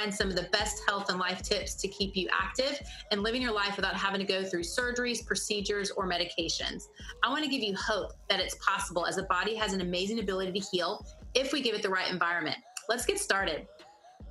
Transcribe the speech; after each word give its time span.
find 0.00 0.14
some 0.14 0.28
of 0.28 0.36
the 0.36 0.48
best 0.52 0.82
health 0.88 1.10
and 1.10 1.18
life 1.18 1.42
tips 1.42 1.74
to 1.74 1.88
keep 1.88 2.16
you 2.16 2.28
active 2.32 2.80
and 3.10 3.22
living 3.22 3.42
your 3.42 3.52
life 3.52 3.76
without 3.76 3.94
having 3.94 4.20
to 4.20 4.26
go 4.26 4.42
through 4.42 4.62
surgeries, 4.62 5.24
procedures, 5.24 5.90
or 5.90 6.08
medications. 6.08 6.84
I 7.22 7.28
want 7.28 7.44
to 7.44 7.50
give 7.50 7.62
you 7.62 7.74
hope 7.76 8.12
that 8.28 8.40
it's 8.40 8.54
possible 8.64 9.06
as 9.06 9.16
the 9.16 9.24
body 9.24 9.54
has 9.56 9.72
an 9.72 9.80
amazing 9.80 10.18
ability 10.20 10.58
to 10.58 10.66
heal 10.72 11.04
if 11.34 11.52
we 11.52 11.60
give 11.60 11.74
it 11.74 11.82
the 11.82 11.88
right 11.88 12.10
environment. 12.10 12.56
Let's 12.88 13.04
get 13.04 13.18
started. 13.18 13.66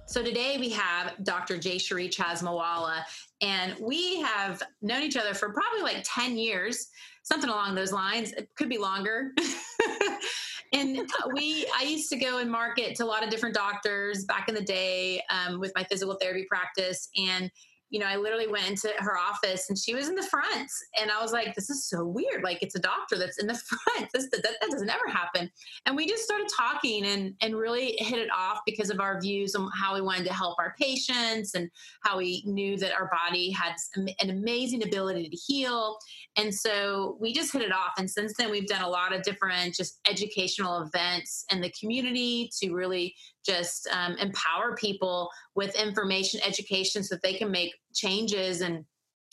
So 0.07 0.23
today 0.23 0.57
we 0.59 0.69
have 0.71 1.13
Dr. 1.23 1.57
Jayshri 1.57 2.09
Chasmawala, 2.09 3.03
and 3.41 3.75
we 3.79 4.21
have 4.21 4.63
known 4.81 5.03
each 5.03 5.17
other 5.17 5.35
for 5.35 5.53
probably 5.53 5.81
like 5.83 6.03
10 6.03 6.35
years, 6.35 6.89
something 7.21 7.49
along 7.49 7.75
those 7.75 7.93
lines. 7.93 8.31
It 8.31 8.49
could 8.55 8.69
be 8.69 8.79
longer. 8.79 9.33
and 10.71 11.09
we 11.33 11.65
i 11.77 11.83
used 11.83 12.09
to 12.09 12.17
go 12.17 12.37
and 12.39 12.49
market 12.49 12.95
to 12.95 13.03
a 13.03 13.05
lot 13.05 13.23
of 13.23 13.29
different 13.29 13.55
doctors 13.55 14.25
back 14.25 14.47
in 14.49 14.55
the 14.55 14.61
day 14.61 15.21
um, 15.29 15.59
with 15.59 15.71
my 15.75 15.83
physical 15.83 16.15
therapy 16.15 16.45
practice. 16.49 17.09
And 17.17 17.51
you 17.89 17.99
know, 17.99 18.05
I 18.05 18.17
literally 18.17 18.47
went 18.47 18.69
into 18.69 18.91
her 18.99 19.17
office 19.17 19.69
and 19.69 19.77
she 19.77 19.95
was 19.95 20.09
in 20.09 20.15
the 20.15 20.23
front. 20.23 20.69
And 21.01 21.09
I 21.09 21.21
was 21.21 21.31
like, 21.31 21.55
this 21.55 21.69
is 21.69 21.85
so 21.85 22.05
weird. 22.05 22.43
Like, 22.43 22.59
it's 22.61 22.75
a 22.75 22.79
doctor 22.79 23.17
that's 23.17 23.39
in 23.39 23.47
the 23.47 23.55
front. 23.95 24.09
This, 24.13 24.29
that, 24.29 24.43
that 24.43 24.69
doesn't 24.69 24.89
ever 24.89 25.07
happen. 25.07 25.49
And 25.85 25.95
we 25.95 26.07
just 26.07 26.23
started 26.23 26.47
talking 26.55 27.05
and, 27.05 27.33
and 27.41 27.55
really 27.55 27.95
hit 27.97 28.19
it 28.19 28.29
off 28.35 28.59
because 28.65 28.91
of 28.91 28.99
our 28.99 29.19
views 29.19 29.55
on 29.55 29.69
how 29.75 29.95
we 29.95 30.01
wanted 30.01 30.25
to 30.27 30.33
help 30.33 30.57
our 30.59 30.75
patients 30.79 31.55
and 31.55 31.69
how 32.03 32.17
we 32.17 32.43
knew 32.45 32.77
that 32.77 32.93
our 32.93 33.09
body 33.11 33.49
had 33.49 33.73
an 33.95 34.29
amazing 34.29 34.83
ability 34.83 35.29
to 35.29 35.35
heal. 35.35 35.97
And 36.37 36.53
so 36.53 37.17
we 37.19 37.33
just 37.33 37.51
hit 37.51 37.63
it 37.63 37.71
off. 37.71 37.93
And 37.97 38.09
since 38.09 38.35
then, 38.37 38.51
we've 38.51 38.67
done 38.67 38.83
a 38.83 38.89
lot 38.89 39.13
of 39.13 39.23
different 39.23 39.73
just 39.73 39.99
educational 40.07 40.83
events 40.83 41.45
in 41.51 41.59
the 41.59 41.73
community 41.79 42.51
to 42.61 42.71
really 42.71 43.15
just 43.45 43.87
um, 43.91 44.15
empower 44.17 44.75
people 44.75 45.29
with 45.55 45.75
information 45.75 46.39
education 46.45 47.03
so 47.03 47.15
that 47.15 47.21
they 47.21 47.33
can 47.33 47.51
make 47.51 47.73
changes 47.93 48.61
and 48.61 48.85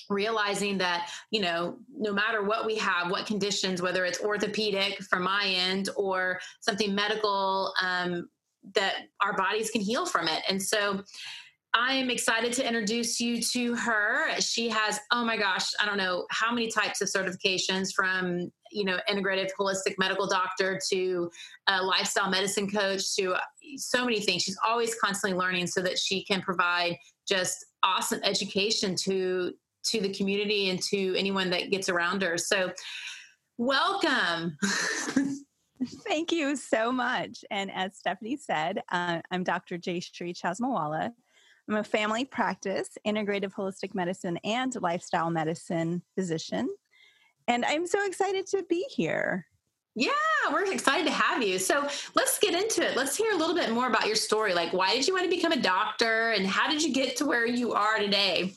realizing 0.09 0.79
that 0.79 1.11
you 1.31 1.41
know 1.41 1.77
no 1.99 2.13
matter 2.13 2.45
what 2.45 2.65
we 2.65 2.77
have 2.77 3.11
what 3.11 3.27
conditions 3.27 3.83
whether 3.83 4.05
it's 4.05 4.21
orthopedic 4.21 5.03
from 5.03 5.25
my 5.25 5.47
end 5.47 5.89
or 5.97 6.39
something 6.61 6.95
medical 6.95 7.73
um, 7.83 8.29
that 8.75 8.95
our 9.21 9.37
bodies 9.37 9.71
can 9.71 9.81
heal 9.81 10.07
from 10.07 10.29
it 10.29 10.43
and 10.49 10.63
so 10.63 11.03
I 11.79 11.93
am 11.93 12.09
excited 12.09 12.55
to 12.55 12.67
introduce 12.67 13.21
you 13.21 13.43
to 13.53 13.75
her. 13.75 14.41
She 14.41 14.71
has, 14.71 14.99
oh 15.13 15.27
my 15.27 15.37
gosh, 15.37 15.69
I 15.79 15.85
don't 15.85 15.99
know 15.99 16.25
how 16.31 16.51
many 16.51 16.69
types 16.71 17.03
of 17.03 17.09
certifications 17.09 17.93
from, 17.95 18.51
you 18.71 18.85
know, 18.85 18.99
integrative 19.09 19.51
holistic 19.59 19.95
medical 19.99 20.27
doctor 20.27 20.81
to 20.91 21.31
a 21.69 21.83
lifestyle 21.83 22.31
medicine 22.31 22.71
coach 22.71 23.15
to 23.17 23.35
so 23.77 24.05
many 24.05 24.21
things. 24.21 24.43
She's 24.43 24.59
always 24.67 24.95
constantly 25.03 25.39
learning 25.39 25.67
so 25.67 25.81
that 25.83 25.99
she 25.99 26.25
can 26.25 26.41
provide 26.41 26.97
just 27.29 27.67
awesome 27.83 28.21
education 28.23 28.95
to 28.97 29.53
to 29.85 30.01
the 30.01 30.13
community 30.13 30.71
and 30.71 30.83
to 30.83 31.15
anyone 31.17 31.49
that 31.51 31.71
gets 31.71 31.89
around 31.89 32.23
her. 32.23 32.37
So, 32.37 32.73
welcome. 33.57 34.57
Thank 36.07 36.33
you 36.33 36.57
so 36.57 36.91
much. 36.91 37.45
And 37.51 37.71
as 37.71 37.97
Stefani 37.97 38.37
said, 38.37 38.83
uh, 38.91 39.21
I'm 39.31 39.45
Dr. 39.45 39.79
Jayshri 39.79 40.35
Chasmawala. 40.37 41.13
I'm 41.69 41.77
a 41.77 41.85
family 41.85 42.25
practice, 42.25 42.91
integrative 43.07 43.53
holistic 43.53 43.95
medicine, 43.95 44.39
and 44.45 44.75
lifestyle 44.81 45.31
medicine 45.31 46.03
physician. 46.15 46.69
And 47.49 47.65
I'm 47.65 47.87
so 47.87 48.05
excited 48.07 48.47
to 48.49 48.65
be 48.69 48.85
here. 48.89 49.47
Yeah, 49.95 50.11
we're 50.53 50.71
excited 50.71 51.07
to 51.07 51.13
have 51.13 51.43
you. 51.43 51.59
So 51.59 51.89
let's 52.15 52.39
get 52.39 52.55
into 52.55 52.87
it. 52.87 52.97
Let's 52.97 53.17
hear 53.17 53.33
a 53.33 53.37
little 53.37 53.55
bit 53.55 53.71
more 53.71 53.87
about 53.87 54.07
your 54.07 54.17
story. 54.17 54.53
Like, 54.53 54.73
why 54.73 54.95
did 54.95 55.07
you 55.07 55.15
want 55.15 55.25
to 55.25 55.35
become 55.35 55.53
a 55.53 55.61
doctor 55.61 56.33
and 56.33 56.47
how 56.47 56.69
did 56.69 56.83
you 56.83 56.93
get 56.93 57.17
to 57.17 57.25
where 57.25 57.47
you 57.47 57.73
are 57.73 57.99
today? 57.99 58.53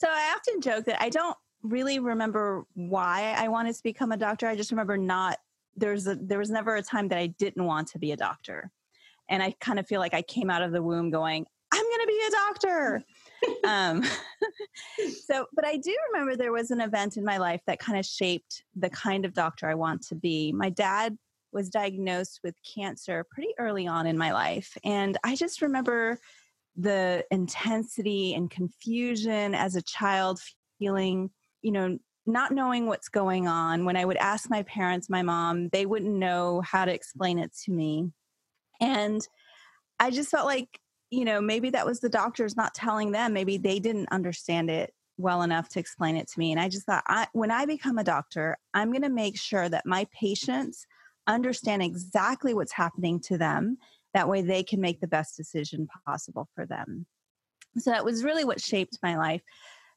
So 0.00 0.08
I 0.08 0.34
often 0.34 0.62
joke 0.62 0.86
that 0.86 1.02
I 1.02 1.10
don't 1.10 1.36
really 1.62 1.98
remember 1.98 2.64
why 2.74 3.34
I 3.36 3.48
wanted 3.48 3.74
to 3.74 3.82
become 3.82 4.12
a 4.12 4.16
doctor. 4.16 4.46
I 4.46 4.56
just 4.56 4.70
remember 4.70 4.96
not 4.96 5.38
there's 5.76 6.06
a 6.06 6.14
there 6.14 6.38
was 6.38 6.50
never 6.50 6.76
a 6.76 6.82
time 6.82 7.08
that 7.08 7.18
I 7.18 7.26
didn't 7.26 7.64
want 7.64 7.88
to 7.88 7.98
be 7.98 8.12
a 8.12 8.16
doctor. 8.16 8.70
And 9.28 9.42
I 9.42 9.54
kind 9.60 9.78
of 9.78 9.86
feel 9.86 10.00
like 10.00 10.14
I 10.14 10.22
came 10.22 10.50
out 10.50 10.62
of 10.62 10.72
the 10.72 10.82
womb 10.82 11.10
going, 11.10 11.46
I'm 11.72 11.82
going 11.82 12.00
to 12.00 12.06
be 12.06 12.22
a 12.26 12.30
doctor. 12.30 13.02
Um, 13.64 14.02
so, 15.26 15.46
but 15.54 15.64
I 15.64 15.76
do 15.76 15.96
remember 16.12 16.36
there 16.36 16.52
was 16.52 16.70
an 16.70 16.80
event 16.80 17.16
in 17.16 17.24
my 17.24 17.38
life 17.38 17.60
that 17.66 17.78
kind 17.78 17.98
of 17.98 18.04
shaped 18.04 18.62
the 18.76 18.90
kind 18.90 19.24
of 19.24 19.34
doctor 19.34 19.68
I 19.68 19.74
want 19.74 20.02
to 20.08 20.14
be. 20.14 20.52
My 20.52 20.70
dad 20.70 21.16
was 21.52 21.70
diagnosed 21.70 22.40
with 22.42 22.54
cancer 22.74 23.24
pretty 23.30 23.54
early 23.58 23.86
on 23.86 24.06
in 24.06 24.18
my 24.18 24.32
life. 24.32 24.76
And 24.84 25.16
I 25.24 25.36
just 25.36 25.62
remember 25.62 26.18
the 26.76 27.24
intensity 27.30 28.34
and 28.34 28.50
confusion 28.50 29.54
as 29.54 29.76
a 29.76 29.82
child 29.82 30.40
feeling, 30.78 31.30
you 31.62 31.72
know, 31.72 31.98
not 32.26 32.52
knowing 32.52 32.86
what's 32.86 33.08
going 33.08 33.46
on. 33.46 33.84
When 33.84 33.96
I 33.96 34.04
would 34.04 34.16
ask 34.16 34.50
my 34.50 34.62
parents, 34.64 35.08
my 35.08 35.22
mom, 35.22 35.68
they 35.68 35.86
wouldn't 35.86 36.14
know 36.14 36.62
how 36.62 36.84
to 36.84 36.92
explain 36.92 37.38
it 37.38 37.52
to 37.64 37.72
me. 37.72 38.10
And 38.80 39.26
I 40.00 40.10
just 40.10 40.30
felt 40.30 40.46
like, 40.46 40.80
you 41.14 41.24
know, 41.24 41.40
maybe 41.40 41.70
that 41.70 41.86
was 41.86 42.00
the 42.00 42.08
doctors 42.08 42.56
not 42.56 42.74
telling 42.74 43.12
them. 43.12 43.32
Maybe 43.32 43.56
they 43.56 43.78
didn't 43.78 44.08
understand 44.10 44.68
it 44.68 44.92
well 45.16 45.42
enough 45.42 45.68
to 45.70 45.80
explain 45.80 46.16
it 46.16 46.28
to 46.28 46.38
me. 46.38 46.50
And 46.50 46.60
I 46.60 46.68
just 46.68 46.86
thought, 46.86 47.04
I, 47.06 47.28
when 47.32 47.50
I 47.50 47.66
become 47.66 47.98
a 47.98 48.04
doctor, 48.04 48.58
I'm 48.74 48.90
going 48.90 49.02
to 49.02 49.08
make 49.08 49.38
sure 49.38 49.68
that 49.68 49.86
my 49.86 50.06
patients 50.12 50.86
understand 51.26 51.82
exactly 51.82 52.52
what's 52.52 52.72
happening 52.72 53.20
to 53.20 53.38
them. 53.38 53.78
That 54.12 54.28
way 54.28 54.42
they 54.42 54.62
can 54.62 54.80
make 54.80 55.00
the 55.00 55.06
best 55.06 55.36
decision 55.36 55.88
possible 56.04 56.48
for 56.54 56.66
them. 56.66 57.06
So 57.78 57.90
that 57.90 58.04
was 58.04 58.24
really 58.24 58.44
what 58.44 58.60
shaped 58.60 58.98
my 59.02 59.16
life. 59.16 59.42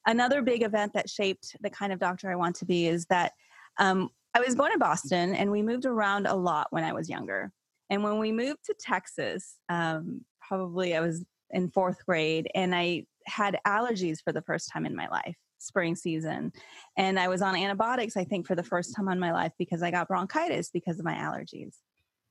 Another 0.05 0.41
big 0.41 0.63
event 0.63 0.93
that 0.93 1.09
shaped 1.09 1.55
the 1.61 1.69
kind 1.69 1.91
of 1.91 1.99
doctor 1.99 2.31
I 2.31 2.35
want 2.35 2.55
to 2.57 2.65
be 2.65 2.87
is 2.87 3.05
that 3.07 3.33
um, 3.79 4.09
I 4.33 4.39
was 4.39 4.55
born 4.55 4.71
in 4.71 4.79
Boston 4.79 5.33
and 5.33 5.51
we 5.51 5.63
moved 5.63 5.85
around 5.85 6.27
a 6.27 6.35
lot 6.35 6.67
when 6.69 6.83
I 6.83 6.93
was 6.93 7.09
younger. 7.09 7.51
And 7.89 8.03
when 8.03 8.19
we 8.19 8.31
moved 8.31 8.65
to 8.65 8.75
Texas, 8.79 9.55
um, 9.69 10.21
probably 10.47 10.95
I 10.95 11.01
was 11.01 11.25
in 11.51 11.69
fourth 11.69 12.05
grade 12.05 12.49
and 12.55 12.75
I 12.75 13.05
had 13.25 13.59
allergies 13.65 14.19
for 14.23 14.31
the 14.31 14.41
first 14.41 14.69
time 14.71 14.85
in 14.85 14.95
my 14.95 15.07
life, 15.07 15.35
spring 15.57 15.95
season. 15.95 16.51
And 16.97 17.19
I 17.19 17.27
was 17.27 17.41
on 17.41 17.55
antibiotics, 17.55 18.17
I 18.17 18.23
think, 18.23 18.47
for 18.47 18.55
the 18.55 18.63
first 18.63 18.95
time 18.95 19.09
in 19.09 19.19
my 19.19 19.31
life 19.31 19.51
because 19.57 19.83
I 19.83 19.91
got 19.91 20.07
bronchitis 20.07 20.69
because 20.71 20.99
of 20.99 21.05
my 21.05 21.15
allergies. 21.15 21.75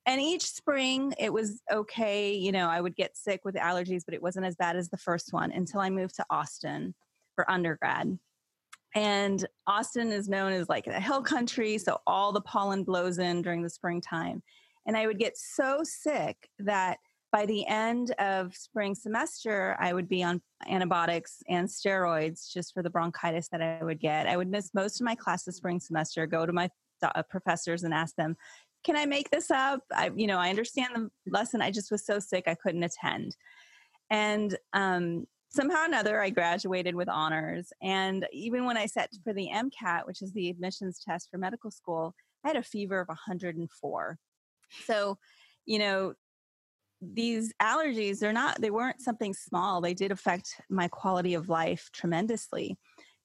And 0.07 0.21
each 0.21 0.45
spring 0.45 1.13
it 1.19 1.33
was 1.33 1.61
okay. 1.71 2.33
You 2.35 2.53
know, 2.53 2.69
I 2.69 2.81
would 2.81 2.95
get 2.95 3.17
sick 3.17 3.41
with 3.45 3.57
allergies, 3.57 4.03
but 4.07 4.15
it 4.15 4.23
wasn't 4.23 4.47
as 4.47 4.55
bad 4.57 4.77
as 4.77 4.89
the 4.89 4.97
first 4.97 5.33
one 5.33 5.51
until 5.51 5.81
I 5.81 5.91
moved 5.91 6.15
to 6.17 6.27
Austin 6.31 6.95
for 7.35 7.51
undergrad. 7.51 8.19
And 8.95 9.47
Austin 9.67 10.13
is 10.13 10.29
known 10.29 10.53
as 10.53 10.69
like 10.69 10.87
a 10.87 11.01
hill 11.01 11.23
country, 11.23 11.77
so 11.77 11.99
all 12.07 12.33
the 12.33 12.41
pollen 12.41 12.85
blows 12.85 13.19
in 13.19 13.43
during 13.43 13.63
the 13.63 13.69
springtime. 13.69 14.43
And 14.87 14.97
I 14.97 15.07
would 15.07 15.19
get 15.19 15.37
so 15.37 15.81
sick 15.83 16.37
that 16.61 16.99
by 17.33 17.47
the 17.47 17.67
end 17.67 18.13
of 18.19 18.55
spring 18.55 18.95
semester, 18.95 19.77
I 19.81 19.93
would 19.93 20.09
be 20.09 20.23
on 20.23 20.41
antibiotics 20.69 21.43
and 21.49 21.69
steroids 21.69 22.53
just 22.53 22.73
for 22.73 22.83
the 22.83 22.91
bronchitis 22.91 23.49
that 23.49 23.63
I 23.63 23.83
would 23.83 24.01
get. 24.01 24.27
I 24.27 24.37
would 24.37 24.49
miss 24.49 24.73
most 24.75 25.01
of 25.01 25.05
my 25.05 25.15
classes 25.15 25.57
spring 25.57 25.81
semester, 25.81 26.27
go 26.27 26.47
to 26.47 26.53
my 26.53 26.71
uh, 27.03 27.23
professors 27.25 27.83
and 27.83 27.93
ask 27.93 28.15
them, 28.17 28.37
can 28.85 28.97
I 28.97 29.05
make 29.05 29.31
this 29.31 29.51
up? 29.51 29.81
I, 29.93 30.11
you 30.15 30.27
know, 30.27 30.39
I 30.39 30.51
understand 30.51 30.95
the 30.95 31.11
lesson. 31.31 31.61
I 31.61 31.71
just 31.71 31.91
was 31.91 32.07
so 32.07 32.21
sick 32.21 32.45
I 32.47 32.55
couldn't 32.55 32.85
attend. 32.85 33.37
And 34.11 34.57
um, 34.73 35.27
somehow 35.51 35.83
or 35.83 35.87
another, 35.87 36.21
I 36.21 36.31
graduated 36.31 36.95
with 36.95 37.09
honors. 37.09 37.73
And 37.83 38.27
even 38.33 38.65
when 38.65 38.77
I 38.77 38.87
sat 38.87 39.11
for 39.25 39.33
the 39.33 39.51
MCAT, 39.53 40.07
which 40.07 40.23
is 40.23 40.33
the 40.33 40.49
admissions 40.49 41.03
test 41.05 41.29
for 41.31 41.39
medical 41.39 41.73
school, 41.73 42.15
I 42.45 42.49
had 42.49 42.57
a 42.57 42.63
fever 42.63 43.01
of 43.01 43.09
104. 43.09 44.19
So, 44.85 45.19
you 45.65 45.79
know, 45.81 46.15
these 47.01 47.53
allergies, 47.61 48.19
they're 48.19 48.33
not, 48.33 48.61
they 48.61 48.71
weren't 48.71 49.01
something 49.01 49.35
small. 49.35 49.81
They 49.81 49.95
did 49.95 50.13
affect 50.13 50.61
my 50.71 50.89
quality 50.89 51.35
of 51.35 51.49
life 51.49 51.91
tremendously. 51.93 52.77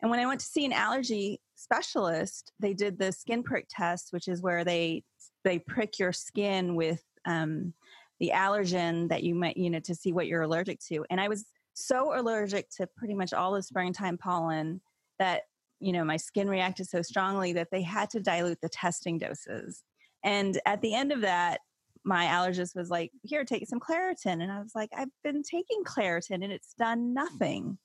And 0.01 0.09
when 0.09 0.19
I 0.19 0.25
went 0.25 0.39
to 0.39 0.45
see 0.45 0.65
an 0.65 0.73
allergy 0.73 1.39
specialist, 1.56 2.51
they 2.59 2.73
did 2.73 2.97
the 2.97 3.12
skin 3.12 3.44
prick 3.44 3.68
test, 3.69 4.07
which 4.12 4.27
is 4.27 4.41
where 4.41 4.63
they 4.63 5.03
they 5.44 5.59
prick 5.59 5.97
your 6.00 6.12
skin 6.12 6.75
with 6.75 7.03
um, 7.25 7.73
the 8.19 8.31
allergen 8.33 9.09
that 9.09 9.23
you 9.23 9.33
might, 9.33 9.57
you 9.57 9.69
know, 9.69 9.79
to 9.79 9.95
see 9.95 10.12
what 10.12 10.27
you're 10.27 10.44
allergic 10.44 10.79
to. 10.88 11.03
And 11.09 11.19
I 11.19 11.27
was 11.27 11.45
so 11.73 12.19
allergic 12.19 12.69
to 12.77 12.88
pretty 12.97 13.15
much 13.15 13.33
all 13.33 13.53
the 13.53 13.63
springtime 13.63 14.18
pollen 14.18 14.81
that 15.19 15.44
you 15.79 15.94
know 15.94 16.03
my 16.03 16.18
skin 16.18 16.50
reacted 16.50 16.88
so 16.88 17.01
strongly 17.01 17.53
that 17.53 17.69
they 17.71 17.81
had 17.81 18.09
to 18.12 18.19
dilute 18.19 18.59
the 18.62 18.69
testing 18.69 19.18
doses 19.18 19.83
and 20.23 20.59
at 20.65 20.81
the 20.81 20.94
end 20.94 21.12
of 21.12 21.21
that, 21.21 21.62
my 22.03 22.25
allergist 22.25 22.75
was 22.75 22.89
like, 22.89 23.12
Here, 23.24 23.44
take 23.44 23.68
some 23.68 23.80
Claritin. 23.80 24.42
And 24.42 24.51
I 24.51 24.59
was 24.59 24.71
like, 24.75 24.89
I've 24.95 25.09
been 25.24 25.44
taking 25.44 25.83
Claritin 25.83 26.44
and 26.44 26.51
it's 26.51 26.74
done 26.77 27.13
nothing. 27.13 27.77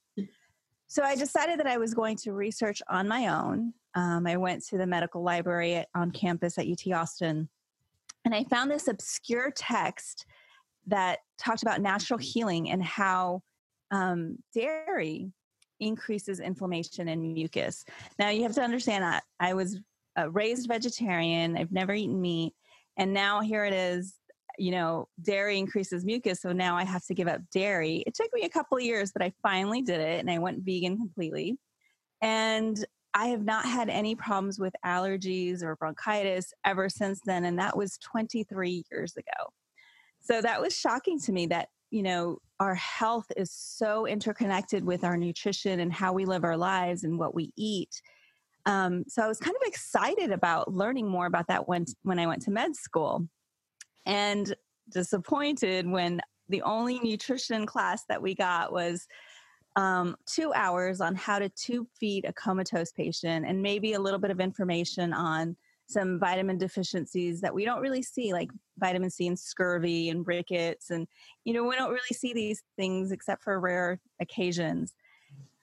So 0.88 1.02
I 1.02 1.16
decided 1.16 1.58
that 1.58 1.66
I 1.66 1.78
was 1.78 1.94
going 1.94 2.16
to 2.18 2.32
research 2.32 2.80
on 2.88 3.08
my 3.08 3.26
own. 3.26 3.72
Um, 3.94 4.26
I 4.26 4.36
went 4.36 4.64
to 4.66 4.78
the 4.78 4.86
medical 4.86 5.22
library 5.22 5.74
at, 5.74 5.88
on 5.94 6.10
campus 6.12 6.58
at 6.58 6.66
UT 6.66 6.92
Austin 6.92 7.48
And 8.24 8.34
I 8.34 8.44
found 8.44 8.70
this 8.70 8.88
obscure 8.88 9.50
text 9.50 10.26
that 10.86 11.18
talked 11.38 11.62
about 11.62 11.80
natural 11.80 12.18
healing 12.18 12.70
and 12.70 12.82
how 12.82 13.42
um, 13.90 14.38
dairy 14.54 15.32
increases 15.80 16.40
inflammation 16.40 17.08
and 17.08 17.34
mucus. 17.34 17.84
Now, 18.18 18.30
you 18.30 18.42
have 18.44 18.54
to 18.54 18.62
understand 18.62 19.02
that 19.02 19.24
I 19.40 19.54
was 19.54 19.80
raised 20.30 20.68
vegetarian, 20.68 21.56
I've 21.56 21.72
never 21.72 21.92
eaten 21.92 22.20
meat, 22.20 22.54
and 22.96 23.12
now 23.12 23.40
here 23.40 23.64
it 23.64 23.72
is. 23.72 24.14
You 24.58 24.70
know, 24.70 25.08
dairy 25.20 25.58
increases 25.58 26.02
mucus, 26.02 26.40
so 26.40 26.50
now 26.50 26.78
I 26.78 26.84
have 26.84 27.04
to 27.06 27.14
give 27.14 27.28
up 27.28 27.42
dairy. 27.52 28.02
It 28.06 28.14
took 28.14 28.32
me 28.32 28.44
a 28.44 28.48
couple 28.48 28.78
of 28.78 28.82
years, 28.82 29.12
but 29.12 29.20
I 29.20 29.30
finally 29.42 29.82
did 29.82 30.00
it 30.00 30.18
and 30.18 30.30
I 30.30 30.38
went 30.38 30.64
vegan 30.64 30.96
completely. 30.96 31.58
And 32.22 32.82
I 33.12 33.28
have 33.28 33.44
not 33.44 33.64
had 33.64 33.88
any 33.88 34.14
problems 34.14 34.58
with 34.58 34.74
allergies 34.84 35.62
or 35.62 35.76
bronchitis 35.76 36.52
ever 36.64 36.88
since 36.88 37.20
then. 37.24 37.46
And 37.46 37.58
that 37.58 37.76
was 37.76 37.98
23 37.98 38.84
years 38.90 39.16
ago. 39.16 39.52
So 40.20 40.42
that 40.42 40.60
was 40.60 40.76
shocking 40.76 41.18
to 41.20 41.32
me 41.32 41.46
that, 41.46 41.68
you 41.90 42.02
know, 42.02 42.38
our 42.60 42.74
health 42.74 43.26
is 43.36 43.50
so 43.50 44.06
interconnected 44.06 44.84
with 44.84 45.04
our 45.04 45.16
nutrition 45.16 45.80
and 45.80 45.92
how 45.92 46.12
we 46.12 46.24
live 46.24 46.44
our 46.44 46.56
lives 46.56 47.04
and 47.04 47.18
what 47.18 47.34
we 47.34 47.52
eat. 47.56 48.02
Um, 48.66 49.04
so 49.08 49.22
I 49.22 49.28
was 49.28 49.38
kind 49.38 49.56
of 49.56 49.66
excited 49.66 50.32
about 50.32 50.72
learning 50.72 51.08
more 51.08 51.26
about 51.26 51.46
that 51.48 51.68
when 51.68 51.86
when 52.02 52.18
I 52.18 52.26
went 52.26 52.42
to 52.42 52.50
med 52.50 52.76
school, 52.76 53.26
and 54.04 54.54
disappointed 54.92 55.88
when 55.88 56.20
the 56.48 56.62
only 56.62 57.00
nutrition 57.00 57.66
class 57.66 58.04
that 58.08 58.22
we 58.22 58.34
got 58.34 58.72
was 58.72 59.06
um, 59.74 60.16
two 60.26 60.52
hours 60.54 61.00
on 61.00 61.14
how 61.14 61.38
to 61.38 61.48
tube 61.50 61.86
feed 61.98 62.24
a 62.24 62.32
comatose 62.32 62.92
patient 62.92 63.44
and 63.46 63.60
maybe 63.60 63.92
a 63.92 64.00
little 64.00 64.18
bit 64.18 64.30
of 64.30 64.40
information 64.40 65.12
on 65.12 65.56
some 65.88 66.18
vitamin 66.18 66.58
deficiencies 66.58 67.40
that 67.40 67.54
we 67.54 67.64
don't 67.64 67.80
really 67.80 68.02
see, 68.02 68.32
like 68.32 68.50
vitamin 68.78 69.10
C 69.10 69.26
and 69.28 69.38
scurvy 69.38 70.08
and 70.08 70.26
rickets. 70.26 70.90
And, 70.90 71.06
you 71.44 71.52
know, 71.52 71.64
we 71.64 71.76
don't 71.76 71.90
really 71.90 72.02
see 72.12 72.32
these 72.32 72.62
things 72.76 73.12
except 73.12 73.42
for 73.44 73.60
rare 73.60 74.00
occasions. 74.20 74.94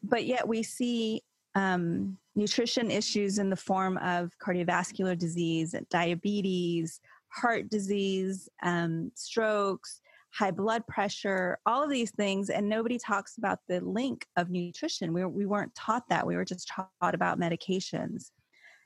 But 0.02 0.26
yet 0.26 0.48
we 0.48 0.64
see 0.64 1.24
um, 1.56 2.18
nutrition 2.36 2.90
issues 2.90 3.38
in 3.38 3.50
the 3.50 3.56
form 3.56 3.98
of 3.98 4.32
cardiovascular 4.40 5.18
disease, 5.18 5.76
diabetes, 5.90 7.00
heart 7.30 7.70
disease, 7.70 8.50
um, 8.64 9.12
strokes, 9.16 10.02
high 10.34 10.52
blood 10.52 10.86
pressure, 10.88 11.60
all 11.66 11.84
of 11.84 11.90
these 11.90 12.12
things. 12.12 12.50
And 12.50 12.68
nobody 12.68 12.98
talks 12.98 13.38
about 13.38 13.60
the 13.68 13.82
link 13.82 14.26
of 14.36 14.50
nutrition. 14.50 15.14
We, 15.14 15.26
we 15.26 15.46
weren't 15.46 15.76
taught 15.76 16.10
that. 16.10 16.26
We 16.26 16.36
were 16.36 16.46
just 16.46 16.68
taught 16.68 17.14
about 17.14 17.40
medications. 17.40 18.32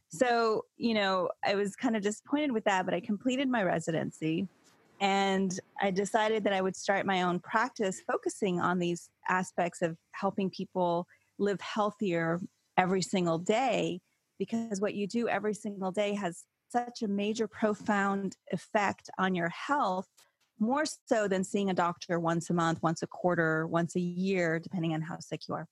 So, 0.10 0.66
you 0.78 0.94
know, 0.94 1.30
I 1.46 1.56
was 1.56 1.76
kind 1.76 1.96
of 1.96 2.02
disappointed 2.02 2.52
with 2.52 2.64
that, 2.66 2.86
but 2.86 2.94
I 2.94 3.00
completed 3.00 3.50
my 3.50 3.64
residency 3.64 4.48
and 5.00 5.58
I 5.82 5.92
decided 5.92 6.44
that 6.46 6.54
I 6.54 6.62
would 6.62 6.76
start 6.76 7.06
my 7.06 7.24
own 7.24 7.40
practice 7.40 8.02
focusing 8.10 8.60
on 8.60 8.80
these 8.80 9.10
aspects 9.30 9.82
of 9.82 9.98
helping 10.12 10.50
people 10.50 11.08
live 11.40 11.62
healthier 11.62 12.40
every 12.78 13.02
single 13.02 13.38
day 13.38 14.00
because 14.40 14.80
what 14.80 14.94
you 14.94 15.08
do 15.08 15.28
every 15.28 15.54
single 15.54 15.92
day 15.92 16.14
has 16.14 16.44
such 16.70 17.02
a 17.02 17.08
major 17.08 17.48
profound 17.48 18.36
effect 18.52 19.10
on 19.18 19.34
your 19.34 19.50
health 19.50 20.08
more 20.60 20.84
so 21.06 21.28
than 21.28 21.44
seeing 21.44 21.70
a 21.70 21.74
doctor 21.74 22.20
once 22.20 22.50
a 22.50 22.54
month 22.54 22.82
once 22.82 23.02
a 23.02 23.08
quarter 23.08 23.68
once 23.68 23.96
a 23.96 24.00
year 24.00 24.60
depending 24.60 24.94
on 24.94 25.02
how 25.02 25.18
sick 25.20 25.42
you 25.48 25.56
are 25.56 25.68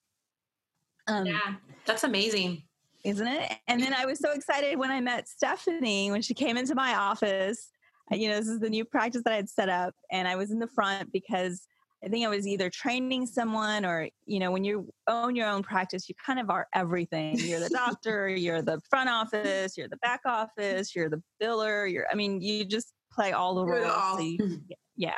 um, 1.08 1.26
yeah 1.26 1.56
that's 1.86 2.04
amazing 2.04 2.62
isn't 3.06 3.28
it? 3.28 3.52
And 3.68 3.82
then 3.82 3.94
I 3.94 4.06
was 4.06 4.20
so 4.20 4.32
excited 4.32 4.78
when 4.78 4.90
I 4.90 5.00
met 5.00 5.30
Stefani 5.30 6.10
when 6.10 6.24
she 6.24 6.34
came 6.34 6.58
into 6.58 6.74
my 6.74 6.96
office. 6.96 7.70
You 8.12 8.30
know, 8.30 8.36
this 8.36 8.48
is 8.48 8.60
the 8.60 8.70
new 8.70 8.84
practice 8.84 9.22
that 9.24 9.34
I 9.34 9.36
had 9.38 9.50
set 9.50 9.70
up, 9.70 9.94
and 10.12 10.28
I 10.28 10.36
was 10.36 10.52
in 10.52 10.60
the 10.60 10.68
front 10.68 11.12
because 11.12 11.68
I 12.06 12.10
think 12.10 12.24
I 12.24 12.30
was 12.30 12.46
either 12.46 12.70
training 12.70 13.26
someone 13.26 13.84
or, 13.84 14.08
you 14.28 14.40
know, 14.40 14.52
when 14.52 14.64
you 14.64 14.94
own 15.08 15.36
your 15.36 15.48
own 15.48 15.64
practice, 15.64 16.08
you 16.08 16.14
kind 16.24 16.40
of 16.40 16.52
are 16.52 16.68
everything. 16.76 17.40
You're 17.40 17.60
the 17.60 17.70
doctor, 17.74 18.30
you're 18.30 18.62
the 18.62 18.80
front 18.90 19.10
office, 19.10 19.76
you're 19.76 19.88
the 19.88 19.98
back 19.98 20.22
office, 20.26 20.96
you're 20.96 21.10
the 21.10 21.24
biller, 21.42 21.92
you're, 21.92 22.06
I 22.12 22.16
mean, 22.16 22.42
you 22.42 22.64
just 22.64 22.94
play 23.12 23.32
all 23.32 23.56
the 23.56 23.66
roles. 23.66 24.18
So 24.18 24.20
you, 24.20 24.62
yeah, 24.96 25.18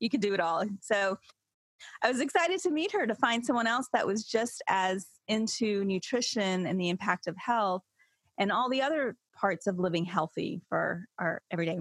you 0.00 0.10
could 0.10 0.20
do 0.20 0.34
it 0.34 0.40
all. 0.40 0.64
So 0.80 1.16
I 2.02 2.10
was 2.10 2.20
excited 2.20 2.60
to 2.62 2.70
meet 2.70 2.90
her 2.92 3.06
to 3.06 3.14
find 3.14 3.46
someone 3.46 3.68
else 3.68 3.86
that 3.92 4.06
was 4.06 4.24
just 4.24 4.60
as 4.68 5.06
into 5.28 5.84
nutrition 5.84 6.66
and 6.66 6.80
the 6.80 6.88
impact 6.88 7.28
of 7.28 7.36
health 7.36 7.82
and 8.38 8.50
all 8.50 8.68
the 8.68 8.82
other 8.82 9.16
parts 9.38 9.68
of 9.68 9.78
living 9.78 10.04
healthy 10.04 10.62
for 10.68 11.04
our 11.18 11.42
everyday 11.52 11.78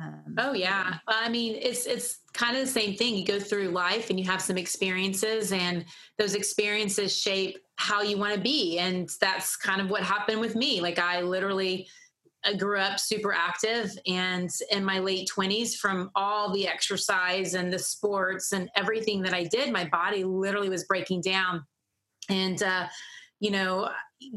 um, 0.00 0.34
oh 0.38 0.52
yeah. 0.52 0.98
I 1.06 1.28
mean 1.28 1.56
it's 1.60 1.86
it's 1.86 2.18
kind 2.32 2.56
of 2.56 2.64
the 2.64 2.70
same 2.70 2.96
thing. 2.96 3.14
You 3.14 3.24
go 3.24 3.38
through 3.38 3.68
life 3.68 4.10
and 4.10 4.18
you 4.18 4.26
have 4.26 4.42
some 4.42 4.58
experiences 4.58 5.52
and 5.52 5.84
those 6.18 6.34
experiences 6.34 7.16
shape 7.16 7.58
how 7.76 8.02
you 8.02 8.18
want 8.18 8.34
to 8.34 8.40
be 8.40 8.78
and 8.78 9.08
that's 9.20 9.56
kind 9.56 9.80
of 9.80 9.90
what 9.90 10.02
happened 10.02 10.40
with 10.40 10.56
me. 10.56 10.80
Like 10.80 10.98
i 10.98 11.20
literally 11.20 11.88
I 12.46 12.54
grew 12.54 12.78
up 12.78 13.00
super 13.00 13.32
active 13.32 13.96
and 14.06 14.50
in 14.70 14.84
my 14.84 14.98
late 14.98 15.30
20s 15.34 15.76
from 15.76 16.10
all 16.14 16.52
the 16.52 16.68
exercise 16.68 17.54
and 17.54 17.72
the 17.72 17.78
sports 17.78 18.52
and 18.52 18.68
everything 18.76 19.22
that 19.22 19.32
I 19.32 19.44
did 19.44 19.72
my 19.72 19.84
body 19.86 20.24
literally 20.24 20.68
was 20.68 20.84
breaking 20.84 21.22
down. 21.22 21.64
And 22.28 22.62
uh, 22.62 22.86
you 23.40 23.50
know 23.50 23.88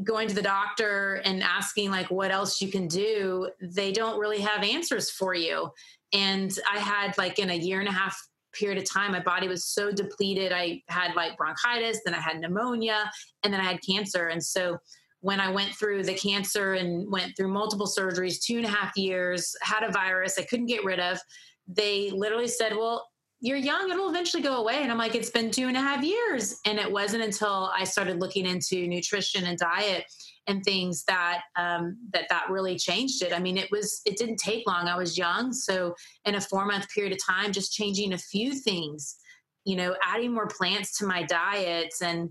going 0.04 0.28
to 0.28 0.34
the 0.34 0.42
doctor 0.42 1.22
and 1.24 1.42
asking 1.42 1.90
like 1.90 2.10
what 2.10 2.30
else 2.30 2.60
you 2.60 2.70
can 2.70 2.86
do 2.86 3.48
they 3.60 3.90
don't 3.92 4.18
really 4.18 4.40
have 4.40 4.62
answers 4.62 5.10
for 5.10 5.34
you. 5.34 5.70
And 6.12 6.56
i 6.70 6.78
had 6.78 7.16
like 7.18 7.38
in 7.38 7.50
a 7.50 7.54
year 7.54 7.80
and 7.80 7.88
a 7.88 7.92
half 7.92 8.16
period 8.52 8.78
of 8.78 8.90
time 8.90 9.12
my 9.12 9.20
body 9.20 9.46
was 9.46 9.66
so 9.66 9.92
depleted. 9.92 10.52
I 10.52 10.82
had 10.88 11.14
like 11.14 11.36
bronchitis 11.36 12.00
then 12.04 12.14
i 12.14 12.20
had 12.20 12.40
pneumonia 12.40 13.10
and 13.42 13.52
then 13.52 13.60
i 13.60 13.64
had 13.64 13.78
cancer. 13.86 14.28
And 14.28 14.42
so 14.42 14.78
when 15.20 15.40
I 15.40 15.50
went 15.50 15.74
through 15.74 16.04
the 16.04 16.14
cancer 16.14 16.74
and 16.74 17.10
went 17.10 17.36
through 17.36 17.48
multiple 17.48 17.86
surgeries, 17.86 18.40
two 18.40 18.58
and 18.58 18.66
a 18.66 18.70
half 18.70 18.96
years, 18.96 19.54
had 19.62 19.82
a 19.82 19.90
virus 19.90 20.38
I 20.38 20.44
couldn't 20.44 20.66
get 20.66 20.84
rid 20.84 21.00
of, 21.00 21.18
they 21.66 22.10
literally 22.10 22.48
said, 22.48 22.76
Well, 22.76 23.06
you're 23.40 23.56
young, 23.56 23.90
it'll 23.90 24.08
eventually 24.08 24.42
go 24.42 24.56
away. 24.56 24.82
And 24.82 24.90
I'm 24.90 24.98
like, 24.98 25.14
it's 25.14 25.30
been 25.30 25.50
two 25.50 25.68
and 25.68 25.76
a 25.76 25.80
half 25.80 26.02
years. 26.02 26.58
And 26.66 26.78
it 26.78 26.90
wasn't 26.90 27.22
until 27.22 27.70
I 27.76 27.84
started 27.84 28.20
looking 28.20 28.46
into 28.46 28.88
nutrition 28.88 29.44
and 29.46 29.56
diet 29.56 30.04
and 30.48 30.64
things 30.64 31.04
that 31.04 31.42
um, 31.56 31.98
that 32.12 32.24
that 32.30 32.50
really 32.50 32.76
changed 32.76 33.22
it. 33.22 33.32
I 33.32 33.38
mean, 33.38 33.56
it 33.56 33.70
was 33.70 34.00
it 34.06 34.16
didn't 34.16 34.38
take 34.38 34.66
long. 34.66 34.88
I 34.88 34.96
was 34.96 35.16
young, 35.16 35.52
so 35.52 35.94
in 36.24 36.34
a 36.34 36.40
four 36.40 36.66
month 36.66 36.88
period 36.88 37.12
of 37.12 37.18
time, 37.24 37.52
just 37.52 37.72
changing 37.72 38.14
a 38.14 38.18
few 38.18 38.54
things, 38.54 39.16
you 39.64 39.76
know, 39.76 39.94
adding 40.02 40.32
more 40.32 40.48
plants 40.48 40.96
to 40.98 41.06
my 41.06 41.22
diets 41.22 42.02
and 42.02 42.30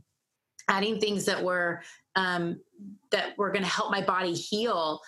adding 0.67 0.99
things 0.99 1.25
that 1.25 1.41
were 1.41 1.81
um, 2.15 2.59
that 3.11 3.37
were 3.37 3.51
going 3.51 3.63
to 3.63 3.69
help 3.69 3.91
my 3.91 4.01
body 4.01 4.33
heal 4.33 4.99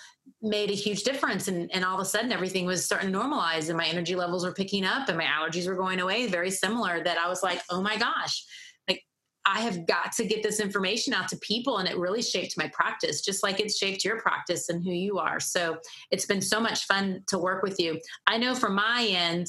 made 0.42 0.70
a 0.70 0.74
huge 0.74 1.04
difference 1.04 1.48
and, 1.48 1.70
and 1.74 1.84
all 1.84 1.96
of 1.96 2.02
a 2.02 2.06
sudden 2.06 2.32
everything 2.32 2.66
was 2.66 2.86
starting 2.86 3.12
to 3.12 3.18
normalize 3.18 3.68
and 3.68 3.78
my 3.78 3.86
energy 3.86 4.16
levels 4.16 4.46
were 4.46 4.54
picking 4.54 4.86
up 4.86 5.10
and 5.10 5.18
my 5.18 5.26
allergies 5.26 5.68
were 5.68 5.76
going 5.76 6.00
away 6.00 6.28
very 6.28 6.50
similar 6.50 7.04
that 7.04 7.18
i 7.18 7.28
was 7.28 7.44
like 7.44 7.62
oh 7.70 7.82
my 7.82 7.98
gosh 7.98 8.46
like 8.88 9.04
i 9.46 9.60
have 9.60 9.86
got 9.86 10.14
to 10.14 10.26
get 10.26 10.42
this 10.42 10.62
information 10.62 11.14
out 11.14 11.28
to 11.28 11.36
people 11.38 11.80
and 11.80 11.90
it 11.90 11.98
really 11.98 12.22
shaped 12.22 12.58
my 12.58 12.70
practice 12.74 13.22
just 13.22 13.44
like 13.44 13.60
it's 13.60 13.78
shaped 13.78 14.06
your 14.06 14.20
practice 14.22 14.70
and 14.70 14.84
who 14.84 14.92
you 14.92 15.20
are. 15.20 15.40
So 15.40 15.78
it's 16.12 16.26
been 16.26 16.42
so 16.42 16.60
much 16.60 16.86
fun 16.86 17.24
to 17.28 17.38
work 17.38 17.62
with 17.62 17.80
you. 17.80 18.00
I 18.26 18.38
know 18.38 18.56
from 18.56 18.76
my 18.76 19.08
end 19.10 19.48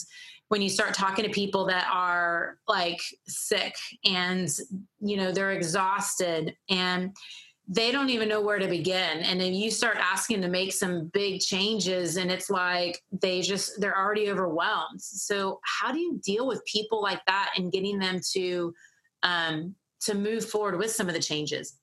when 0.48 0.60
you 0.60 0.68
start 0.68 0.94
talking 0.94 1.24
to 1.24 1.30
people 1.30 1.64
that 1.66 1.88
are 1.92 2.56
like 2.68 3.00
sick 3.26 3.74
and 4.04 4.48
you 5.00 5.16
know 5.16 5.30
they're 5.32 5.52
exhausted 5.52 6.56
and 6.68 7.14
they 7.72 7.92
don't 7.92 8.10
even 8.10 8.28
know 8.28 8.40
where 8.40 8.58
to 8.58 8.66
begin. 8.66 9.20
And 9.20 9.40
then 9.40 9.54
you 9.54 9.70
start 9.70 9.96
asking 9.96 10.42
to 10.42 10.48
make 10.48 10.72
some 10.72 11.06
big 11.06 11.40
changes 11.40 12.16
and 12.16 12.28
it's 12.28 12.50
like 12.50 13.00
they 13.12 13.42
just 13.42 13.80
they're 13.80 13.96
already 13.96 14.28
overwhelmed. 14.28 15.00
So 15.00 15.60
how 15.62 15.92
do 15.92 16.00
you 16.00 16.20
deal 16.24 16.48
with 16.48 16.64
people 16.64 17.00
like 17.00 17.24
that 17.28 17.52
and 17.56 17.70
getting 17.70 18.00
them 18.00 18.20
to 18.32 18.74
um 19.22 19.76
to 20.00 20.14
move 20.14 20.44
forward 20.44 20.78
with 20.78 20.90
some 20.90 21.06
of 21.06 21.14
the 21.14 21.20
changes? 21.20 21.78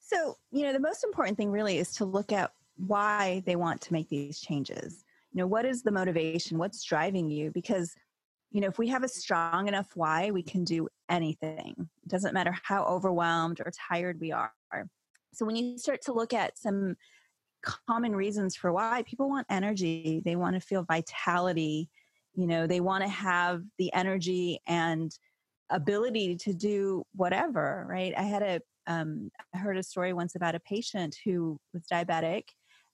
So 0.00 0.36
you 0.50 0.64
know 0.64 0.72
the 0.72 0.80
most 0.80 1.04
important 1.04 1.36
thing 1.36 1.52
really 1.52 1.78
is 1.78 1.92
to 1.94 2.04
look 2.04 2.32
at 2.32 2.50
why 2.76 3.44
they 3.46 3.54
want 3.54 3.80
to 3.82 3.92
make 3.92 4.08
these 4.08 4.40
changes. 4.40 5.04
You 5.32 5.38
know 5.38 5.46
what 5.46 5.64
is 5.64 5.84
the 5.84 5.92
motivation? 5.92 6.58
What's 6.58 6.82
driving 6.82 7.30
you? 7.30 7.52
Because 7.52 7.94
you 8.52 8.60
know, 8.60 8.68
if 8.68 8.78
we 8.78 8.88
have 8.88 9.02
a 9.02 9.08
strong 9.08 9.66
enough 9.66 9.88
why, 9.94 10.30
we 10.30 10.42
can 10.42 10.62
do 10.62 10.86
anything. 11.08 11.74
It 11.78 12.08
doesn't 12.08 12.34
matter 12.34 12.54
how 12.62 12.84
overwhelmed 12.84 13.60
or 13.60 13.72
tired 13.88 14.20
we 14.20 14.30
are. 14.30 14.52
So 15.32 15.46
when 15.46 15.56
you 15.56 15.78
start 15.78 16.02
to 16.02 16.12
look 16.12 16.34
at 16.34 16.58
some 16.58 16.96
common 17.62 18.14
reasons 18.14 18.54
for 18.54 18.70
why 18.70 19.02
people 19.06 19.30
want 19.30 19.46
energy, 19.48 20.20
they 20.24 20.36
want 20.36 20.54
to 20.54 20.60
feel 20.60 20.82
vitality, 20.82 21.88
you 22.34 22.46
know, 22.46 22.66
they 22.66 22.80
want 22.80 23.02
to 23.04 23.08
have 23.08 23.62
the 23.78 23.92
energy 23.94 24.60
and 24.66 25.16
ability 25.70 26.36
to 26.36 26.52
do 26.52 27.04
whatever, 27.14 27.86
right? 27.88 28.12
I 28.16 28.22
had 28.22 28.42
a 28.42 28.60
um, 28.88 29.30
I 29.54 29.58
heard 29.58 29.78
a 29.78 29.82
story 29.82 30.12
once 30.12 30.34
about 30.34 30.56
a 30.56 30.60
patient 30.60 31.16
who 31.24 31.56
was 31.72 31.84
diabetic 31.90 32.42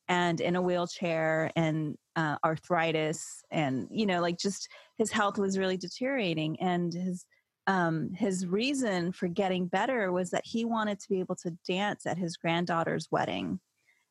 and 0.06 0.40
in 0.40 0.54
a 0.56 0.62
wheelchair 0.62 1.50
and 1.56 1.96
uh, 2.16 2.36
arthritis 2.44 3.42
and 3.50 3.88
you 3.90 4.06
know 4.06 4.20
like 4.20 4.38
just 4.38 4.68
his 4.99 5.11
health 5.11 5.38
was 5.38 5.59
really 5.59 5.76
deteriorating 5.76 6.61
and 6.61 6.93
his 6.93 7.25
um, 7.67 8.11
his 8.14 8.47
reason 8.47 9.12
for 9.12 9.28
getting 9.28 9.67
better 9.67 10.11
was 10.11 10.31
that 10.31 10.47
he 10.47 10.64
wanted 10.64 10.99
to 11.00 11.09
be 11.11 11.21
able 11.21 11.37
to 11.37 11.50
dance 11.69 12.07
at 12.07 12.17
his 12.17 12.38
granddaughter's 12.38 13.09
wedding. 13.11 13.61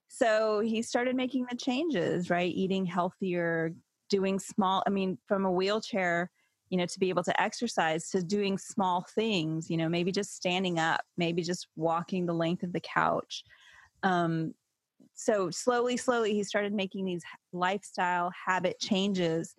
So 0.09 0.59
he 0.59 0.83
started 0.83 1.15
making 1.15 1.47
the 1.49 1.57
changes 1.57 2.29
right? 2.29 2.53
Eating 2.53 2.85
healthier 2.85 3.73
doing 4.09 4.39
small 4.39 4.83
i 4.87 4.89
mean 4.89 5.17
from 5.27 5.45
a 5.45 5.51
wheelchair 5.51 6.31
you 6.69 6.77
know 6.77 6.85
to 6.85 6.99
be 6.99 7.09
able 7.09 7.23
to 7.23 7.41
exercise 7.41 8.09
to 8.09 8.21
doing 8.21 8.57
small 8.57 9.05
things 9.15 9.69
you 9.69 9.77
know 9.77 9.87
maybe 9.87 10.11
just 10.11 10.35
standing 10.35 10.79
up 10.79 11.01
maybe 11.17 11.41
just 11.41 11.67
walking 11.75 12.25
the 12.25 12.33
length 12.33 12.63
of 12.63 12.73
the 12.73 12.81
couch. 12.81 13.43
Um, 14.03 14.53
so 15.13 15.49
slowly 15.49 15.97
slowly 15.97 16.33
he 16.33 16.43
started 16.43 16.73
making 16.73 17.05
these 17.05 17.23
lifestyle 17.51 18.31
habit 18.45 18.79
changes 18.79 19.55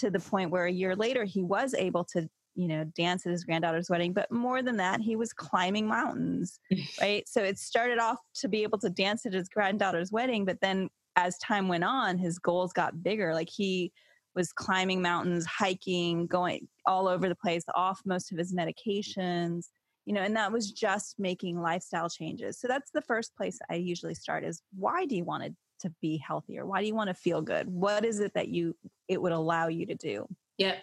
to 0.00 0.10
the 0.10 0.18
point 0.18 0.50
where 0.50 0.66
a 0.66 0.72
year 0.72 0.96
later 0.96 1.24
he 1.24 1.42
was 1.42 1.74
able 1.74 2.04
to 2.04 2.28
you 2.54 2.66
know 2.66 2.84
dance 2.96 3.26
at 3.26 3.32
his 3.32 3.44
granddaughter's 3.44 3.88
wedding 3.88 4.12
but 4.12 4.30
more 4.30 4.62
than 4.62 4.76
that 4.76 5.00
he 5.00 5.16
was 5.16 5.32
climbing 5.32 5.86
mountains 5.86 6.58
right? 7.00 7.28
So 7.28 7.42
it 7.42 7.58
started 7.58 7.98
off 7.98 8.18
to 8.36 8.48
be 8.48 8.62
able 8.62 8.78
to 8.78 8.90
dance 8.90 9.24
at 9.26 9.32
his 9.32 9.48
granddaughter's 9.48 10.12
wedding 10.12 10.44
but 10.44 10.60
then 10.60 10.88
as 11.16 11.38
time 11.38 11.68
went 11.68 11.84
on 11.84 12.18
his 12.18 12.38
goals 12.38 12.72
got 12.72 13.02
bigger. 13.02 13.34
Like 13.34 13.50
he 13.50 13.92
was 14.34 14.52
climbing 14.52 15.02
mountains 15.02 15.44
hiking 15.44 16.26
going 16.26 16.68
all 16.86 17.08
over 17.08 17.28
the 17.28 17.34
place 17.34 17.64
off 17.74 18.00
most 18.04 18.30
of 18.30 18.38
his 18.38 18.54
medications 18.54 19.66
you 20.06 20.14
know 20.14 20.22
and 20.22 20.36
that 20.36 20.52
was 20.52 20.70
just 20.72 21.16
making 21.18 21.60
lifestyle 21.60 22.08
changes. 22.08 22.58
So 22.58 22.68
that's 22.68 22.90
the 22.90 23.02
first 23.02 23.36
place 23.36 23.58
i 23.70 23.74
usually 23.74 24.14
start 24.14 24.44
is 24.44 24.62
why 24.76 25.06
do 25.06 25.16
you 25.16 25.24
want 25.24 25.44
to, 25.44 25.54
to 25.80 25.92
be 26.00 26.18
healthier? 26.18 26.66
Why 26.66 26.80
do 26.80 26.86
you 26.86 26.94
want 26.94 27.08
to 27.08 27.14
feel 27.14 27.42
good? 27.42 27.68
What 27.68 28.04
is 28.04 28.20
it 28.20 28.32
that 28.34 28.48
you 28.48 28.76
it 29.08 29.20
would 29.20 29.32
allow 29.32 29.68
you 29.68 29.86
to 29.86 29.94
do? 29.94 30.26
Yep. 30.58 30.78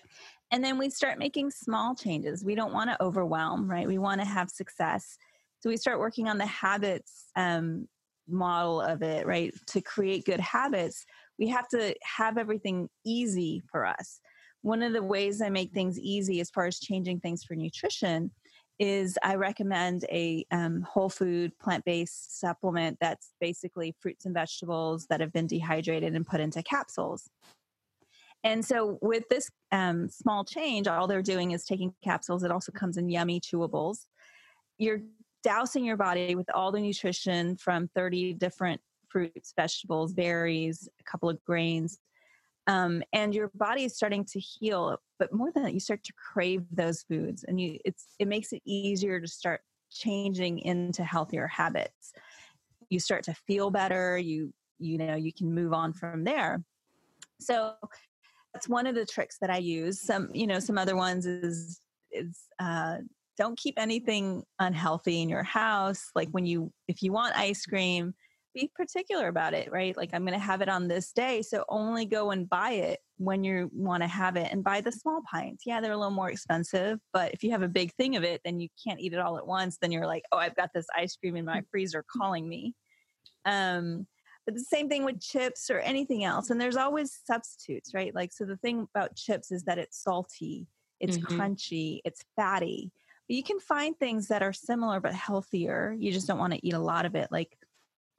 and 0.51 0.63
then 0.63 0.79
we 0.79 0.89
start 0.89 1.19
making 1.19 1.51
small 1.51 1.93
changes. 1.93 2.43
We 2.43 2.55
don't 2.55 2.73
want 2.73 2.89
to 2.89 3.01
overwhelm 3.03 3.69
right? 3.69 3.87
We 3.87 3.99
want 3.99 4.21
to 4.21 4.27
have 4.27 4.49
success. 4.49 5.17
So 5.59 5.69
we 5.69 5.77
start 5.77 5.99
working 5.99 6.27
on 6.27 6.37
the 6.37 6.45
habits 6.45 7.25
um, 7.35 7.87
model 8.27 8.81
of 8.81 9.01
it 9.03 9.25
right? 9.27 9.53
To 9.67 9.81
create 9.81 10.25
good 10.25 10.39
habits 10.39 11.05
we 11.39 11.47
have 11.49 11.67
to 11.69 11.93
have 12.01 12.37
everything 12.37 12.89
easy 13.05 13.61
for 13.71 13.85
us. 13.85 14.19
One 14.61 14.81
of 14.81 14.93
the 14.93 15.03
ways 15.03 15.41
i 15.41 15.49
make 15.49 15.71
things 15.71 15.99
easy 15.99 16.39
as 16.41 16.49
far 16.49 16.65
as 16.65 16.79
changing 16.79 17.19
things 17.19 17.43
for 17.43 17.55
nutrition 17.55 18.31
is 18.79 19.17
I 19.23 19.35
recommend 19.35 20.05
a 20.11 20.45
um, 20.51 20.81
whole 20.81 21.09
food 21.09 21.57
plant 21.59 21.83
based 21.85 22.39
supplement 22.39 22.97
that's 23.01 23.33
basically 23.39 23.95
fruits 23.99 24.25
and 24.25 24.33
vegetables 24.33 25.07
that 25.09 25.19
have 25.19 25.33
been 25.33 25.47
dehydrated 25.47 26.15
and 26.15 26.25
put 26.25 26.39
into 26.39 26.61
capsules. 26.61 27.29
And 28.43 28.63
so, 28.63 28.99
with 29.01 29.27
this 29.29 29.49
um, 29.71 30.09
small 30.09 30.45
change, 30.45 30.87
all 30.87 31.07
they're 31.07 31.21
doing 31.21 31.51
is 31.51 31.65
taking 31.65 31.93
capsules. 32.03 32.43
It 32.43 32.51
also 32.51 32.71
comes 32.71 32.97
in 32.97 33.09
yummy 33.09 33.39
chewables. 33.39 34.05
You're 34.77 35.01
dousing 35.43 35.83
your 35.83 35.97
body 35.97 36.35
with 36.35 36.47
all 36.53 36.71
the 36.71 36.79
nutrition 36.79 37.57
from 37.57 37.89
30 37.95 38.33
different 38.33 38.79
fruits, 39.09 39.53
vegetables, 39.55 40.13
berries, 40.13 40.87
a 40.99 41.03
couple 41.03 41.29
of 41.29 41.43
grains, 41.45 41.99
um, 42.67 43.01
and 43.13 43.33
your 43.33 43.49
body 43.55 43.83
is 43.85 43.95
starting 43.95 44.25
to 44.25 44.39
heal 44.39 44.97
but 45.19 45.33
more 45.33 45.51
than 45.51 45.63
that 45.63 45.73
you 45.73 45.79
start 45.79 46.03
to 46.03 46.13
crave 46.13 46.63
those 46.71 47.03
foods 47.03 47.43
and 47.47 47.59
you 47.59 47.79
it's 47.85 48.07
it 48.19 48.27
makes 48.27 48.53
it 48.53 48.61
easier 48.65 49.19
to 49.19 49.27
start 49.27 49.61
changing 49.91 50.59
into 50.59 51.03
healthier 51.03 51.47
habits. 51.47 52.13
You 52.89 52.99
start 52.99 53.23
to 53.23 53.33
feel 53.33 53.71
better 53.71 54.17
you 54.17 54.53
you 54.79 54.97
know 54.97 55.15
you 55.15 55.33
can 55.33 55.53
move 55.53 55.73
on 55.73 55.93
from 55.93 56.23
there. 56.23 56.63
So 57.39 57.75
that's 58.53 58.67
one 58.67 58.87
of 58.87 58.95
the 58.95 59.05
tricks 59.05 59.37
that 59.41 59.49
i 59.49 59.57
use. 59.57 60.01
Some 60.01 60.29
you 60.33 60.47
know 60.47 60.59
some 60.59 60.77
other 60.77 60.95
ones 60.95 61.25
is 61.25 61.81
is 62.11 62.37
uh, 62.59 62.97
don't 63.37 63.57
keep 63.57 63.75
anything 63.77 64.43
unhealthy 64.59 65.21
in 65.21 65.29
your 65.29 65.43
house. 65.43 66.09
Like 66.15 66.29
when 66.31 66.45
you 66.45 66.71
if 66.87 67.01
you 67.01 67.11
want 67.11 67.37
ice 67.37 67.65
cream 67.65 68.13
be 68.57 68.71
particular 68.75 69.27
about 69.27 69.53
it, 69.53 69.71
right? 69.71 69.95
Like 69.95 70.09
I'm 70.13 70.23
going 70.23 70.33
to 70.33 70.45
have 70.45 70.61
it 70.61 70.69
on 70.69 70.87
this 70.87 71.11
day, 71.11 71.41
so 71.43 71.63
only 71.69 72.05
go 72.05 72.31
and 72.31 72.49
buy 72.49 72.71
it 72.71 72.99
when 73.17 73.43
you 73.43 73.69
want 73.71 74.01
to 74.01 74.07
have 74.07 74.35
it 74.35 74.51
and 74.51 74.63
buy 74.63 74.81
the 74.81 74.91
small 74.91 75.21
pints. 75.31 75.63
Yeah, 75.65 75.79
they're 75.79 75.91
a 75.91 75.97
little 75.97 76.11
more 76.11 76.31
expensive, 76.31 76.99
but 77.13 77.33
if 77.33 77.43
you 77.43 77.51
have 77.51 77.61
a 77.61 77.67
big 77.67 77.93
thing 77.93 78.15
of 78.15 78.23
it, 78.23 78.41
then 78.43 78.59
you 78.59 78.69
can't 78.83 78.99
eat 78.99 79.13
it 79.13 79.19
all 79.19 79.37
at 79.37 79.45
once. 79.45 79.77
Then 79.77 79.91
you're 79.91 80.07
like, 80.07 80.23
"Oh, 80.31 80.37
I've 80.37 80.55
got 80.55 80.71
this 80.73 80.87
ice 80.95 81.15
cream 81.15 81.35
in 81.35 81.45
my 81.45 81.61
freezer 81.71 82.03
calling 82.17 82.49
me." 82.49 82.73
Um 83.45 84.07
but 84.45 84.55
the 84.55 84.61
same 84.61 84.87
thing 84.87 85.03
with 85.03 85.21
chips 85.21 85.69
or 85.69 85.79
anything 85.79 86.23
else. 86.23 86.49
And 86.49 86.59
there's 86.59 86.77
always 86.77 87.19
substitutes, 87.25 87.93
right? 87.93 88.15
Like 88.15 88.31
so 88.31 88.45
the 88.45 88.55
thing 88.57 88.87
about 88.95 89.17
chips 89.17 89.51
is 89.51 89.63
that 89.63 89.77
it's 89.77 90.01
salty, 90.01 90.67
it's 90.99 91.17
mm-hmm. 91.17 91.39
crunchy, 91.39 91.99
it's 92.05 92.23
fatty. 92.35 92.91
But 93.27 93.35
you 93.35 93.43
can 93.43 93.59
find 93.59 93.95
things 93.99 94.29
that 94.29 94.41
are 94.41 94.53
similar 94.53 95.01
but 95.01 95.13
healthier. 95.13 95.95
You 95.99 96.13
just 96.13 96.27
don't 96.27 96.39
want 96.39 96.53
to 96.53 96.65
eat 96.65 96.73
a 96.73 96.79
lot 96.79 97.05
of 97.05 97.13
it. 97.13 97.27
Like 97.29 97.57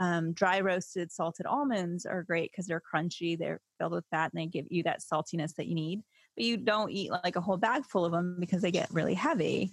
um, 0.00 0.32
dry 0.32 0.60
roasted 0.60 1.10
salted 1.10 1.46
almonds 1.46 2.06
are 2.06 2.22
great 2.22 2.50
because 2.52 2.66
they're 2.66 2.82
crunchy, 2.82 3.36
they're 3.38 3.60
filled 3.78 3.92
with 3.92 4.04
fat, 4.10 4.32
and 4.32 4.40
they 4.40 4.46
give 4.46 4.66
you 4.70 4.82
that 4.84 5.00
saltiness 5.00 5.54
that 5.56 5.66
you 5.66 5.74
need. 5.74 6.02
But 6.36 6.44
you 6.44 6.56
don't 6.56 6.90
eat 6.90 7.10
like 7.10 7.36
a 7.36 7.40
whole 7.40 7.56
bag 7.56 7.84
full 7.84 8.04
of 8.04 8.12
them 8.12 8.36
because 8.38 8.62
they 8.62 8.70
get 8.70 8.90
really 8.92 9.14
heavy. 9.14 9.72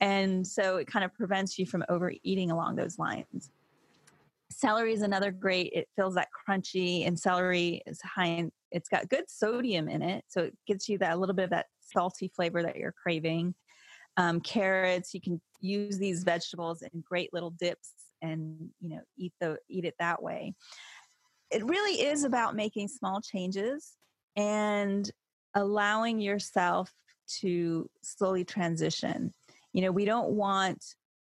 And 0.00 0.46
so 0.46 0.76
it 0.76 0.86
kind 0.86 1.04
of 1.04 1.12
prevents 1.14 1.58
you 1.58 1.66
from 1.66 1.84
overeating 1.88 2.50
along 2.50 2.76
those 2.76 2.98
lines. 2.98 3.50
Celery 4.50 4.94
is 4.94 5.02
another 5.02 5.30
great, 5.30 5.72
it 5.74 5.88
fills 5.96 6.14
that 6.14 6.28
crunchy, 6.48 7.06
and 7.06 7.18
celery 7.18 7.82
is 7.86 8.00
high 8.00 8.26
in, 8.26 8.52
it's 8.70 8.88
got 8.88 9.08
good 9.08 9.24
sodium 9.28 9.88
in 9.88 10.02
it. 10.02 10.24
So 10.28 10.42
it 10.42 10.56
gives 10.66 10.88
you 10.88 10.98
that 10.98 11.18
little 11.18 11.34
bit 11.34 11.44
of 11.44 11.50
that 11.50 11.66
salty 11.80 12.30
flavor 12.34 12.62
that 12.62 12.76
you're 12.76 12.92
craving. 12.92 13.54
Um, 14.16 14.40
carrots, 14.40 15.12
you 15.12 15.20
can 15.20 15.40
use 15.60 15.98
these 15.98 16.24
vegetables 16.24 16.82
in 16.82 17.04
great 17.06 17.34
little 17.34 17.50
dips 17.50 17.90
and 18.26 18.70
you 18.80 18.90
know 18.90 19.00
eat 19.16 19.32
the 19.40 19.56
eat 19.68 19.84
it 19.84 19.94
that 19.98 20.22
way 20.22 20.54
it 21.50 21.64
really 21.64 22.02
is 22.02 22.24
about 22.24 22.56
making 22.56 22.88
small 22.88 23.20
changes 23.20 23.92
and 24.36 25.10
allowing 25.54 26.20
yourself 26.20 26.90
to 27.40 27.88
slowly 28.02 28.44
transition 28.44 29.32
you 29.72 29.82
know 29.82 29.92
we 29.92 30.04
don't 30.04 30.30
want 30.30 30.84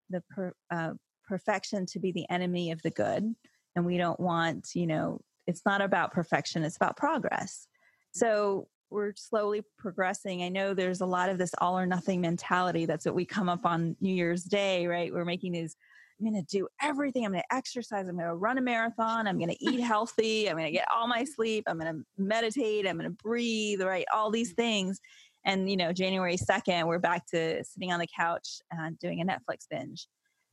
the 0.10 0.22
per, 0.30 0.54
uh, 0.72 0.92
perfection 1.28 1.86
to 1.86 2.00
be 2.00 2.12
the 2.12 2.30
enemy 2.30 2.72
of 2.72 2.82
the 2.82 2.92
good 2.92 3.34
and 3.76 3.86
we 3.86 3.98
don't 3.98 4.20
want 4.20 4.70
you 4.74 4.88
know 4.88 5.20
it's 5.48 5.62
not 5.66 5.82
about 5.82 6.12
perfection 6.12 6.64
it's 6.64 6.78
about 6.78 6.98
progress 6.98 7.68
so 8.14 8.68
we're 8.92 9.14
slowly 9.16 9.64
progressing. 9.80 10.44
I 10.44 10.50
know 10.50 10.74
there's 10.74 11.02
a 11.02 11.06
lot 11.06 11.30
of 11.30 11.38
this 11.38 11.52
all 11.60 11.80
or 11.80 11.86
nothing 11.88 12.22
mentality. 12.22 12.86
That's 12.86 13.06
what 13.06 13.16
we 13.16 13.26
come 13.26 13.50
up 13.50 13.66
on 13.66 13.96
New 14.02 14.14
Year's 14.14 14.44
Day, 14.44 14.86
right? 14.86 15.12
We're 15.12 15.26
making 15.26 15.54
these 15.54 15.76
I'm 16.22 16.32
going 16.32 16.44
to 16.44 16.48
do 16.56 16.68
everything. 16.82 17.26
I'm 17.26 17.32
going 17.32 17.44
to 17.50 17.56
exercise. 17.56 18.08
I'm 18.08 18.16
going 18.16 18.28
to 18.28 18.36
run 18.36 18.58
a 18.58 18.62
marathon. 18.62 19.28
I'm 19.28 19.38
going 19.38 19.50
to 19.50 19.64
eat 19.64 19.80
healthy. 19.82 20.50
I'm 20.50 20.56
going 20.56 20.68
to 20.68 20.72
get 20.72 20.88
all 20.94 21.08
my 21.08 21.24
sleep. 21.24 21.64
I'm 21.68 21.80
going 21.80 21.94
to 21.94 22.04
meditate. 22.18 22.88
I'm 22.88 22.98
going 22.98 23.10
to 23.10 23.24
breathe, 23.24 23.82
right? 23.82 24.06
All 24.14 24.30
these 24.30 24.54
things. 24.54 25.00
And, 25.44 25.70
you 25.70 25.76
know, 25.76 25.92
January 25.92 26.38
2nd, 26.38 26.86
we're 26.86 27.00
back 27.00 27.26
to 27.28 27.64
sitting 27.64 27.92
on 27.92 28.00
the 28.00 28.08
couch 28.16 28.60
and 28.70 28.98
doing 29.00 29.22
a 29.22 29.26
Netflix 29.26 29.66
binge. 29.70 30.08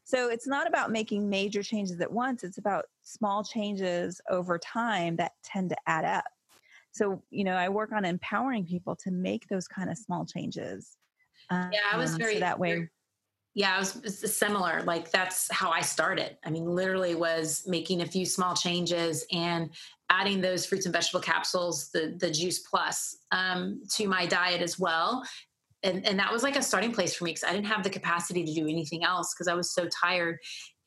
So 0.04 0.30
it's 0.30 0.46
not 0.46 0.66
about 0.66 0.90
making 0.90 1.28
major 1.28 1.62
changes 1.62 2.00
at 2.00 2.10
once. 2.10 2.42
It's 2.42 2.56
about 2.56 2.86
small 3.02 3.44
changes 3.44 4.22
over 4.30 4.58
time 4.58 5.16
that 5.16 5.32
tend 5.44 5.68
to 5.68 5.76
add 5.86 6.06
up. 6.06 6.24
So, 6.92 7.22
you 7.28 7.44
know, 7.44 7.52
I 7.52 7.68
work 7.68 7.92
on 7.92 8.06
empowering 8.06 8.64
people 8.64 8.96
to 9.04 9.10
make 9.10 9.46
those 9.48 9.68
kind 9.68 9.90
of 9.90 9.98
small 9.98 10.24
changes. 10.24 10.96
Um, 11.50 11.68
yeah, 11.70 11.80
I 11.92 11.98
was 11.98 12.16
very 12.16 12.34
so 12.34 12.40
that 12.40 12.58
way 12.58 12.88
yeah 13.54 13.76
it 13.76 13.80
was, 13.80 13.96
it 13.96 14.02
was, 14.04 14.36
similar 14.36 14.82
like 14.82 15.10
that's 15.10 15.50
how 15.52 15.70
i 15.70 15.80
started. 15.80 16.36
I 16.44 16.50
mean 16.50 16.64
literally 16.64 17.14
was 17.14 17.64
making 17.66 18.02
a 18.02 18.06
few 18.06 18.24
small 18.26 18.54
changes 18.54 19.26
and 19.32 19.70
adding 20.10 20.40
those 20.40 20.64
fruits 20.64 20.86
and 20.86 20.92
vegetable 20.92 21.20
capsules 21.20 21.90
the 21.90 22.16
the 22.18 22.30
juice 22.30 22.60
plus 22.60 23.16
um, 23.32 23.82
to 23.94 24.08
my 24.08 24.26
diet 24.26 24.62
as 24.62 24.78
well. 24.78 25.22
And, 25.84 26.04
and 26.06 26.18
that 26.18 26.32
was 26.32 26.42
like 26.42 26.56
a 26.56 26.62
starting 26.62 26.90
place 26.90 27.14
for 27.14 27.24
me 27.24 27.30
because 27.30 27.44
i 27.44 27.52
didn't 27.52 27.66
have 27.66 27.84
the 27.84 27.90
capacity 27.90 28.44
to 28.44 28.52
do 28.52 28.66
anything 28.66 29.04
else 29.04 29.32
because 29.34 29.48
i 29.48 29.54
was 29.54 29.72
so 29.72 29.88
tired. 29.88 30.38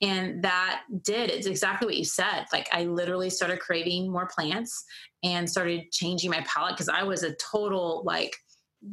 And 0.03 0.44
that 0.44 0.82
did 1.03 1.30
it's 1.30 1.46
exactly 1.46 1.86
what 1.86 1.96
you 1.96 2.06
said 2.06 2.46
like 2.51 2.68
i 2.72 2.86
literally 2.86 3.30
started 3.30 3.60
craving 3.60 4.12
more 4.12 4.27
plants 4.27 4.84
and 5.24 5.50
started 5.50 5.91
changing 5.91 6.32
my 6.32 6.44
palate 6.48 6.74
because 6.74 6.89
i 6.89 7.03
was 7.03 7.22
a 7.24 7.36
total 7.36 8.01
like 8.03 8.36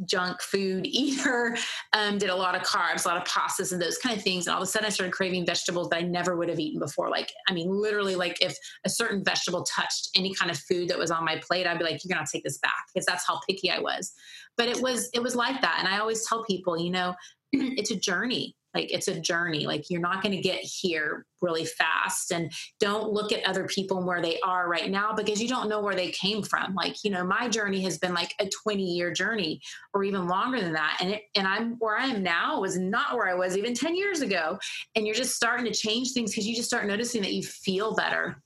junk 0.05 0.41
food 0.43 0.87
eater, 0.91 1.57
um, 1.93 2.19
did 2.19 2.31
a 2.31 2.37
lot 2.37 2.55
of 2.55 2.63
carbs, 2.63 3.05
a 3.05 3.09
lot 3.09 3.17
of 3.17 3.25
pastas 3.25 3.73
and 3.73 3.81
those 3.81 3.99
kind 3.99 4.17
of 4.17 4.23
things. 4.23 4.47
And 4.47 4.55
all 4.55 4.63
of 4.63 4.67
a 4.67 4.71
sudden 4.71 4.87
I 4.87 4.91
started 4.91 5.13
craving 5.13 5.47
vegetables 5.47 5.89
that 5.91 5.97
I 5.97 6.03
never 6.03 6.37
would 6.37 6.49
have 6.49 6.59
eaten 6.59 6.79
before. 6.79 7.11
Like, 7.11 7.33
I 7.49 7.53
mean, 7.53 7.71
literally 7.71 8.17
like 8.17 8.39
if 8.41 8.57
a 8.85 8.91
certain 8.91 9.25
vegetable 9.25 9.65
touched 9.65 10.11
any 10.15 10.35
kind 10.35 10.51
of 10.51 10.59
food 10.59 10.89
that 10.89 10.99
was 10.99 11.11
on 11.11 11.25
my 11.25 11.37
plate, 11.37 11.67
I'd 11.67 11.79
be 11.79 11.85
like, 11.85 12.01
you're 12.05 12.15
going 12.15 12.25
to 12.25 12.31
take 12.31 12.45
this 12.45 12.59
back 12.59 12.85
because 12.93 13.07
that's 13.07 13.27
how 13.27 13.41
picky 13.49 13.71
I 13.71 13.81
was. 13.81 14.13
But 14.57 14.69
it 14.69 14.81
was, 14.81 15.09
it 15.15 15.23
was 15.23 15.37
like 15.37 15.61
that. 15.61 15.77
And 15.79 15.89
I 15.89 15.99
always 15.99 16.27
tell 16.27 16.45
people, 16.45 16.79
you 16.79 16.91
know, 16.91 17.15
it's 17.53 17.91
a 17.91 17.97
journey. 17.97 18.55
Like 18.75 18.93
it's 18.93 19.09
a 19.09 19.21
journey 19.21 19.67
like 19.67 19.89
you're 19.89 20.01
not 20.01 20.23
going 20.23 20.35
to 20.35 20.43
get 20.43 20.61
here 20.61 21.25
really 21.41 21.65
fast 21.65 22.33
and 22.33 22.53
don't 22.81 23.13
look 23.13 23.33
at 23.33 23.45
other 23.45 23.67
people 23.67 23.99
and 23.99 24.07
where 24.07 24.21
they 24.21 24.39
are 24.41 24.69
right 24.69 24.91
now 24.91 25.13
because 25.13 25.41
you 25.41 25.49
don't 25.49 25.69
know 25.69 25.81
where 25.81 25.95
they 25.95 26.11
came 26.11 26.43
from. 26.43 26.75
Like 26.75 26.97
you 27.05 27.11
know 27.11 27.25
my 27.25 27.49
journey 27.49 27.81
has 27.83 27.99
been 27.99 28.15
like 28.15 28.35
a 28.41 28.49
20 28.49 28.83
year 28.83 29.13
journey 29.13 29.61
or 29.95 30.05
even 30.05 30.27
longer 30.27 30.61
than 30.61 30.73
that 30.73 30.99
and 31.01 31.11
it, 31.11 31.23
and 31.35 31.47
i'm 31.47 31.77
where 31.79 31.97
i 31.97 32.07
am 32.07 32.23
now 32.23 32.61
was 32.61 32.79
not 32.79 33.15
where 33.15 33.29
i 33.29 33.35
was 33.35 33.57
even 33.57 33.75
10 33.75 33.97
years 33.97 34.21
ago 34.21 34.59
and 34.95 35.07
you're 35.07 35.15
just 35.15 35.35
starting 35.35 35.65
to 35.65 35.73
change 35.73 36.13
things 36.13 36.31
because 36.31 36.47
you 36.47 36.55
just 36.55 36.69
start 36.69 36.87
noticing 36.87 37.23
that 37.23 37.33
you 37.33 37.43
feel 37.43 37.95
better. 37.95 38.43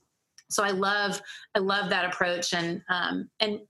So 0.50 0.62
i 0.62 0.70
love 0.70 1.20
i 1.54 1.58
love 1.58 1.90
that 1.90 2.04
approach 2.04 2.52
and 2.52 2.82
um 2.88 3.28
and 3.40 3.60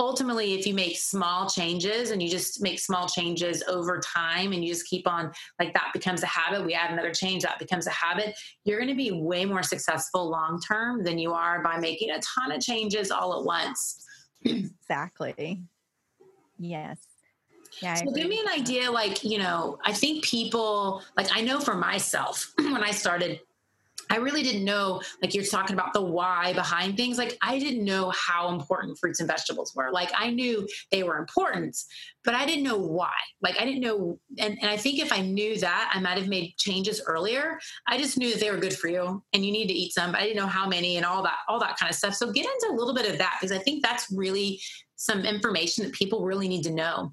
ultimately 0.00 0.54
if 0.54 0.66
you 0.66 0.74
make 0.74 0.96
small 0.96 1.48
changes 1.48 2.10
and 2.10 2.22
you 2.22 2.28
just 2.28 2.62
make 2.62 2.80
small 2.80 3.06
changes 3.06 3.62
over 3.68 4.00
time 4.00 4.52
and 4.52 4.64
you 4.64 4.72
just 4.72 4.88
keep 4.88 5.06
on 5.06 5.30
like 5.60 5.72
that 5.74 5.90
becomes 5.92 6.22
a 6.22 6.26
habit 6.26 6.64
we 6.64 6.72
add 6.72 6.90
another 6.90 7.12
change 7.12 7.42
that 7.42 7.58
becomes 7.58 7.86
a 7.86 7.90
habit 7.90 8.34
you're 8.64 8.78
going 8.78 8.88
to 8.88 8.96
be 8.96 9.12
way 9.12 9.44
more 9.44 9.62
successful 9.62 10.28
long 10.28 10.58
term 10.60 11.04
than 11.04 11.18
you 11.18 11.32
are 11.32 11.62
by 11.62 11.78
making 11.78 12.10
a 12.10 12.18
ton 12.20 12.50
of 12.50 12.60
changes 12.60 13.10
all 13.10 13.38
at 13.38 13.44
once. 13.44 14.04
Exactly. 14.44 15.62
Yes. 16.58 16.98
Yeah, 17.82 17.94
so 17.94 18.10
give 18.10 18.28
me 18.28 18.40
an 18.40 18.48
idea 18.48 18.90
like 18.90 19.22
you 19.22 19.38
know 19.38 19.78
i 19.84 19.92
think 19.92 20.24
people 20.24 21.02
like 21.16 21.28
i 21.32 21.40
know 21.40 21.60
for 21.60 21.74
myself 21.74 22.52
when 22.58 22.82
i 22.82 22.90
started 22.90 23.40
I 24.10 24.16
really 24.16 24.42
didn't 24.42 24.64
know, 24.64 25.00
like 25.22 25.34
you're 25.34 25.44
talking 25.44 25.74
about 25.74 25.92
the 25.92 26.02
why 26.02 26.52
behind 26.52 26.96
things. 26.96 27.16
Like 27.16 27.38
I 27.40 27.58
didn't 27.58 27.84
know 27.84 28.10
how 28.10 28.48
important 28.50 28.98
fruits 28.98 29.20
and 29.20 29.28
vegetables 29.28 29.72
were. 29.74 29.90
Like 29.92 30.10
I 30.14 30.30
knew 30.30 30.66
they 30.90 31.04
were 31.04 31.16
important, 31.16 31.76
but 32.24 32.34
I 32.34 32.44
didn't 32.44 32.64
know 32.64 32.76
why. 32.76 33.14
Like 33.40 33.60
I 33.60 33.64
didn't 33.64 33.80
know. 33.80 34.18
And, 34.38 34.58
and 34.60 34.68
I 34.68 34.76
think 34.76 34.98
if 34.98 35.12
I 35.12 35.22
knew 35.22 35.56
that, 35.58 35.92
I 35.94 36.00
might 36.00 36.18
have 36.18 36.28
made 36.28 36.56
changes 36.58 37.00
earlier. 37.06 37.58
I 37.86 37.98
just 37.98 38.18
knew 38.18 38.32
that 38.32 38.40
they 38.40 38.50
were 38.50 38.58
good 38.58 38.74
for 38.74 38.88
you 38.88 39.22
and 39.32 39.46
you 39.46 39.52
need 39.52 39.68
to 39.68 39.74
eat 39.74 39.94
some, 39.94 40.12
but 40.12 40.20
I 40.20 40.24
didn't 40.24 40.38
know 40.38 40.46
how 40.46 40.68
many 40.68 40.96
and 40.96 41.06
all 41.06 41.22
that, 41.22 41.38
all 41.48 41.60
that 41.60 41.78
kind 41.78 41.88
of 41.88 41.96
stuff. 41.96 42.14
So 42.14 42.32
get 42.32 42.46
into 42.46 42.74
a 42.74 42.76
little 42.76 42.94
bit 42.94 43.08
of 43.08 43.18
that 43.18 43.38
because 43.40 43.56
I 43.56 43.62
think 43.62 43.84
that's 43.84 44.10
really 44.12 44.60
some 44.96 45.24
information 45.24 45.84
that 45.84 45.94
people 45.94 46.24
really 46.24 46.48
need 46.48 46.64
to 46.64 46.72
know. 46.72 47.12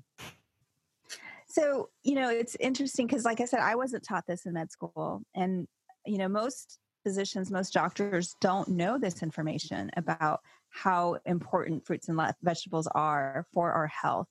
So, 1.48 1.90
you 2.04 2.16
know, 2.16 2.30
it's 2.30 2.56
interesting 2.60 3.08
because, 3.08 3.26
like 3.26 3.42
I 3.42 3.46
said, 3.46 3.62
I 3.62 3.76
wasn't 3.76 4.04
taught 4.04 4.26
this 4.28 4.46
in 4.46 4.54
med 4.54 4.72
school. 4.72 5.24
And, 5.34 5.68
you 6.06 6.18
know, 6.18 6.28
most 6.28 6.78
physicians, 7.04 7.52
most 7.52 7.74
doctors 7.74 8.36
don't 8.42 8.68
know 8.70 8.98
this 8.98 9.24
information 9.24 9.90
about 9.98 10.42
how 10.70 11.18
important 11.26 11.86
fruits 11.86 12.10
and 12.10 12.20
vegetables 12.44 12.88
are 12.94 13.46
for 13.54 13.72
our 13.72 13.88
health. 13.88 14.28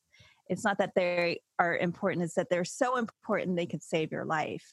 It's 0.48 0.64
not 0.64 0.78
that 0.78 0.92
they 0.94 1.40
are 1.58 1.76
important, 1.76 2.24
it's 2.24 2.34
that 2.34 2.48
they're 2.50 2.64
so 2.64 2.98
important 2.98 3.56
they 3.56 3.66
could 3.66 3.82
save 3.82 4.12
your 4.12 4.24
life, 4.24 4.72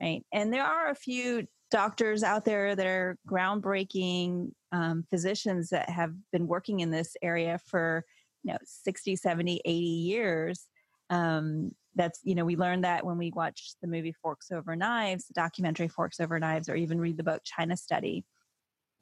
right? 0.00 0.24
And 0.32 0.52
there 0.52 0.64
are 0.64 0.90
a 0.90 0.94
few 0.94 1.46
doctors 1.70 2.22
out 2.22 2.44
there 2.44 2.76
that 2.76 2.86
are 2.86 3.16
groundbreaking 3.28 4.50
um, 4.72 5.04
physicians 5.08 5.70
that 5.70 5.88
have 5.88 6.12
been 6.32 6.46
working 6.46 6.80
in 6.80 6.90
this 6.90 7.16
area 7.22 7.58
for 7.66 8.04
you 8.42 8.52
know 8.52 8.58
60 8.64 9.16
70 9.16 9.62
80 9.64 9.86
years 9.86 10.66
um, 11.10 11.72
that's 11.94 12.20
you 12.22 12.34
know 12.34 12.44
we 12.44 12.56
learned 12.56 12.84
that 12.84 13.04
when 13.04 13.18
we 13.18 13.30
watched 13.34 13.76
the 13.82 13.88
movie 13.88 14.14
forks 14.22 14.50
over 14.50 14.74
knives 14.74 15.26
the 15.26 15.34
documentary 15.34 15.88
forks 15.88 16.20
over 16.20 16.38
knives 16.38 16.68
or 16.68 16.74
even 16.74 17.00
read 17.00 17.16
the 17.16 17.22
book 17.22 17.42
china 17.44 17.76
study 17.76 18.24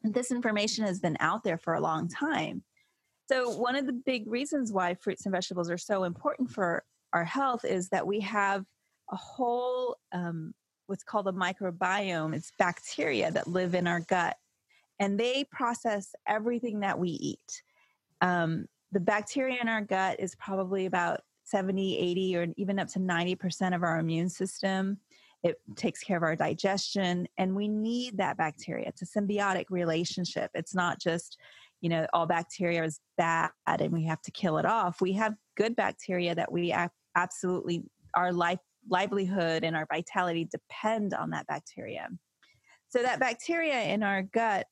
and 0.03 0.15
this 0.15 0.31
information 0.31 0.85
has 0.85 1.01
been 1.01 1.17
out 1.21 1.45
there 1.45 1.59
for 1.59 1.75
a 1.75 1.81
long 1.81 2.09
time. 2.09 2.63
So 3.29 3.51
one 3.51 3.77
of 3.77 3.87
the 3.87 3.93
big 3.93 4.27
reasons 4.27 4.73
why 4.73 4.95
fruits 4.95 5.25
and 5.25 5.33
vegetables 5.33 5.71
are 5.71 5.79
so 5.79 6.05
important 6.05 6.51
for 6.51 6.85
our 7.13 7.25
health 7.25 7.65
is 7.65 7.89
that 7.91 8.07
we 8.07 8.21
have 8.21 8.65
a 9.11 9.17
whole 9.17 9.97
um, 10.13 10.53
what's 10.87 11.05
called 11.05 11.29
a 11.29 11.33
microbiome. 11.33 12.35
It's 12.35 12.51
bacteria 12.59 13.31
that 13.31 13.47
live 13.47 13.75
in 13.75 13.87
our 13.87 14.01
gut 14.01 14.37
and 14.99 15.19
they 15.19 15.45
process 15.53 16.15
everything 16.27 16.81
that 16.81 16.99
we 16.99 17.11
eat. 17.11 17.63
Um, 18.21 18.67
the 18.93 19.01
bacteria 19.01 19.59
in 19.61 19.69
our 19.69 19.83
gut 19.83 20.19
is 20.19 20.35
probably 20.35 20.87
about 20.87 21.21
70, 21.51 21.99
80, 21.99 22.37
or 22.37 22.47
even 22.57 22.79
up 22.79 22.89
to 22.89 22.99
90% 22.99 23.75
of 23.75 23.83
our 23.83 23.99
immune 23.99 24.29
system. 24.29 24.99
It 25.43 25.57
mm-hmm. 25.57 25.75
takes 25.75 26.01
care 26.01 26.17
of 26.17 26.23
our 26.23 26.37
digestion, 26.37 27.27
and 27.39 27.55
we 27.55 27.69
need 27.69 28.19
that 28.19 28.37
bacteria. 28.37 28.89
It's 28.89 29.03
a 29.03 29.21
symbiotic 29.21 29.67
relationship. 29.71 30.51
It's 30.55 30.75
not 30.75 31.01
just, 31.01 31.39
you 31.81 31.89
know, 31.89 32.07
all 32.13 32.27
bacteria 32.27 32.85
is 32.85 33.01
bad 33.17 33.51
and 33.67 33.93
we 33.93 34.05
have 34.05 34.21
to 34.23 34.31
kill 34.31 34.59
it 34.59 34.67
off. 34.67 35.01
We 35.01 35.13
have 35.15 35.35
good 35.57 35.75
bacteria 35.77 36.35
that 36.35 36.53
we 36.53 36.75
absolutely, 37.17 37.85
our 38.15 38.33
life, 38.33 38.59
livelihood 38.89 39.65
and 39.65 39.77
our 39.77 39.87
vitality 39.91 40.49
depend 40.51 41.15
on 41.15 41.31
that 41.31 41.47
bacteria. 41.47 42.09
So, 42.89 43.03
that 43.03 43.21
bacteria 43.21 43.83
in 43.83 44.03
our 44.03 44.23
gut 44.23 44.67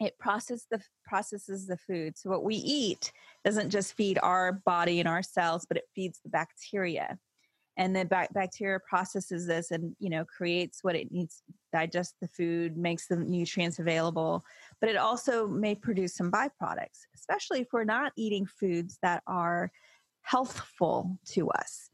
it 0.00 0.18
processes 0.18 0.66
the 0.70 0.80
processes 1.04 1.66
the 1.66 1.76
food. 1.76 2.16
So 2.16 2.30
what 2.30 2.44
we 2.44 2.56
eat 2.56 3.12
doesn't 3.44 3.70
just 3.70 3.94
feed 3.94 4.18
our 4.22 4.52
body 4.64 5.00
and 5.00 5.08
our 5.08 5.22
cells 5.22 5.66
but 5.66 5.76
it 5.76 5.84
feeds 5.94 6.20
the 6.22 6.30
bacteria. 6.30 7.18
And 7.76 7.94
the 7.94 8.04
bacteria 8.32 8.80
processes 8.88 9.46
this 9.46 9.70
and 9.70 9.94
you 10.00 10.10
know 10.10 10.24
creates 10.24 10.82
what 10.82 10.96
it 10.96 11.12
needs 11.12 11.42
digest 11.72 12.14
the 12.20 12.28
food 12.28 12.76
makes 12.76 13.06
the 13.06 13.16
nutrients 13.16 13.78
available 13.78 14.42
but 14.80 14.90
it 14.90 14.96
also 14.96 15.46
may 15.46 15.74
produce 15.74 16.16
some 16.16 16.32
byproducts 16.32 17.06
especially 17.14 17.60
if 17.60 17.68
we're 17.72 17.84
not 17.84 18.10
eating 18.16 18.46
foods 18.46 18.98
that 19.02 19.22
are 19.28 19.70
healthful 20.28 21.18
to 21.24 21.48
us. 21.50 21.90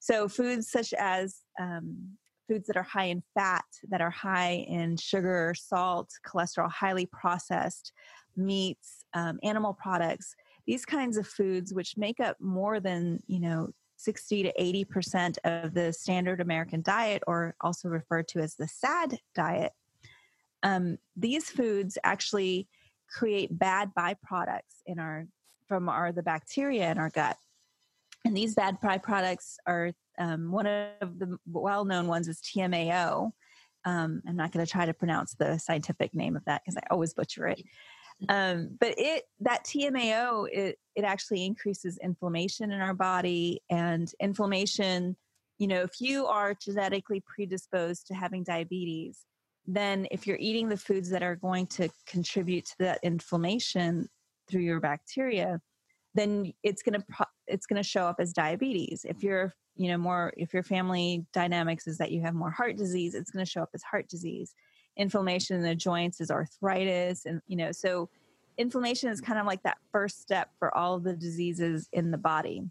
So 0.00 0.28
foods 0.28 0.70
such 0.70 0.92
as 0.94 1.38
um, 1.58 2.16
foods 2.50 2.66
that 2.66 2.76
are 2.76 2.82
high 2.82 3.04
in 3.04 3.22
fat, 3.34 3.64
that 3.90 4.00
are 4.00 4.10
high 4.10 4.64
in 4.68 4.96
sugar, 4.96 5.54
salt, 5.56 6.10
cholesterol, 6.26 6.70
highly 6.70 7.06
processed 7.06 7.92
meats, 8.36 9.04
um, 9.14 9.38
animal 9.44 9.72
products, 9.72 10.34
these 10.66 10.84
kinds 10.84 11.16
of 11.16 11.26
foods, 11.26 11.72
which 11.72 11.96
make 11.96 12.18
up 12.18 12.36
more 12.40 12.80
than, 12.80 13.20
you 13.28 13.38
know, 13.38 13.68
60 13.98 14.42
to 14.44 14.52
80% 14.58 15.36
of 15.44 15.74
the 15.74 15.92
standard 15.92 16.40
American 16.40 16.82
diet, 16.82 17.22
or 17.26 17.54
also 17.60 17.88
referred 17.88 18.26
to 18.28 18.40
as 18.40 18.56
the 18.56 18.66
SAD 18.66 19.18
diet, 19.34 19.72
um, 20.62 20.98
these 21.16 21.50
foods 21.50 21.98
actually 22.02 22.66
create 23.08 23.56
bad 23.56 23.90
byproducts 23.96 24.82
in 24.86 24.98
our 24.98 25.26
from 25.68 25.88
our 25.88 26.10
the 26.10 26.22
bacteria 26.22 26.90
in 26.90 26.98
our 26.98 27.10
gut. 27.10 27.36
And 28.24 28.36
these 28.36 28.54
bad 28.54 28.80
byproducts 28.82 29.56
are 29.66 29.92
um, 30.20 30.52
one 30.52 30.66
of 30.66 31.18
the 31.18 31.38
well 31.46 31.84
known 31.84 32.06
ones 32.06 32.28
is 32.28 32.40
TMAO. 32.40 33.32
Um, 33.86 34.22
I'm 34.28 34.36
not 34.36 34.52
going 34.52 34.64
to 34.64 34.70
try 34.70 34.84
to 34.84 34.92
pronounce 34.92 35.34
the 35.34 35.58
scientific 35.58 36.14
name 36.14 36.36
of 36.36 36.44
that 36.44 36.60
because 36.62 36.76
I 36.76 36.82
always 36.90 37.14
butcher 37.14 37.48
it. 37.48 37.62
Um, 38.28 38.76
but 38.78 38.94
it 38.98 39.24
that 39.40 39.64
TMAO 39.64 40.46
it 40.52 40.78
it 40.94 41.04
actually 41.04 41.46
increases 41.46 41.98
inflammation 42.02 42.70
in 42.70 42.80
our 42.80 42.92
body 42.92 43.62
and 43.70 44.12
inflammation. 44.20 45.16
You 45.58 45.68
know, 45.68 45.80
if 45.80 46.00
you 46.00 46.26
are 46.26 46.54
genetically 46.54 47.22
predisposed 47.26 48.06
to 48.08 48.14
having 48.14 48.44
diabetes, 48.44 49.24
then 49.66 50.06
if 50.10 50.26
you're 50.26 50.38
eating 50.38 50.68
the 50.68 50.76
foods 50.76 51.08
that 51.10 51.22
are 51.22 51.36
going 51.36 51.66
to 51.68 51.88
contribute 52.06 52.66
to 52.66 52.74
that 52.80 53.00
inflammation 53.02 54.08
through 54.50 54.62
your 54.62 54.80
bacteria, 54.80 55.60
then 56.14 56.52
it's 56.62 56.82
going 56.82 57.00
to 57.00 57.06
pro- 57.08 57.26
it's 57.46 57.64
going 57.64 57.82
to 57.82 57.88
show 57.88 58.04
up 58.04 58.16
as 58.18 58.34
diabetes. 58.34 59.06
If 59.08 59.22
you're 59.22 59.54
you 59.80 59.88
know 59.88 59.96
more 59.96 60.30
if 60.36 60.52
your 60.52 60.62
family 60.62 61.24
dynamics 61.32 61.86
is 61.86 61.96
that 61.96 62.12
you 62.12 62.20
have 62.20 62.34
more 62.34 62.50
heart 62.50 62.76
disease 62.76 63.14
it's 63.14 63.30
going 63.30 63.44
to 63.44 63.50
show 63.50 63.62
up 63.62 63.70
as 63.72 63.82
heart 63.82 64.08
disease. 64.08 64.54
Inflammation 64.98 65.56
in 65.56 65.62
the 65.62 65.74
joints 65.74 66.20
is 66.20 66.30
arthritis 66.30 67.24
and 67.24 67.40
you 67.46 67.56
know 67.56 67.72
so 67.72 68.10
inflammation 68.58 69.08
is 69.08 69.22
kind 69.22 69.38
of 69.38 69.46
like 69.46 69.62
that 69.62 69.78
first 69.90 70.20
step 70.20 70.50
for 70.58 70.76
all 70.76 70.94
of 70.94 71.02
the 71.02 71.16
diseases 71.16 71.88
in 71.94 72.10
the 72.10 72.18
body. 72.18 72.62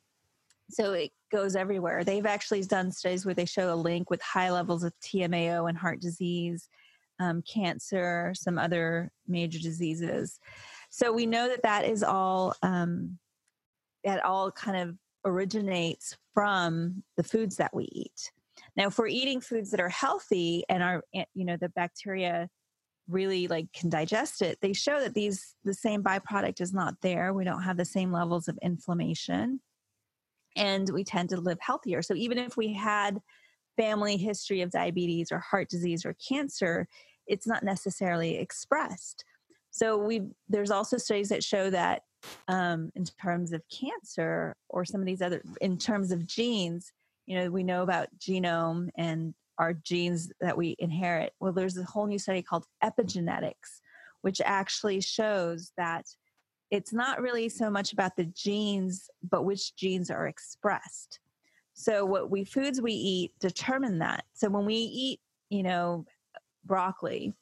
So 0.69 0.93
it 0.93 1.11
goes 1.31 1.55
everywhere. 1.55 2.03
They've 2.03 2.27
actually 2.27 2.61
done 2.61 2.91
studies 2.91 3.25
where 3.25 3.33
they 3.33 3.45
show 3.45 3.73
a 3.73 3.75
link 3.75 4.11
with 4.11 4.21
high 4.21 4.51
levels 4.51 4.83
of 4.83 4.93
tmao 5.01 5.67
and 5.67 5.75
heart 5.75 5.99
disease 5.99 6.69
um, 7.19 7.41
cancer 7.41 8.33
some 8.35 8.59
other 8.59 9.11
major 9.27 9.57
diseases. 9.57 10.39
So 10.91 11.11
we 11.11 11.25
know 11.25 11.47
that 11.47 11.63
that 11.63 11.85
is 11.85 12.03
all 12.03 12.53
um, 12.61 13.17
that 14.03 14.23
all 14.23 14.51
kind 14.51 14.77
of 14.77 14.95
originates 15.25 16.17
from 16.33 17.03
the 17.17 17.23
foods 17.23 17.57
that 17.57 17.75
we 17.75 17.89
eat. 17.91 18.31
Now, 18.75 18.87
if 18.87 18.97
we're 18.97 19.07
eating 19.07 19.41
foods 19.41 19.71
that 19.71 19.79
are 19.79 19.89
healthy 19.89 20.63
and 20.69 20.83
are, 20.83 21.03
eh, 21.13 21.25
you 21.33 21.45
know, 21.45 21.57
the 21.57 21.69
bacteria 21.69 22.49
really 23.07 23.47
like 23.47 23.71
can 23.73 23.89
digest 23.89 24.41
it, 24.41 24.59
they 24.61 24.73
show 24.73 24.99
that 24.99 25.13
these 25.13 25.55
the 25.63 25.73
same 25.73 26.03
byproduct 26.03 26.61
is 26.61 26.73
not 26.73 26.95
there. 27.01 27.33
We 27.33 27.43
don't 27.43 27.63
have 27.63 27.77
the 27.77 27.85
same 27.85 28.11
levels 28.11 28.47
of 28.47 28.57
inflammation, 28.61 29.59
and 30.55 30.89
we 30.93 31.03
tend 31.03 31.29
to 31.29 31.37
live 31.41 31.57
healthier. 31.59 32.01
So 32.01 32.13
even 32.15 32.37
if 32.37 32.55
we 32.55 32.73
had 32.73 33.19
family 33.77 34.17
history 34.17 34.61
of 34.61 34.71
diabetes 34.71 35.31
or 35.31 35.39
heart 35.39 35.69
disease 35.69 36.05
or 36.05 36.15
cancer, 36.27 36.87
it's 37.27 37.47
not 37.47 37.63
necessarily 37.63 38.37
expressed. 38.37 39.23
So 39.71 39.97
we 39.97 40.23
there's 40.47 40.71
also 40.71 40.97
studies 40.97 41.29
that 41.29 41.43
show 41.43 41.69
that 41.69 42.03
um, 42.47 42.91
in 42.95 43.05
terms 43.21 43.53
of 43.53 43.61
cancer 43.69 44.55
or 44.69 44.85
some 44.85 45.01
of 45.01 45.07
these 45.07 45.21
other 45.21 45.41
in 45.61 45.77
terms 45.77 46.11
of 46.11 46.27
genes, 46.27 46.91
you 47.25 47.37
know, 47.37 47.49
we 47.49 47.63
know 47.63 47.83
about 47.83 48.07
genome 48.17 48.89
and 48.97 49.33
our 49.57 49.73
genes 49.73 50.31
that 50.39 50.57
we 50.57 50.75
inherit. 50.79 51.33
Well, 51.39 51.53
there's 51.53 51.77
a 51.77 51.83
whole 51.83 52.07
new 52.07 52.19
study 52.19 52.41
called 52.41 52.65
epigenetics, 52.83 53.81
which 54.21 54.41
actually 54.43 55.01
shows 55.01 55.71
that 55.77 56.05
it's 56.71 56.93
not 56.93 57.21
really 57.21 57.49
so 57.49 57.69
much 57.69 57.93
about 57.93 58.15
the 58.15 58.25
genes, 58.25 59.09
but 59.29 59.43
which 59.43 59.75
genes 59.75 60.09
are 60.09 60.27
expressed. 60.27 61.19
So 61.73 62.05
what 62.05 62.29
we 62.29 62.43
foods 62.43 62.81
we 62.81 62.93
eat 62.93 63.31
determine 63.39 63.99
that. 63.99 64.25
So 64.33 64.49
when 64.49 64.65
we 64.65 64.75
eat, 64.75 65.19
you 65.49 65.63
know, 65.63 66.05
broccoli, 66.65 67.33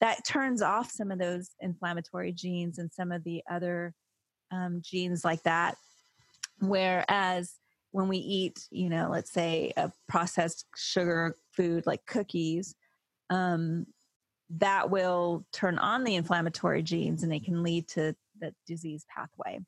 that 0.00 0.24
turns 0.24 0.62
off 0.62 0.90
some 0.90 1.10
of 1.10 1.18
those 1.18 1.50
inflammatory 1.60 2.32
genes 2.32 2.78
and 2.78 2.90
some 2.92 3.12
of 3.12 3.22
the 3.24 3.42
other 3.50 3.94
um, 4.52 4.80
genes 4.82 5.24
like 5.24 5.42
that. 5.42 5.76
Whereas 6.60 7.54
when 7.90 8.08
we 8.08 8.18
eat, 8.18 8.66
you 8.70 8.88
know, 8.88 9.08
let's 9.10 9.32
say 9.32 9.72
a 9.76 9.90
processed 10.08 10.66
sugar 10.76 11.34
food 11.56 11.84
like 11.86 12.06
cookies, 12.06 12.74
um, 13.30 13.86
that 14.58 14.90
will 14.90 15.46
turn 15.52 15.78
on 15.78 16.04
the 16.04 16.14
inflammatory 16.14 16.82
genes 16.82 17.22
and 17.22 17.32
it 17.32 17.44
can 17.44 17.62
lead 17.62 17.88
to 17.88 18.14
the 18.38 18.54
disease 18.66 19.04
pathway. 19.14 19.58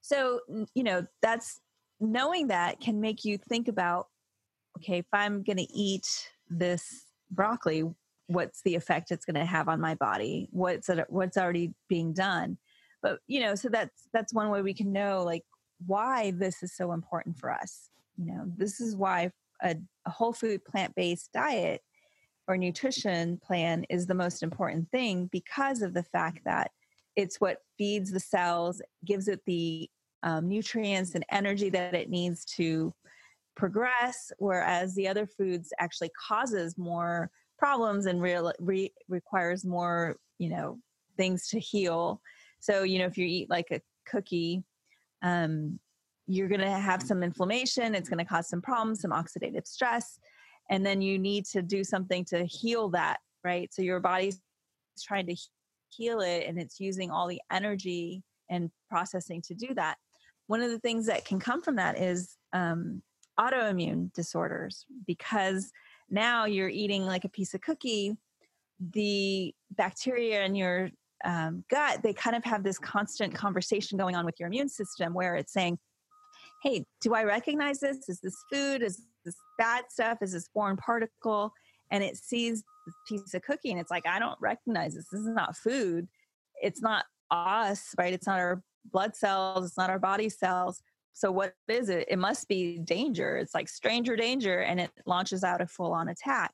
So, 0.00 0.40
you 0.74 0.84
know, 0.84 1.06
that's 1.22 1.60
knowing 2.00 2.48
that 2.48 2.80
can 2.80 3.00
make 3.00 3.24
you 3.24 3.38
think 3.38 3.68
about 3.68 4.06
okay, 4.78 4.98
if 4.98 5.06
I'm 5.12 5.42
going 5.42 5.58
to 5.58 5.72
eat 5.72 6.28
this 6.48 7.04
broccoli, 7.30 7.84
what's 8.26 8.62
the 8.62 8.74
effect 8.74 9.10
it's 9.10 9.24
going 9.24 9.36
to 9.36 9.44
have 9.44 9.68
on 9.68 9.80
my 9.80 9.94
body? 9.94 10.48
What's 10.50 10.90
what's 11.08 11.36
already 11.36 11.74
being 11.88 12.12
done? 12.12 12.58
But 13.04 13.18
you 13.26 13.40
know, 13.40 13.54
so 13.54 13.68
that's 13.68 14.08
that's 14.14 14.32
one 14.32 14.48
way 14.48 14.62
we 14.62 14.72
can 14.72 14.90
know 14.90 15.22
like 15.22 15.44
why 15.86 16.30
this 16.30 16.62
is 16.62 16.74
so 16.74 16.92
important 16.92 17.36
for 17.36 17.52
us. 17.52 17.90
You 18.16 18.24
know, 18.32 18.44
this 18.56 18.80
is 18.80 18.96
why 18.96 19.30
a, 19.62 19.76
a 20.06 20.10
whole 20.10 20.32
food 20.32 20.64
plant 20.64 20.94
based 20.94 21.30
diet 21.34 21.82
or 22.48 22.56
nutrition 22.56 23.38
plan 23.44 23.84
is 23.90 24.06
the 24.06 24.14
most 24.14 24.42
important 24.42 24.90
thing 24.90 25.28
because 25.30 25.82
of 25.82 25.92
the 25.92 26.02
fact 26.02 26.40
that 26.46 26.70
it's 27.14 27.42
what 27.42 27.58
feeds 27.76 28.10
the 28.10 28.20
cells, 28.20 28.80
gives 29.04 29.28
it 29.28 29.40
the 29.46 29.90
um, 30.22 30.48
nutrients 30.48 31.14
and 31.14 31.26
energy 31.30 31.68
that 31.68 31.94
it 31.94 32.08
needs 32.08 32.46
to 32.56 32.94
progress, 33.54 34.32
whereas 34.38 34.94
the 34.94 35.06
other 35.06 35.26
foods 35.26 35.74
actually 35.78 36.10
causes 36.28 36.78
more 36.78 37.30
problems 37.58 38.06
and 38.06 38.22
real, 38.22 38.50
re- 38.60 38.94
requires 39.08 39.62
more, 39.62 40.16
you 40.38 40.48
know, 40.48 40.78
things 41.18 41.48
to 41.48 41.58
heal. 41.58 42.22
So, 42.64 42.82
you 42.82 42.98
know, 42.98 43.04
if 43.04 43.18
you 43.18 43.26
eat 43.26 43.50
like 43.50 43.66
a 43.72 43.80
cookie, 44.06 44.64
um, 45.20 45.78
you're 46.26 46.48
going 46.48 46.62
to 46.62 46.70
have 46.70 47.02
some 47.02 47.22
inflammation. 47.22 47.94
It's 47.94 48.08
going 48.08 48.20
to 48.20 48.24
cause 48.24 48.48
some 48.48 48.62
problems, 48.62 49.02
some 49.02 49.10
oxidative 49.10 49.66
stress. 49.66 50.18
And 50.70 50.84
then 50.84 51.02
you 51.02 51.18
need 51.18 51.44
to 51.46 51.60
do 51.60 51.84
something 51.84 52.24
to 52.26 52.46
heal 52.46 52.88
that, 52.90 53.18
right? 53.44 53.70
So 53.70 53.82
your 53.82 54.00
body's 54.00 54.40
trying 54.98 55.26
to 55.26 55.36
heal 55.90 56.20
it 56.20 56.46
and 56.46 56.58
it's 56.58 56.80
using 56.80 57.10
all 57.10 57.28
the 57.28 57.42
energy 57.52 58.22
and 58.48 58.70
processing 58.88 59.42
to 59.42 59.54
do 59.54 59.74
that. 59.74 59.98
One 60.46 60.62
of 60.62 60.70
the 60.70 60.78
things 60.78 61.04
that 61.04 61.26
can 61.26 61.38
come 61.38 61.60
from 61.60 61.76
that 61.76 61.98
is 61.98 62.38
um, 62.54 63.02
autoimmune 63.38 64.10
disorders 64.14 64.86
because 65.06 65.70
now 66.08 66.46
you're 66.46 66.70
eating 66.70 67.04
like 67.04 67.26
a 67.26 67.30
piece 67.30 67.52
of 67.52 67.60
cookie, 67.60 68.16
the 68.80 69.54
bacteria 69.70 70.44
in 70.44 70.54
your 70.54 70.88
um, 71.24 71.64
gut, 71.70 72.02
they 72.02 72.12
kind 72.12 72.36
of 72.36 72.44
have 72.44 72.62
this 72.62 72.78
constant 72.78 73.34
conversation 73.34 73.98
going 73.98 74.14
on 74.14 74.24
with 74.24 74.38
your 74.38 74.48
immune 74.48 74.68
system 74.68 75.14
where 75.14 75.36
it's 75.36 75.52
saying, 75.52 75.78
hey, 76.62 76.84
do 77.00 77.14
I 77.14 77.24
recognize 77.24 77.80
this? 77.80 78.08
Is 78.08 78.20
this 78.20 78.36
food? 78.52 78.82
Is 78.82 79.02
this 79.24 79.36
bad 79.58 79.84
stuff? 79.88 80.18
Is 80.20 80.32
this 80.32 80.48
foreign 80.52 80.76
particle? 80.76 81.52
And 81.90 82.02
it 82.02 82.16
sees 82.16 82.64
this 82.86 82.94
piece 83.08 83.34
of 83.34 83.42
cookie 83.42 83.70
and 83.70 83.80
it's 83.80 83.90
like, 83.90 84.06
I 84.06 84.18
don't 84.18 84.38
recognize 84.40 84.94
this. 84.94 85.06
This 85.10 85.20
is 85.20 85.28
not 85.28 85.56
food. 85.56 86.08
It's 86.62 86.82
not 86.82 87.04
us, 87.30 87.94
right? 87.98 88.12
It's 88.12 88.26
not 88.26 88.38
our 88.38 88.62
blood 88.92 89.16
cells. 89.16 89.66
It's 89.66 89.78
not 89.78 89.90
our 89.90 89.98
body 89.98 90.28
cells. 90.28 90.82
So 91.12 91.30
what 91.30 91.54
is 91.68 91.88
it? 91.88 92.06
It 92.08 92.18
must 92.18 92.48
be 92.48 92.78
danger. 92.78 93.36
It's 93.36 93.54
like 93.54 93.68
stranger 93.68 94.16
danger 94.16 94.60
and 94.60 94.80
it 94.80 94.90
launches 95.06 95.44
out 95.44 95.60
a 95.60 95.66
full 95.66 95.92
on 95.92 96.08
attack. 96.08 96.52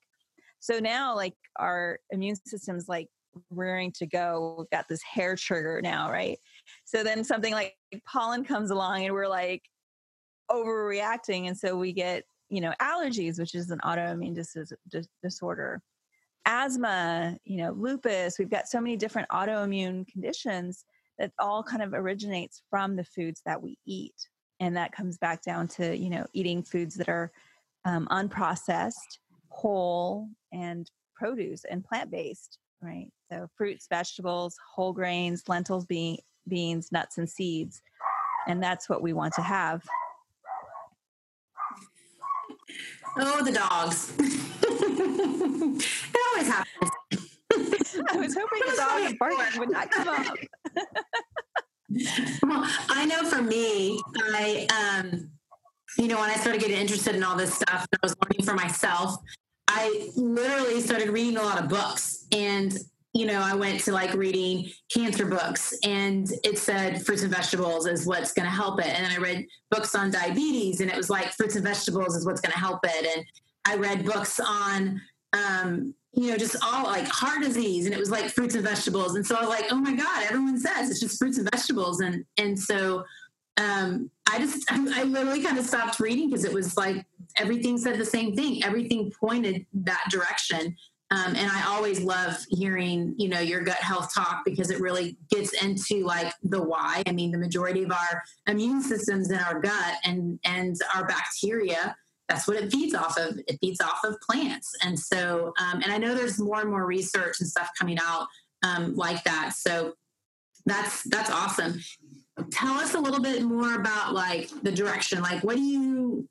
So 0.61 0.79
now 0.79 1.17
like 1.17 1.35
our 1.57 1.99
immune 2.11 2.37
system's 2.45 2.89
like 2.89 3.09
rearing 3.51 3.93
to 3.93 4.07
go. 4.07 4.57
We've 4.59 4.71
got 4.71 4.89
this 4.89 5.03
hair 5.03 5.37
trigger 5.37 5.81
now, 5.83 6.11
right? 6.11 6.39
So 6.85 7.03
then 7.03 7.25
something 7.25 7.53
like 7.53 7.77
pollen 8.07 8.45
comes 8.45 8.71
along 8.71 9.05
and 9.05 9.15
we're 9.15 9.29
like 9.29 9.63
overreacting. 10.51 11.47
And 11.49 11.57
so 11.57 11.77
we 11.77 11.93
get, 11.93 12.25
you 12.49 12.61
know, 12.61 12.73
allergies, 12.81 13.39
which 13.39 13.55
is 13.55 13.71
an 13.71 13.81
autoimmune 13.85 14.35
dis- 14.35 14.57
dis- 14.89 15.09
disorder 15.23 15.81
asthma, 16.47 17.37
you 17.45 17.59
know, 17.59 17.73
lupus. 17.73 18.39
We've 18.39 18.51
got 18.51 18.69
so 18.69 18.81
many 18.81 18.97
different 18.97 19.29
autoimmune 19.29 20.07
conditions 20.09 20.85
that 21.19 21.33
all 21.39 21.63
kind 21.63 21.83
of 21.83 21.93
originates 21.93 22.63
from 22.71 22.97
the 22.97 23.05
foods 23.05 23.43
that 23.45 23.61
we 23.61 23.79
eat. 23.87 24.15
And 24.59 24.77
that 24.77 24.93
comes 24.93 25.19
back 25.19 25.43
down 25.43 25.69
to, 25.69 25.97
you 25.97 26.11
know, 26.11 26.27
eating 26.33 26.63
foods 26.63 26.95
that 26.97 27.09
are 27.09 27.31
um, 27.85 28.07
unprocessed, 28.11 29.19
whole, 29.49 30.29
and 30.53 30.91
produce 31.15 31.65
and 31.71 31.85
plant 31.85 32.11
based, 32.11 32.59
right? 32.83 33.09
So 33.31 33.49
fruits, 33.57 33.87
vegetables, 33.89 34.57
whole 34.75 34.93
grains, 34.93 35.45
lentils, 35.49 35.87
be- 35.87 36.23
beans, 36.49 36.91
nuts, 36.93 37.19
and 37.19 37.29
seeds. 37.29 37.83
And 38.47 38.63
that's 38.63 38.89
what 38.89 39.03
we 39.03 39.13
want 39.13 39.35
to 39.35 39.43
have. 39.43 39.83
Oh, 43.19 43.45
the 43.45 43.53
dogs. 43.53 44.15
it 44.19 46.17
always 46.33 46.49
happens. 46.49 46.91
I 48.11 48.17
was 48.17 48.35
hoping 48.35 48.61
the 48.67 48.77
dog 48.77 49.19
barking 49.19 49.61
would 49.61 49.71
not 49.71 49.91
come 49.91 50.09
up. 50.09 50.37
well, 52.43 52.67
I 52.89 53.05
know 53.07 53.25
for 53.25 53.43
me, 53.43 54.01
I, 54.17 54.67
um, 54.71 55.31
you 55.99 56.09
know, 56.09 56.21
when 56.21 56.31
I 56.31 56.35
started 56.35 56.61
getting 56.61 56.77
interested 56.77 57.15
in 57.15 57.23
all 57.23 57.37
this 57.37 57.55
stuff, 57.55 57.87
I 57.93 57.99
was 58.03 58.15
learning 58.23 58.47
for 58.47 58.55
myself. 58.55 59.17
I 59.73 60.11
literally 60.17 60.81
started 60.81 61.11
reading 61.11 61.37
a 61.37 61.43
lot 61.43 61.63
of 61.63 61.69
books 61.69 62.27
and 62.33 62.77
you 63.13 63.27
know, 63.27 63.41
I 63.41 63.55
went 63.55 63.81
to 63.81 63.93
like 63.93 64.15
reading 64.15 64.71
cancer 64.93 65.27
books 65.27 65.77
and 65.85 66.31
it 66.45 66.59
said 66.59 67.05
fruits 67.05 67.23
and 67.23 67.35
vegetables 67.35 67.87
is 67.87 68.07
what's 68.07 68.33
going 68.33 68.47
to 68.47 68.55
help 68.55 68.79
it. 68.81 68.87
And 68.87 69.05
then 69.05 69.13
I 69.13 69.17
read 69.17 69.47
books 69.71 69.97
on 69.97 70.13
diabetes 70.13 70.81
and 70.81 70.89
it 70.89 70.97
was 70.97 71.11
like 71.11 71.33
fruits 71.33 71.57
and 71.57 71.65
vegetables 71.65 72.15
is 72.15 72.25
what's 72.25 72.41
going 72.41 72.53
to 72.53 72.59
help 72.59 72.81
it. 72.85 73.17
And 73.17 73.25
I 73.65 73.77
read 73.77 74.05
books 74.05 74.39
on, 74.39 75.01
um, 75.33 75.93
you 76.13 76.31
know, 76.31 76.37
just 76.37 76.57
all 76.63 76.85
like 76.85 77.09
heart 77.09 77.43
disease 77.43 77.87
and 77.87 77.95
it 77.95 77.99
was 77.99 78.13
like 78.13 78.31
fruits 78.31 78.55
and 78.55 78.63
vegetables. 78.63 79.17
And 79.17 79.27
so 79.27 79.35
I 79.35 79.41
was 79.41 79.49
like, 79.49 79.67
oh 79.73 79.77
my 79.77 79.95
God, 79.95 80.25
everyone 80.25 80.59
says 80.59 80.89
it's 80.89 81.01
just 81.01 81.19
fruits 81.19 81.39
and 81.39 81.51
vegetables. 81.51 82.01
And, 82.01 82.25
and 82.39 82.57
so, 82.57 83.05
um, 83.57 84.09
I 84.31 84.39
just, 84.39 84.71
I, 84.71 85.01
I 85.01 85.03
literally 85.03 85.43
kind 85.43 85.59
of 85.59 85.67
stopped 85.67 85.99
reading 85.99 86.31
because 86.31 86.45
it 86.45 86.53
was 86.53 86.77
like 86.77 87.05
everything 87.37 87.79
said 87.79 87.99
the 87.99 88.05
same 88.05 88.35
thing. 88.35 88.65
Everything 88.65 89.13
pointed 89.21 89.67
that 89.73 90.05
direction. 90.11 90.77
Um, 91.13 91.35
and 91.35 91.51
I 91.51 91.65
always 91.67 92.01
love 92.01 92.37
hearing, 92.51 93.15
you 93.19 93.29
know, 93.29 93.41
your 93.41 93.63
gut 93.63 93.79
health 93.79 94.15
talk 94.15 94.43
because 94.45 94.71
it 94.71 94.81
really 94.81 95.17
gets 95.29 95.61
into 95.61 96.05
like 96.05 96.33
the 96.45 96.63
why. 96.63 97.03
I 97.07 97.13
mean, 97.13 97.33
the 97.33 97.39
majority 97.39 97.83
of 97.83 97.91
our 97.91 98.23
immune 98.47 98.81
systems 98.81 99.31
in 99.31 99.39
our 99.39 99.61
gut 99.61 99.95
and 100.05 100.39
and 100.45 100.77
our 100.95 101.07
bacteria, 101.09 101.97
that's 102.29 102.47
what 102.47 102.59
it 102.59 102.71
feeds 102.71 102.95
off 102.95 103.19
of. 103.19 103.41
It 103.49 103.59
feeds 103.61 103.81
off 103.81 104.05
of 104.05 104.21
plants. 104.21 104.73
And 104.85 104.97
so, 104.97 105.53
um, 105.61 105.83
and 105.83 105.93
I 105.93 105.99
know 105.99 106.15
there's 106.15 106.39
more 106.39 106.61
and 106.61 106.71
more 106.71 106.87
research 106.87 107.41
and 107.41 107.49
stuff 107.49 107.71
coming 107.77 107.99
out 108.01 108.29
um, 108.63 108.95
like 108.95 109.25
that. 109.25 109.55
So 109.57 109.95
that's 110.65 111.03
that's 111.05 111.31
awesome. 111.31 111.81
Tell 112.51 112.75
us 112.75 112.95
a 112.95 113.01
little 113.01 113.21
bit 113.21 113.43
more 113.43 113.75
about 113.75 114.15
like 114.15 114.49
the 114.63 114.71
direction. 114.73 115.21
Like, 115.23 115.43
what 115.43 115.57
do 115.57 115.63
you, 115.63 116.29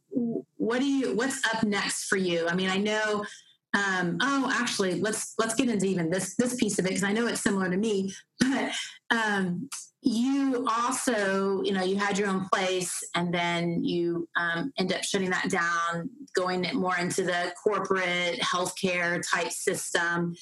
what 0.58 0.79
do 0.79 0.86
you, 0.86 1.15
what's 1.15 1.41
up 1.53 1.63
next 1.63 2.05
for 2.05 2.17
you? 2.17 2.47
I 2.47 2.55
mean, 2.55 2.69
I 2.69 2.77
know 2.77 3.25
um, 3.73 4.17
oh, 4.21 4.51
actually, 4.53 4.99
let's 4.99 5.36
let's 5.38 5.53
get 5.53 5.69
into 5.69 5.86
even 5.86 6.10
this 6.10 6.36
this 6.36 6.55
piece 6.55 6.79
of 6.79 6.86
it 6.86 6.89
because 6.89 7.03
I 7.03 7.12
know 7.12 7.27
it's 7.27 7.41
similar 7.41 7.69
to 7.69 7.77
me. 7.77 8.13
But 8.41 8.71
um, 9.12 9.69
you 10.01 10.65
also, 10.67 11.62
you 11.62 11.73
know, 11.73 11.84
you 11.84 11.97
had 11.97 12.17
your 12.17 12.29
own 12.29 12.47
place, 12.51 12.97
and 13.15 13.34
then 13.34 13.84
you 13.84 14.29
um, 14.38 14.71
end 14.77 14.93
up 14.93 15.03
shutting 15.03 15.29
that 15.32 15.49
down, 15.49 16.10
going 16.36 16.65
more 16.73 16.97
into 16.97 17.23
the 17.23 17.53
corporate 17.62 18.39
healthcare 18.39 19.21
type 19.29 19.51
system. 19.51 20.36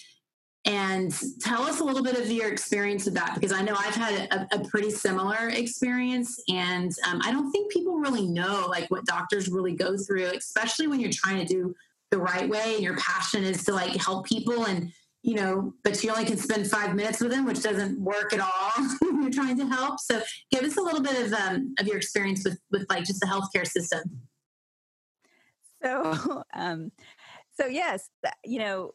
And 0.68 1.14
tell 1.40 1.62
us 1.62 1.80
a 1.80 1.84
little 1.84 2.04
bit 2.04 2.20
of 2.20 2.30
your 2.30 2.50
experience 2.52 3.06
with 3.06 3.14
that 3.14 3.34
because 3.36 3.54
I 3.54 3.62
know 3.62 3.74
I've 3.78 3.96
had 3.96 4.28
a, 4.34 4.56
a 4.58 4.68
pretty 4.68 4.92
similar 4.92 5.48
experience, 5.48 6.44
and 6.50 6.92
um, 7.10 7.22
I 7.24 7.32
don't 7.32 7.52
think 7.52 7.72
people 7.72 7.96
really 7.96 8.28
know 8.28 8.68
like 8.70 8.92
what 8.92 9.06
doctors 9.06 9.48
really 9.48 9.74
go 9.74 9.96
through, 9.98 10.26
especially 10.26 10.88
when 10.88 11.00
you're 11.00 11.10
trying 11.10 11.40
to 11.40 11.46
do 11.46 11.74
the 12.12 12.18
right 12.18 12.50
way 12.50 12.76
and 12.76 12.84
your 12.84 12.98
passion 12.98 13.44
is 13.44 13.64
to 13.66 13.74
like 13.74 13.96
help 13.96 14.26
people 14.26 14.66
and 14.66 14.92
you 15.24 15.36
know 15.36 15.74
but 15.84 16.02
you 16.04 16.10
only 16.10 16.24
can 16.24 16.38
spend 16.38 16.66
five 16.66 16.96
minutes 16.96 17.20
with 17.20 17.32
them 17.32 17.46
which 17.46 17.62
doesn't 17.62 18.00
work 18.00 18.32
at 18.34 18.40
all 18.40 18.72
when 19.02 19.22
you're 19.22 19.32
trying 19.32 19.58
to 19.58 19.66
help. 19.66 20.00
So 20.00 20.22
give 20.52 20.64
us 20.64 20.78
a 20.78 20.82
little 20.82 21.02
bit 21.02 21.26
of 21.26 21.34
um, 21.34 21.76
of 21.80 21.88
your 21.88 21.98
experience 21.98 22.44
with 22.44 22.60
with 22.72 22.86
like 22.90 23.06
just 23.06 23.22
the 23.22 23.28
healthcare 23.28 23.66
system. 23.66 24.22
So 25.82 26.44
um 26.54 26.92
so 27.60 27.68
yes, 27.68 28.10
you 28.46 28.60
know, 28.60 28.94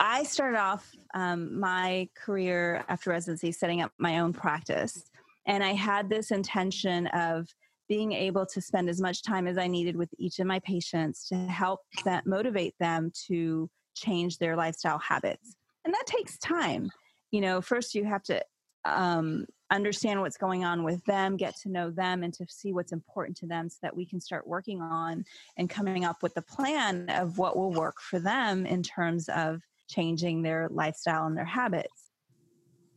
I 0.00 0.24
started 0.24 0.58
off 0.58 0.90
um, 1.14 1.58
my 1.58 2.08
career 2.14 2.84
after 2.88 3.10
residency 3.10 3.52
setting 3.52 3.80
up 3.80 3.92
my 3.98 4.18
own 4.18 4.32
practice. 4.32 5.04
And 5.46 5.62
I 5.62 5.72
had 5.72 6.08
this 6.08 6.30
intention 6.30 7.06
of 7.08 7.48
being 7.88 8.12
able 8.12 8.46
to 8.46 8.60
spend 8.60 8.88
as 8.88 9.00
much 9.00 9.22
time 9.22 9.46
as 9.46 9.58
I 9.58 9.66
needed 9.66 9.96
with 9.96 10.08
each 10.18 10.38
of 10.38 10.46
my 10.46 10.58
patients 10.60 11.28
to 11.28 11.36
help 11.36 11.80
that 12.04 12.26
motivate 12.26 12.74
them 12.80 13.12
to 13.26 13.68
change 13.94 14.38
their 14.38 14.56
lifestyle 14.56 14.98
habits. 14.98 15.54
And 15.84 15.92
that 15.92 16.06
takes 16.06 16.38
time. 16.38 16.90
You 17.30 17.42
know, 17.42 17.60
first 17.60 17.94
you 17.94 18.04
have 18.04 18.22
to 18.24 18.42
um, 18.86 19.46
understand 19.70 20.20
what's 20.20 20.36
going 20.36 20.64
on 20.64 20.82
with 20.82 21.04
them, 21.04 21.36
get 21.36 21.56
to 21.58 21.68
know 21.68 21.90
them, 21.90 22.22
and 22.22 22.32
to 22.34 22.46
see 22.48 22.72
what's 22.72 22.92
important 22.92 23.36
to 23.38 23.46
them 23.46 23.68
so 23.68 23.78
that 23.82 23.96
we 23.96 24.06
can 24.06 24.20
start 24.20 24.46
working 24.46 24.80
on 24.80 25.24
and 25.56 25.68
coming 25.68 26.04
up 26.04 26.22
with 26.22 26.34
the 26.34 26.42
plan 26.42 27.08
of 27.10 27.38
what 27.38 27.56
will 27.56 27.72
work 27.72 28.00
for 28.00 28.18
them 28.18 28.66
in 28.66 28.82
terms 28.82 29.28
of 29.28 29.60
changing 29.88 30.42
their 30.42 30.68
lifestyle 30.70 31.26
and 31.26 31.36
their 31.36 31.44
habits. 31.44 32.10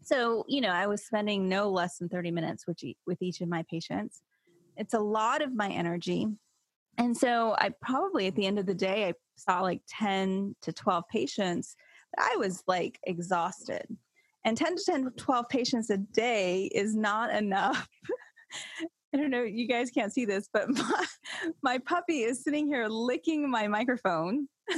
So, 0.03 0.45
you 0.47 0.61
know, 0.61 0.69
I 0.69 0.87
was 0.87 1.05
spending 1.05 1.49
no 1.49 1.69
less 1.69 1.97
than 1.97 2.07
30 2.07 2.31
minutes 2.31 2.65
with, 2.65 2.81
each, 2.83 2.97
with 3.05 3.21
each 3.21 3.41
of 3.41 3.49
my 3.49 3.65
patients. 3.69 4.21
It's 4.77 4.93
a 4.93 4.99
lot 4.99 5.41
of 5.41 5.53
my 5.53 5.69
energy. 5.69 6.27
And 6.97 7.15
so 7.15 7.55
I 7.59 7.71
probably 7.81 8.27
at 8.27 8.35
the 8.35 8.45
end 8.45 8.57
of 8.57 8.65
the 8.65 8.73
day, 8.73 9.07
I 9.07 9.13
saw 9.35 9.61
like 9.61 9.81
10 9.89 10.55
to 10.61 10.71
12 10.71 11.03
patients. 11.11 11.75
but 12.15 12.23
I 12.23 12.37
was 12.37 12.63
like 12.67 12.99
exhausted. 13.03 13.85
And 14.45 14.55
10 14.55 14.77
to 14.77 14.83
10, 14.83 15.03
to 15.03 15.11
12 15.11 15.49
patients 15.49 15.89
a 15.89 15.97
day 15.97 16.69
is 16.73 16.95
not 16.95 17.33
enough. 17.33 17.87
I 19.13 19.17
don't 19.17 19.29
know, 19.29 19.43
you 19.43 19.67
guys 19.67 19.89
can't 19.89 20.13
see 20.13 20.25
this, 20.25 20.49
but 20.51 20.69
my, 20.73 21.05
my 21.61 21.77
puppy 21.79 22.21
is 22.21 22.43
sitting 22.43 22.67
here 22.67 22.87
licking 22.87 23.49
my 23.49 23.67
microphone. 23.67 24.47
so 24.69 24.75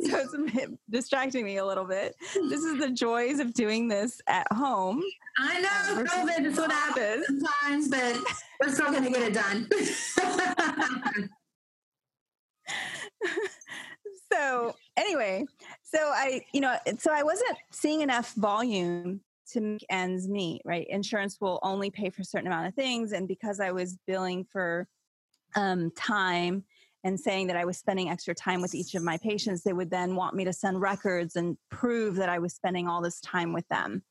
it's 0.00 0.72
distracting 0.90 1.44
me 1.44 1.58
a 1.58 1.64
little 1.64 1.84
bit. 1.84 2.16
This 2.34 2.64
is 2.64 2.78
the 2.80 2.90
joys 2.90 3.38
of 3.40 3.52
doing 3.52 3.88
this 3.88 4.20
at 4.26 4.46
home. 4.52 5.02
I 5.38 5.60
know 5.60 6.00
uh, 6.00 6.04
COVID 6.04 6.46
is 6.46 6.56
what 6.56 6.72
happens 6.72 7.26
sometimes, 7.26 7.88
but 7.88 8.16
we're 8.60 8.72
still 8.72 8.90
going 8.90 9.04
to 9.04 9.10
get 9.10 9.22
it 9.22 9.34
done. 9.34 9.68
so 14.32 14.74
anyway, 14.96 15.44
so 15.82 15.98
I, 15.98 16.44
you 16.52 16.60
know, 16.60 16.76
so 16.98 17.12
I 17.12 17.22
wasn't 17.22 17.56
seeing 17.70 18.00
enough 18.00 18.32
volume 18.34 19.20
to 19.52 19.60
make 19.60 19.84
ends 19.90 20.28
meet, 20.28 20.62
right? 20.64 20.86
Insurance 20.88 21.38
will 21.40 21.58
only 21.62 21.90
pay 21.90 22.10
for 22.10 22.22
a 22.22 22.24
certain 22.24 22.46
amount 22.46 22.66
of 22.66 22.74
things, 22.74 23.12
and 23.12 23.28
because 23.28 23.60
I 23.60 23.72
was 23.72 23.98
billing 24.06 24.44
for 24.44 24.88
um, 25.54 25.90
time 25.96 26.64
and 27.04 27.18
saying 27.18 27.46
that 27.46 27.56
I 27.56 27.64
was 27.64 27.78
spending 27.78 28.08
extra 28.08 28.34
time 28.34 28.60
with 28.60 28.74
each 28.74 28.94
of 28.94 29.02
my 29.02 29.18
patients, 29.18 29.62
they 29.62 29.72
would 29.72 29.90
then 29.90 30.16
want 30.16 30.34
me 30.34 30.44
to 30.44 30.52
send 30.52 30.80
records 30.80 31.36
and 31.36 31.56
prove 31.70 32.16
that 32.16 32.28
I 32.28 32.38
was 32.38 32.54
spending 32.54 32.88
all 32.88 33.00
this 33.00 33.20
time 33.20 33.52
with 33.52 33.66
them. 33.68 34.02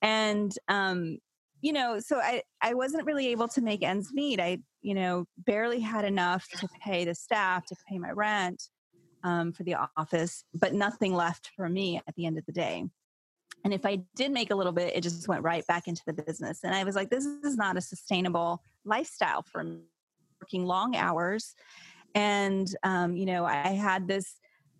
And, 0.00 0.54
um, 0.68 1.18
you 1.60 1.72
know, 1.72 1.98
so 2.00 2.18
I, 2.18 2.42
I 2.62 2.74
wasn't 2.74 3.04
really 3.04 3.28
able 3.28 3.48
to 3.48 3.60
make 3.60 3.82
ends 3.82 4.12
meet. 4.12 4.40
I, 4.40 4.58
you 4.80 4.94
know, 4.94 5.26
barely 5.38 5.80
had 5.80 6.04
enough 6.04 6.48
to 6.58 6.68
pay 6.82 7.04
the 7.04 7.14
staff, 7.14 7.66
to 7.66 7.76
pay 7.88 7.98
my 7.98 8.12
rent 8.12 8.62
um, 9.24 9.52
for 9.52 9.64
the 9.64 9.76
office, 9.96 10.44
but 10.54 10.72
nothing 10.72 11.14
left 11.14 11.50
for 11.56 11.68
me 11.68 12.00
at 12.06 12.14
the 12.14 12.26
end 12.26 12.38
of 12.38 12.46
the 12.46 12.52
day. 12.52 12.84
And 13.62 13.74
if 13.74 13.84
I 13.84 13.98
did 14.16 14.30
make 14.30 14.50
a 14.50 14.54
little 14.54 14.72
bit, 14.72 14.96
it 14.96 15.02
just 15.02 15.28
went 15.28 15.42
right 15.42 15.66
back 15.66 15.86
into 15.86 16.00
the 16.06 16.14
business. 16.14 16.60
And 16.64 16.74
I 16.74 16.84
was 16.84 16.96
like, 16.96 17.10
this 17.10 17.26
is 17.26 17.56
not 17.56 17.76
a 17.76 17.80
sustainable 17.82 18.62
lifestyle 18.84 19.42
for 19.42 19.64
me. 19.64 19.80
Working 20.40 20.64
long 20.64 20.96
hours 20.96 21.54
and, 22.14 22.68
um, 22.82 23.16
you 23.16 23.26
know, 23.26 23.44
I 23.44 23.68
had 23.68 24.08
this 24.08 24.36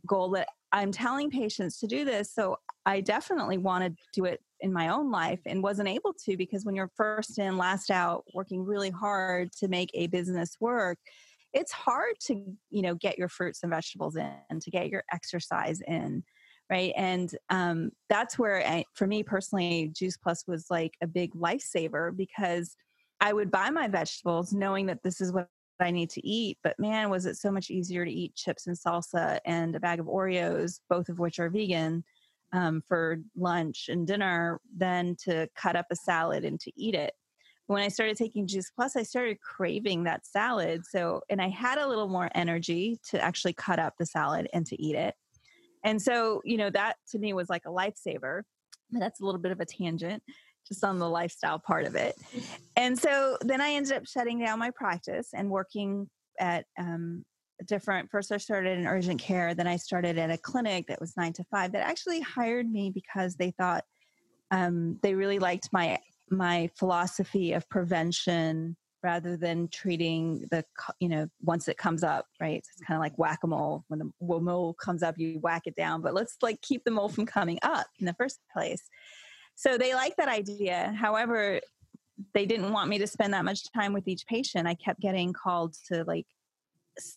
goal 0.07 0.31
that 0.31 0.49
I'm 0.73 0.93
telling 0.93 1.31
patients 1.31 1.79
to 1.81 1.87
do 1.87 2.05
this. 2.05 2.33
So 2.33 2.57
I 2.87 3.01
definitely 3.01 3.59
wanted 3.59 3.97
to 3.97 4.05
do 4.13 4.25
it 4.25 4.41
in 4.61 4.73
my 4.73 4.89
own 4.89 5.11
life 5.11 5.41
and 5.47 5.63
wasn't 5.63 5.89
able 5.89 6.15
to 6.25 6.37
because 6.37 6.65
when 6.65 6.75
you're 6.75 6.91
first 6.97 7.39
in, 7.39 7.57
last 7.57 7.91
out, 7.91 8.25
working 8.35 8.65
really 8.65 8.91
hard 8.91 9.53
to 9.59 9.69
make 9.69 9.91
a 9.95 10.07
business 10.07 10.57
work, 10.61 10.99
it's 11.53 11.73
hard 11.73 12.15
to, 12.27 12.35
you 12.71 12.83
know, 12.83 12.95
get 12.95 13.19
your 13.19 13.29
fruits 13.29 13.61
and 13.63 13.71
vegetables 13.71 14.17
in 14.17 14.61
to 14.61 14.71
get 14.71 14.89
your 14.89 15.03
exercise 15.13 15.81
in. 15.87 16.23
Right. 16.71 16.93
And 16.97 17.35
um, 17.49 17.91
that's 18.09 18.39
where, 18.39 18.65
I, 18.65 18.85
for 18.95 19.09
me 19.09 19.25
personally, 19.25 19.91
Juice 19.93 20.17
Plus 20.17 20.45
was 20.47 20.67
like 20.71 20.93
a 21.03 21.07
big 21.09 21.35
lifesaver 21.35 22.17
because 22.17 22.77
I 23.21 23.33
would 23.33 23.51
buy 23.51 23.71
my 23.71 23.89
vegetables 23.89 24.53
knowing 24.53 24.87
that 24.87 25.03
this 25.03 25.21
is 25.21 25.33
what 25.33 25.49
I 25.83 25.91
need 25.91 26.11
to 26.11 26.27
eat. 26.27 26.59
But 26.63 26.79
man, 26.79 27.11
was 27.11 27.27
it 27.27 27.37
so 27.37 27.51
much 27.51 27.71
easier 27.71 28.05
to 28.05 28.11
eat 28.11 28.35
chips 28.35 28.67
and 28.67 28.77
salsa 28.77 29.39
and 29.45 29.75
a 29.75 29.81
bag 29.81 30.01
of 30.01 30.07
Oreos, 30.07 30.81
both 30.89 31.09
of 31.09 31.19
which 31.19 31.39
are 31.39 31.51
vegan, 31.51 32.05
um, 32.53 32.83
for 32.87 33.19
lunch 33.37 33.89
and 33.89 34.07
dinner 34.07 34.61
than 34.77 35.17
to 35.25 35.49
cut 35.57 35.77
up 35.77 35.87
a 35.91 35.97
salad 35.97 36.45
and 36.45 36.59
to 36.61 36.73
eat 36.77 36.95
it. 36.95 37.13
When 37.67 37.83
I 37.83 37.89
started 37.89 38.17
taking 38.17 38.49
Juice 38.49 38.71
Plus, 38.75 38.97
I 38.97 39.05
started 39.05 39.41
craving 39.41 40.05
that 40.05 40.27
salad. 40.27 40.83
So, 40.85 41.23
and 41.31 41.41
I 41.41 41.49
had 41.49 41.79
a 41.79 41.87
little 41.87 42.09
more 42.09 42.29
energy 42.35 42.99
to 43.11 43.23
actually 43.23 43.53
cut 43.53 43.79
up 43.79 43.95
the 43.97 44.07
salad 44.07 44.49
and 44.53 44.67
to 44.67 44.83
eat 44.83 44.97
it. 44.97 45.15
And 45.85 46.03
so, 46.03 46.43
you 46.45 46.57
know, 46.57 46.71
that 46.71 46.97
to 47.11 47.19
me 47.19 47.33
was 47.33 47.49
like 47.49 47.63
a 47.67 47.71
lifesaver. 47.71 48.43
But 48.91 48.99
that's 48.99 49.21
a 49.21 49.25
little 49.25 49.41
bit 49.41 49.53
of 49.53 49.61
a 49.61 49.65
tangent 49.65 50.21
just 50.71 50.85
on 50.85 50.99
the 50.99 51.09
lifestyle 51.09 51.59
part 51.59 51.85
of 51.85 51.95
it. 51.95 52.17
And 52.77 52.99
so 52.99 53.37
then 53.43 53.61
I 53.61 53.73
ended 53.73 53.93
up 53.93 54.07
shutting 54.07 54.39
down 54.39 54.59
my 54.59 54.71
practice 54.71 55.31
and 55.35 55.51
working 55.51 56.09
at 56.39 56.65
um, 56.79 57.25
different. 57.67 58.11
First, 58.11 58.33
I 58.33 58.37
started 58.37 58.79
in 58.79 58.87
urgent 58.87 59.21
care. 59.21 59.55
Then 59.55 59.67
I 59.67 59.77
started 59.77 60.19
at 60.19 60.31
a 60.31 60.39
clinic 60.39 60.87
that 60.89 61.01
was 61.01 61.17
nine 61.17 61.33
to 61.35 61.45
five 61.51 61.73
that 61.73 61.87
actually 61.87 62.21
hired 62.21 62.71
me 62.71 62.91
because 62.95 63.37
they 63.37 63.51
thought 63.53 63.85
um, 64.51 64.99
they 65.03 65.15
really 65.15 65.39
liked 65.39 65.69
my 65.73 65.99
my 66.31 66.71
philosophy 66.79 67.53
of 67.53 67.69
prevention 67.69 68.77
rather 69.03 69.37
than 69.37 69.67
treating 69.69 70.47
the 70.51 70.65
you 71.01 71.09
know 71.09 71.27
once 71.43 71.69
it 71.69 71.77
comes 71.77 72.05
up 72.05 72.27
right 72.41 72.59
it's 72.59 72.87
kind 72.87 72.97
of 72.97 73.01
like 73.01 73.19
whack-a-mole 73.19 73.85
when 73.89 73.99
the 73.99 74.11
mole 74.21 74.75
comes 74.75 75.03
up 75.03 75.17
you 75.19 75.41
whack 75.41 75.63
it 75.65 75.75
down 75.75 76.03
but 76.03 76.15
let's 76.15 76.37
like 76.43 76.61
keep 76.61 76.85
the 76.85 76.91
mole 76.91 77.09
from 77.09 77.27
coming 77.27 77.59
up 77.63 77.87
in 77.99 78.07
the 78.07 78.15
first 78.15 78.41
place 78.53 78.89
so 79.61 79.77
they 79.77 79.93
liked 79.93 80.17
that 80.17 80.29
idea. 80.29 80.91
However, 80.99 81.61
they 82.33 82.47
didn't 82.47 82.73
want 82.73 82.89
me 82.89 82.97
to 82.97 83.07
spend 83.07 83.35
that 83.35 83.45
much 83.45 83.71
time 83.75 83.93
with 83.93 84.09
each 84.09 84.27
patient. 84.27 84.67
I 84.67 84.73
kept 84.73 85.01
getting 85.01 85.35
called 85.35 85.77
to 85.89 86.03
like, 86.05 86.27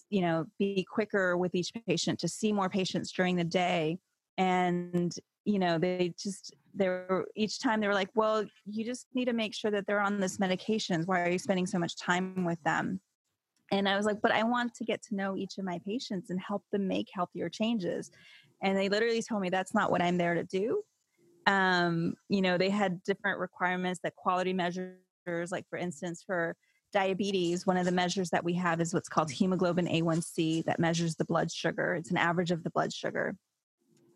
you 0.09 0.19
know, 0.19 0.45
be 0.59 0.85
quicker 0.91 1.37
with 1.37 1.55
each 1.55 1.71
patient 1.87 2.19
to 2.19 2.27
see 2.27 2.51
more 2.51 2.67
patients 2.67 3.13
during 3.13 3.37
the 3.37 3.45
day. 3.45 3.97
And, 4.37 5.15
you 5.45 5.57
know, 5.57 5.77
they 5.77 6.13
just, 6.21 6.53
they 6.73 6.89
were, 6.89 7.25
each 7.33 7.61
time 7.61 7.79
they 7.79 7.87
were 7.87 7.93
like, 7.93 8.09
well, 8.13 8.43
you 8.65 8.83
just 8.83 9.07
need 9.13 9.25
to 9.25 9.33
make 9.33 9.55
sure 9.55 9.71
that 9.71 9.87
they're 9.87 10.01
on 10.01 10.19
this 10.19 10.35
medications. 10.35 11.07
Why 11.07 11.21
are 11.21 11.29
you 11.29 11.39
spending 11.39 11.65
so 11.65 11.79
much 11.79 11.95
time 11.95 12.43
with 12.43 12.61
them? 12.65 12.99
And 13.71 13.87
I 13.87 13.95
was 13.95 14.05
like, 14.05 14.19
but 14.21 14.33
I 14.33 14.43
want 14.43 14.73
to 14.75 14.83
get 14.83 15.01
to 15.03 15.15
know 15.15 15.37
each 15.37 15.59
of 15.59 15.63
my 15.63 15.79
patients 15.85 16.29
and 16.29 16.41
help 16.41 16.65
them 16.73 16.89
make 16.89 17.07
healthier 17.13 17.47
changes. 17.47 18.11
And 18.61 18.77
they 18.77 18.89
literally 18.89 19.21
told 19.21 19.39
me 19.39 19.49
that's 19.49 19.73
not 19.73 19.91
what 19.91 20.01
I'm 20.01 20.17
there 20.17 20.33
to 20.33 20.43
do 20.43 20.83
um, 21.45 22.15
you 22.29 22.41
know 22.41 22.57
they 22.57 22.69
had 22.69 23.03
different 23.03 23.39
requirements 23.39 23.99
that 24.03 24.15
quality 24.15 24.53
measures 24.53 24.97
like 25.51 25.65
for 25.69 25.77
instance 25.77 26.23
for 26.25 26.55
diabetes 26.91 27.65
one 27.65 27.77
of 27.77 27.85
the 27.85 27.91
measures 27.91 28.29
that 28.29 28.43
we 28.43 28.53
have 28.53 28.79
is 28.79 28.93
what's 28.93 29.09
called 29.09 29.31
hemoglobin 29.31 29.87
a1c 29.87 30.63
that 30.65 30.79
measures 30.79 31.15
the 31.15 31.25
blood 31.25 31.51
sugar. 31.51 31.95
It's 31.95 32.11
an 32.11 32.17
average 32.17 32.51
of 32.51 32.63
the 32.63 32.69
blood 32.69 32.93
sugar. 32.93 33.35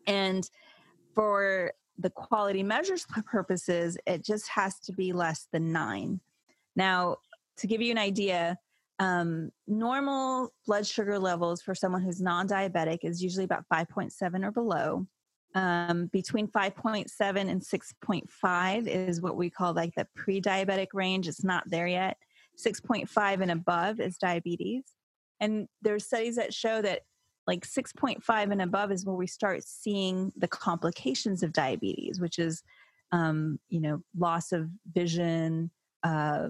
And 0.06 0.48
for 1.14 1.72
the 1.98 2.10
quality 2.10 2.62
measures 2.62 3.04
purposes 3.26 3.98
it 4.06 4.24
just 4.24 4.48
has 4.48 4.78
to 4.80 4.92
be 4.92 5.12
less 5.12 5.48
than 5.52 5.72
nine. 5.72 6.20
Now 6.76 7.16
to 7.58 7.66
give 7.66 7.82
you 7.82 7.90
an 7.90 7.98
idea 7.98 8.56
um, 9.00 9.50
normal 9.66 10.52
blood 10.66 10.86
sugar 10.86 11.18
levels 11.18 11.62
for 11.62 11.74
someone 11.74 12.02
who's 12.02 12.20
non-diabetic 12.20 12.98
is 13.02 13.22
usually 13.22 13.44
about 13.44 13.64
5.7 13.72 14.44
or 14.44 14.50
below 14.50 15.06
um, 15.58 16.06
between 16.12 16.46
5.7 16.46 17.50
and 17.50 17.60
6.5 17.60 18.86
is 18.86 19.20
what 19.20 19.36
we 19.36 19.50
call 19.50 19.74
like 19.74 19.92
the 19.96 20.06
pre-diabetic 20.14 20.88
range. 20.94 21.26
It's 21.26 21.42
not 21.42 21.68
there 21.68 21.88
yet. 21.88 22.16
6.5 22.64 23.40
and 23.40 23.50
above 23.50 23.98
is 23.98 24.18
diabetes. 24.18 24.84
And 25.40 25.66
there's 25.82 26.06
studies 26.06 26.36
that 26.36 26.54
show 26.54 26.80
that 26.82 27.02
like 27.48 27.66
6.5 27.66 28.52
and 28.52 28.62
above 28.62 28.92
is 28.92 29.04
where 29.04 29.16
we 29.16 29.26
start 29.26 29.64
seeing 29.64 30.32
the 30.36 30.46
complications 30.48 31.42
of 31.42 31.52
diabetes 31.54 32.20
which 32.20 32.38
is 32.38 32.62
um, 33.10 33.58
you 33.70 33.80
know 33.80 34.02
loss 34.18 34.52
of 34.52 34.68
vision 34.92 35.70
uh, 36.02 36.48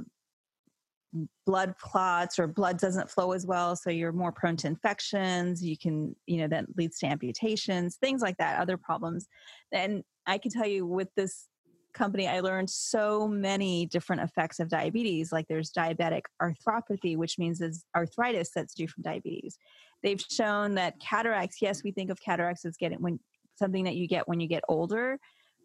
blood 1.46 1.74
clots 1.80 2.38
or 2.38 2.46
blood 2.46 2.78
doesn't 2.78 3.10
flow 3.10 3.32
as 3.32 3.46
well 3.46 3.74
so 3.74 3.88
you're 3.88 4.12
more 4.12 4.30
prone 4.30 4.56
to 4.56 4.66
infections 4.66 5.62
you 5.64 5.76
can 5.76 6.14
you 6.26 6.36
know 6.36 6.48
that 6.48 6.66
leads 6.76 6.98
to 6.98 7.06
amputations 7.06 7.96
things 7.96 8.20
like 8.20 8.36
that 8.36 8.60
other 8.60 8.76
problems. 8.76 9.26
And 9.72 10.04
i 10.26 10.38
can 10.38 10.50
tell 10.50 10.66
you 10.66 10.86
with 10.86 11.08
this 11.16 11.46
company 11.94 12.28
i 12.28 12.40
learned 12.40 12.68
so 12.68 13.26
many 13.26 13.86
different 13.86 14.22
effects 14.22 14.60
of 14.60 14.68
diabetes 14.68 15.32
like 15.32 15.46
there's 15.48 15.72
diabetic 15.72 16.22
arthropathy 16.42 17.16
which 17.16 17.38
means 17.38 17.60
is 17.60 17.84
arthritis 17.96 18.50
that's 18.54 18.74
due 18.74 18.86
from 18.86 19.02
diabetes. 19.02 19.58
They've 20.02 20.20
shown 20.20 20.74
that 20.76 21.00
cataracts, 21.00 21.60
yes, 21.60 21.82
we 21.82 21.90
think 21.90 22.10
of 22.10 22.20
cataracts 22.20 22.64
as 22.64 22.76
getting 22.76 23.00
when 23.00 23.18
something 23.56 23.84
that 23.84 23.96
you 23.96 24.06
get 24.06 24.28
when 24.28 24.40
you 24.40 24.46
get 24.46 24.62
older, 24.68 25.18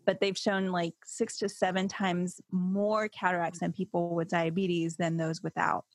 but 0.06 0.20
they've 0.20 0.38
shown 0.38 0.68
like 0.68 0.94
six 1.06 1.38
to 1.40 1.50
seven 1.50 1.88
times 1.88 2.42
more 2.52 3.08
cataracts 3.10 3.62
in 3.62 3.72
people 3.72 4.16
with 4.16 4.30
diabetes 4.30 4.98
than 4.98 5.18
those 5.18 5.42
without. 5.42 5.86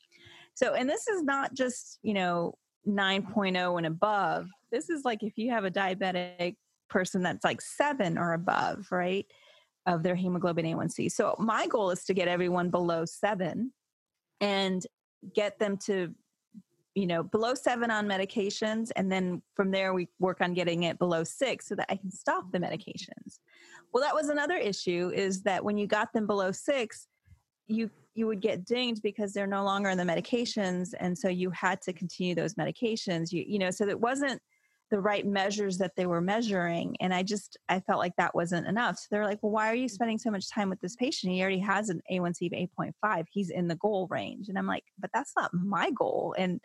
So, 0.55 0.75
and 0.75 0.89
this 0.89 1.07
is 1.09 1.23
not 1.23 1.55
just, 1.55 1.99
you 2.03 2.15
know, 2.15 2.55
9.0 2.87 3.77
and 3.77 3.87
above. 3.87 4.49
This 4.73 4.91
is 4.91 5.05
like 5.05 5.23
if 5.23 5.37
you 5.37 5.51
have 5.51 5.65
a 5.65 5.71
diabetic 5.71 6.57
person 6.91 7.23
that's 7.23 7.45
like 7.45 7.61
seven 7.61 8.19
or 8.19 8.33
above, 8.33 8.87
right, 8.91 9.27
of 9.87 10.03
their 10.03 10.15
hemoglobin 10.15 10.65
A1C. 10.65 11.13
So, 11.13 11.37
my 11.39 11.67
goal 11.67 11.91
is 11.91 12.05
to 12.05 12.15
get 12.15 12.29
everyone 12.29 12.71
below 12.71 13.05
seven 13.05 13.73
and 14.41 14.85
get 15.35 15.59
them 15.59 15.77
to 15.77 16.15
you 16.95 17.07
know 17.07 17.23
below 17.23 17.55
seven 17.55 17.91
on 17.91 18.07
medications 18.07 18.91
and 18.97 19.11
then 19.11 19.43
from 19.55 19.71
there 19.71 19.95
we 19.95 20.09
work 20.19 20.41
on 20.41 20.55
getting 20.55 20.85
it 20.85 20.99
below 20.99 21.23
six 21.23 21.69
so 21.69 21.75
that 21.75 21.87
i 21.89 21.97
can 21.97 22.11
stop 22.11 22.51
the 22.53 22.59
medications 22.59 23.39
well 23.93 24.03
that 24.03 24.15
was 24.15 24.29
another 24.29 24.57
issue 24.57 25.11
is 25.15 25.43
that 25.43 25.65
when 25.65 25.79
you 25.79 25.87
got 25.87 26.13
them 26.13 26.27
below 26.27 26.53
six 26.53 27.09
you 27.69 27.91
you 28.15 28.27
would 28.27 28.41
get 28.41 28.65
dinged 28.65 29.01
because 29.03 29.33
they're 29.33 29.47
no 29.47 29.63
longer 29.63 29.89
on 29.89 29.97
the 29.97 30.03
medications 30.03 30.93
and 30.99 31.17
so 31.17 31.29
you 31.29 31.51
had 31.51 31.81
to 31.81 31.93
continue 31.93 32.35
those 32.35 32.55
medications. 32.55 33.33
You 33.33 33.45
you 33.47 33.59
know 33.59 33.71
so 33.71 33.87
it 33.87 34.01
wasn't 34.01 34.43
the 34.91 34.99
right 34.99 35.27
measures 35.27 35.77
that 35.79 35.93
they 35.97 36.07
were 36.07 36.23
measuring 36.23 36.97
and 37.01 37.13
i 37.13 37.23
just 37.23 37.59
i 37.69 37.79
felt 37.79 37.99
like 37.99 38.17
that 38.17 38.35
wasn't 38.35 38.67
enough. 38.67 38.99
So 38.99 39.07
they're 39.11 39.25
like 39.25 39.39
well 39.43 39.53
why 39.53 39.71
are 39.71 39.75
you 39.75 39.89
spending 39.89 40.19
so 40.19 40.31
much 40.31 40.51
time 40.51 40.69
with 40.69 40.81
this 40.81 40.97
patient? 40.97 41.33
He 41.33 41.41
already 41.41 41.61
has 41.61 41.91
an 41.91 42.01
a1c 42.11 42.47
of 42.47 42.71
8.5 42.79 43.25
he's 43.31 43.51
in 43.51 43.69
the 43.69 43.77
goal 43.77 44.09
range. 44.11 44.49
And 44.49 44.59
i'm 44.59 44.67
like 44.67 44.85
but 44.99 45.11
that's 45.15 45.33
not 45.37 45.55
my 45.55 45.91
goal. 45.93 46.35
And 46.37 46.61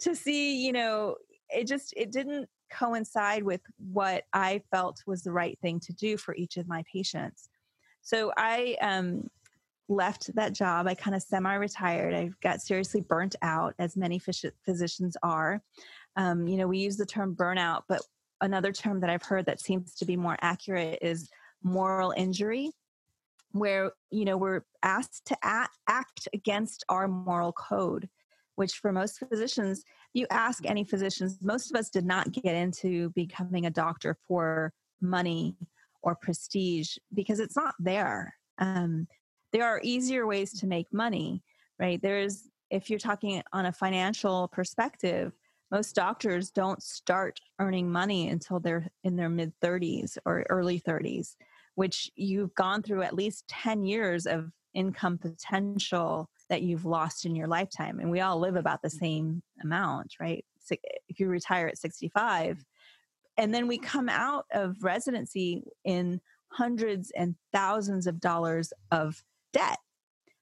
to 0.00 0.16
see 0.16 0.64
you 0.64 0.72
know 0.72 1.16
it 1.50 1.66
just 1.66 1.92
it 1.96 2.10
didn't 2.10 2.48
coincide 2.72 3.42
with 3.42 3.60
what 3.92 4.24
i 4.32 4.60
felt 4.70 5.02
was 5.06 5.22
the 5.22 5.32
right 5.32 5.58
thing 5.60 5.78
to 5.78 5.92
do 5.92 6.16
for 6.16 6.34
each 6.34 6.56
of 6.56 6.68
my 6.68 6.82
patients 6.92 7.48
so 8.02 8.32
i 8.36 8.76
um 8.80 9.28
left 9.88 10.34
that 10.34 10.52
job. 10.52 10.86
I 10.86 10.94
kind 10.94 11.14
of 11.14 11.22
semi 11.22 11.54
retired. 11.54 12.14
I 12.14 12.30
got 12.42 12.60
seriously 12.60 13.00
burnt 13.00 13.36
out, 13.42 13.74
as 13.78 13.96
many 13.96 14.18
physicians 14.18 15.16
are. 15.22 15.62
Um, 16.16 16.46
you 16.46 16.56
know, 16.56 16.66
we 16.66 16.78
use 16.78 16.96
the 16.96 17.06
term 17.06 17.34
burnout, 17.34 17.82
but 17.88 18.00
another 18.40 18.72
term 18.72 19.00
that 19.00 19.10
I've 19.10 19.22
heard 19.22 19.46
that 19.46 19.60
seems 19.60 19.94
to 19.94 20.04
be 20.04 20.16
more 20.16 20.36
accurate 20.40 20.98
is 21.00 21.30
moral 21.62 22.12
injury, 22.16 22.70
where, 23.52 23.92
you 24.10 24.24
know, 24.24 24.36
we're 24.36 24.62
asked 24.82 25.26
to 25.26 25.36
act, 25.42 25.76
act 25.88 26.28
against 26.34 26.84
our 26.88 27.08
moral 27.08 27.52
code, 27.52 28.08
which 28.56 28.74
for 28.74 28.92
most 28.92 29.18
physicians, 29.18 29.84
you 30.12 30.26
ask 30.30 30.66
any 30.66 30.84
physicians, 30.84 31.38
most 31.42 31.70
of 31.70 31.78
us 31.78 31.88
did 31.88 32.04
not 32.04 32.32
get 32.32 32.54
into 32.54 33.10
becoming 33.10 33.66
a 33.66 33.70
doctor 33.70 34.16
for 34.26 34.72
money 35.00 35.56
or 36.02 36.14
prestige 36.14 36.96
because 37.14 37.40
it's 37.40 37.56
not 37.56 37.74
there. 37.78 38.34
Um, 38.58 39.06
there 39.52 39.66
are 39.66 39.80
easier 39.82 40.26
ways 40.26 40.58
to 40.60 40.66
make 40.66 40.92
money, 40.92 41.42
right? 41.78 42.00
There's, 42.00 42.48
if 42.70 42.88
you're 42.88 42.98
talking 42.98 43.42
on 43.52 43.66
a 43.66 43.72
financial 43.72 44.48
perspective, 44.48 45.32
most 45.70 45.94
doctors 45.94 46.50
don't 46.50 46.82
start 46.82 47.40
earning 47.58 47.90
money 47.90 48.28
until 48.28 48.60
they're 48.60 48.86
in 49.04 49.16
their 49.16 49.30
mid 49.30 49.52
30s 49.62 50.18
or 50.26 50.44
early 50.50 50.80
30s, 50.80 51.36
which 51.76 52.10
you've 52.14 52.54
gone 52.54 52.82
through 52.82 53.02
at 53.02 53.14
least 53.14 53.48
10 53.48 53.84
years 53.84 54.26
of 54.26 54.50
income 54.74 55.18
potential 55.18 56.28
that 56.52 56.60
you've 56.60 56.84
lost 56.84 57.24
in 57.24 57.34
your 57.34 57.46
lifetime. 57.48 57.98
And 57.98 58.10
we 58.10 58.20
all 58.20 58.38
live 58.38 58.56
about 58.56 58.82
the 58.82 58.90
same 58.90 59.42
amount, 59.62 60.16
right? 60.20 60.44
If 61.08 61.18
you 61.18 61.28
retire 61.28 61.66
at 61.66 61.78
65, 61.78 62.62
and 63.38 63.54
then 63.54 63.66
we 63.66 63.78
come 63.78 64.10
out 64.10 64.44
of 64.52 64.84
residency 64.84 65.64
in 65.84 66.20
hundreds 66.48 67.10
and 67.16 67.34
thousands 67.54 68.06
of 68.06 68.20
dollars 68.20 68.70
of 68.90 69.24
debt. 69.54 69.78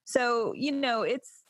So, 0.03 0.51
you 0.53 0.73
know, 0.73 1.03
it's 1.03 1.43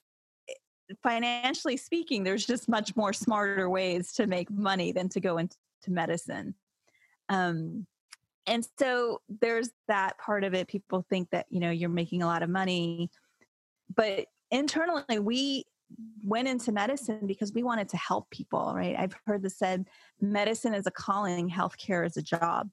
eh, 0.47 0.93
financially 1.01 1.75
speaking, 1.77 2.23
there's 2.23 2.45
just 2.45 2.69
much 2.69 2.95
more 2.95 3.13
smarter 3.13 3.67
ways 3.67 4.13
to 4.13 4.27
make 4.27 4.51
money 4.51 4.91
than 4.91 5.09
to 5.09 5.19
go 5.19 5.39
into 5.39 5.55
medicine. 5.87 6.53
Um, 7.29 7.87
and 8.45 8.67
so 8.77 9.21
there's 9.27 9.71
that 9.87 10.19
part 10.19 10.43
of 10.43 10.53
it. 10.53 10.67
People 10.67 11.03
think 11.09 11.31
that, 11.31 11.47
you 11.49 11.59
know, 11.59 11.71
you're 11.71 11.89
making 11.89 12.21
a 12.21 12.27
lot 12.27 12.43
of 12.43 12.49
money. 12.51 13.09
But 13.95 14.27
internally, 14.51 15.19
we 15.19 15.65
went 16.23 16.47
into 16.47 16.71
medicine 16.71 17.25
because 17.27 17.53
we 17.53 17.63
wanted 17.63 17.89
to 17.89 17.97
help 17.97 18.29
people, 18.29 18.73
right? 18.75 18.95
I've 18.97 19.15
heard 19.25 19.41
this 19.41 19.57
said 19.57 19.87
medicine 20.19 20.73
is 20.73 20.87
a 20.87 20.91
calling, 20.91 21.49
healthcare 21.49 22.05
is 22.05 22.17
a 22.17 22.21
job. 22.21 22.69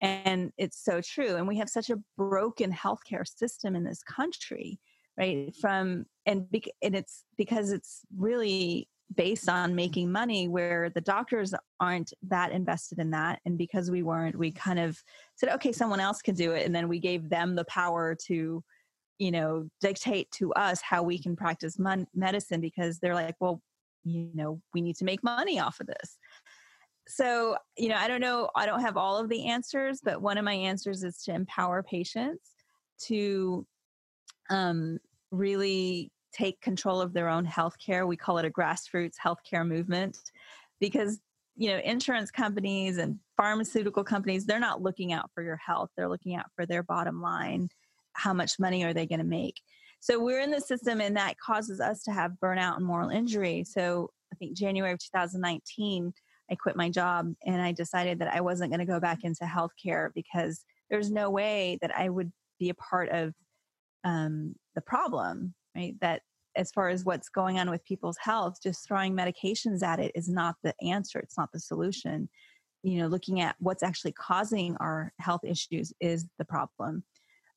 And 0.00 0.52
it's 0.58 0.82
so 0.82 1.00
true. 1.00 1.36
And 1.36 1.48
we 1.48 1.58
have 1.58 1.68
such 1.68 1.90
a 1.90 1.98
broken 2.16 2.72
healthcare 2.72 3.26
system 3.26 3.74
in 3.74 3.84
this 3.84 4.02
country, 4.02 4.78
right? 5.16 5.54
From 5.56 6.04
and, 6.26 6.46
and 6.82 6.94
it's 6.94 7.24
because 7.36 7.72
it's 7.72 8.00
really 8.16 8.88
based 9.14 9.48
on 9.48 9.74
making 9.74 10.10
money 10.10 10.48
where 10.48 10.90
the 10.90 11.00
doctors 11.00 11.54
aren't 11.78 12.12
that 12.26 12.50
invested 12.50 12.98
in 12.98 13.10
that 13.10 13.40
and 13.46 13.56
because 13.56 13.88
we 13.88 14.02
weren't 14.02 14.36
we 14.36 14.50
kind 14.50 14.80
of 14.80 15.00
said 15.36 15.48
okay 15.48 15.70
someone 15.70 16.00
else 16.00 16.20
can 16.20 16.34
do 16.34 16.50
it 16.50 16.66
and 16.66 16.74
then 16.74 16.88
we 16.88 16.98
gave 16.98 17.28
them 17.28 17.54
the 17.54 17.64
power 17.66 18.16
to 18.16 18.64
you 19.18 19.30
know 19.30 19.68
dictate 19.80 20.30
to 20.32 20.52
us 20.54 20.80
how 20.82 21.02
we 21.02 21.18
can 21.18 21.36
practice 21.36 21.78
mon- 21.78 22.06
medicine 22.14 22.60
because 22.60 22.98
they're 22.98 23.14
like 23.14 23.34
well 23.40 23.62
you 24.04 24.30
know 24.34 24.60
we 24.74 24.80
need 24.80 24.96
to 24.96 25.04
make 25.04 25.22
money 25.24 25.58
off 25.58 25.80
of 25.80 25.86
this. 25.86 26.18
So 27.08 27.56
you 27.76 27.88
know 27.88 27.96
i 27.96 28.08
don't 28.08 28.20
know 28.20 28.50
i 28.56 28.66
don't 28.66 28.80
have 28.80 28.96
all 28.96 29.18
of 29.18 29.28
the 29.28 29.46
answers 29.46 30.00
but 30.02 30.20
one 30.20 30.38
of 30.38 30.44
my 30.44 30.54
answers 30.54 31.04
is 31.04 31.22
to 31.22 31.34
empower 31.34 31.82
patients 31.82 32.50
to 33.06 33.66
um, 34.50 34.98
really 35.30 36.10
take 36.32 36.60
control 36.60 37.00
of 37.00 37.12
their 37.12 37.28
own 37.28 37.44
health 37.44 37.76
care. 37.84 38.06
We 38.06 38.16
call 38.16 38.38
it 38.38 38.44
a 38.44 38.50
grassroots 38.50 39.14
healthcare 39.24 39.66
movement 39.66 40.18
because 40.80 41.20
you 41.56 41.70
know 41.70 41.78
insurance 41.78 42.30
companies 42.30 42.98
and 42.98 43.18
pharmaceutical 43.36 44.04
companies 44.04 44.44
they're 44.44 44.60
not 44.60 44.82
looking 44.82 45.12
out 45.12 45.30
for 45.34 45.42
your 45.42 45.56
health. 45.56 45.90
They're 45.96 46.08
looking 46.08 46.36
out 46.36 46.46
for 46.54 46.66
their 46.66 46.82
bottom 46.82 47.22
line 47.22 47.68
how 48.16 48.32
much 48.32 48.58
money 48.58 48.84
are 48.84 48.94
they 48.94 49.06
going 49.06 49.18
to 49.18 49.24
make 49.24 49.60
so 50.00 50.22
we're 50.22 50.40
in 50.40 50.50
the 50.50 50.60
system 50.60 51.00
and 51.00 51.16
that 51.16 51.38
causes 51.38 51.80
us 51.80 52.02
to 52.02 52.12
have 52.12 52.32
burnout 52.42 52.76
and 52.76 52.84
moral 52.84 53.10
injury 53.10 53.64
so 53.64 54.10
i 54.32 54.36
think 54.36 54.56
january 54.56 54.92
of 54.92 54.98
2019 54.98 56.12
I 56.50 56.54
quit 56.54 56.76
my 56.76 56.88
job 56.88 57.32
and 57.44 57.60
I 57.60 57.72
decided 57.72 58.20
that 58.20 58.32
I 58.32 58.40
wasn't 58.40 58.70
going 58.70 58.80
to 58.80 58.86
go 58.86 59.00
back 59.00 59.24
into 59.24 59.44
healthcare 59.44 60.10
because 60.14 60.64
there's 60.90 61.10
no 61.10 61.30
way 61.30 61.78
that 61.82 61.96
I 61.96 62.08
would 62.08 62.32
be 62.58 62.70
a 62.70 62.74
part 62.74 63.08
of 63.10 63.34
um, 64.04 64.54
the 64.74 64.80
problem, 64.80 65.54
right? 65.74 65.94
That 66.00 66.22
as 66.54 66.70
far 66.70 66.88
as 66.88 67.04
what's 67.04 67.28
going 67.28 67.58
on 67.58 67.68
with 67.68 67.84
people's 67.84 68.16
health, 68.18 68.58
just 68.62 68.86
throwing 68.86 69.14
medications 69.14 69.82
at 69.82 69.98
it 69.98 70.12
is 70.14 70.28
not 70.28 70.54
the 70.62 70.74
answer. 70.80 71.18
It's 71.18 71.36
not 71.36 71.50
the 71.52 71.60
solution. 71.60 72.28
You 72.82 73.00
know, 73.00 73.08
looking 73.08 73.40
at 73.40 73.56
what's 73.58 73.82
actually 73.82 74.12
causing 74.12 74.76
our 74.76 75.12
health 75.18 75.42
issues 75.44 75.92
is 76.00 76.26
the 76.38 76.44
problem. 76.44 77.02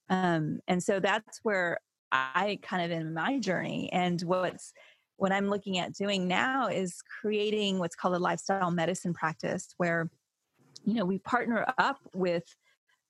Um, 0.10 0.60
and 0.68 0.84
so 0.84 1.00
that's 1.00 1.40
where 1.44 1.80
I 2.12 2.60
kind 2.62 2.84
of 2.92 2.98
in 2.98 3.14
my 3.14 3.40
journey 3.40 3.90
and 3.94 4.22
what's 4.22 4.74
what 5.18 5.32
I'm 5.32 5.50
looking 5.50 5.78
at 5.78 5.94
doing 5.94 6.28
now 6.28 6.68
is 6.68 7.02
creating 7.22 7.78
what's 7.78 7.96
called 7.96 8.16
a 8.16 8.20
lifestyle 8.20 8.72
medicine 8.72 9.14
practice 9.14 9.74
where 9.78 10.10
you 10.86 10.94
know 10.94 11.06
we 11.06 11.20
partner 11.20 11.66
up 11.78 12.00
with 12.14 12.44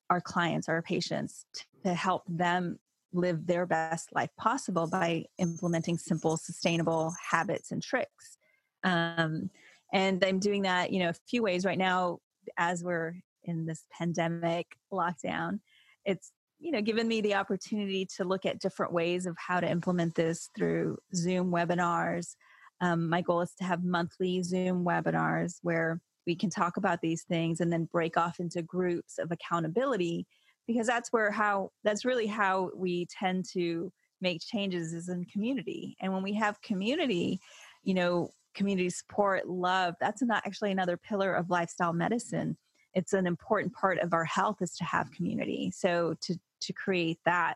our 0.09 0.19
clients 0.19 0.67
our 0.67 0.82
patients 0.82 1.45
to 1.86 1.93
help 1.93 2.23
them 2.28 2.80
live 3.13 3.45
their 3.45 3.65
best 3.65 4.09
life 4.13 4.30
possible 4.38 4.88
by 4.88 5.23
implementing 5.38 5.97
simple 5.97 6.36
sustainable 6.36 7.13
habits 7.32 7.71
and 7.71 7.82
tricks. 7.82 8.38
Um, 8.84 9.49
and 9.91 10.23
i'm 10.23 10.39
doing 10.39 10.63
that 10.63 10.91
you 10.91 10.99
know 10.99 11.09
a 11.09 11.15
few 11.30 11.41
ways. 11.41 11.65
Right 11.65 11.78
now 11.78 12.19
as 12.57 12.84
we're 12.84 13.13
in 13.43 13.65
this 13.65 13.86
pandemic 13.97 14.67
lockdown 14.91 15.59
it's 16.05 16.32
you 16.60 16.72
know 16.72 16.82
given 16.82 17.07
me 17.07 17.22
the 17.22 17.36
opportunity 17.36 18.05
to 18.05 18.24
look 18.24 18.45
at 18.45 18.60
different 18.60 18.91
ways 18.91 19.26
of 19.26 19.36
how 19.38 19.60
to 19.60 19.70
implement 19.70 20.16
this 20.16 20.49
through 20.57 20.97
zoom 21.16 21.51
webinars 21.51 22.36
um, 22.82 23.10
my 23.10 23.22
goal 23.22 23.41
is 23.41 23.53
to 23.57 23.64
have 23.64 23.84
monthly 23.84 24.41
zoom 24.43 24.86
webinars 24.86 25.60
where 25.62 26.01
we 26.26 26.36
can 26.36 26.49
talk 26.49 26.78
about 26.78 27.01
these 27.01 27.24
things 27.24 27.60
and 27.60 27.72
then 27.72 27.89
break 27.91 28.18
off 28.18 28.39
into 28.39 28.62
groups 28.62 29.18
of 29.18 29.32
accountability 29.32 30.28
because 30.68 30.86
that's 30.86 31.12
where 31.12 31.32
how 31.32 31.72
that's 31.84 32.05
really 32.05 32.28
how 32.28 32.70
we 32.76 33.07
tend 33.07 33.45
to 33.53 33.91
make 34.22 34.41
changes 34.41 34.93
is 34.93 35.07
in 35.07 35.24
community. 35.26 35.95
And 36.01 36.14
when 36.14 36.22
we 36.22 36.34
have 36.34 36.62
community 36.62 37.39
you 37.84 37.93
know 37.93 38.30
community 38.55 38.89
support 38.89 39.47
love 39.47 39.93
that's 39.99 40.22
not 40.22 40.43
actually 40.45 40.72
another 40.72 40.97
pillar 40.97 41.34
of 41.34 41.49
lifestyle 41.49 41.93
medicine 41.93 42.57
it's 42.93 43.13
an 43.13 43.27
important 43.27 43.73
part 43.73 43.99
of 43.99 44.13
our 44.13 44.25
health 44.25 44.61
is 44.61 44.75
to 44.75 44.83
have 44.83 45.11
community 45.11 45.71
so 45.71 46.15
to 46.21 46.35
to 46.61 46.73
create 46.73 47.19
that 47.25 47.55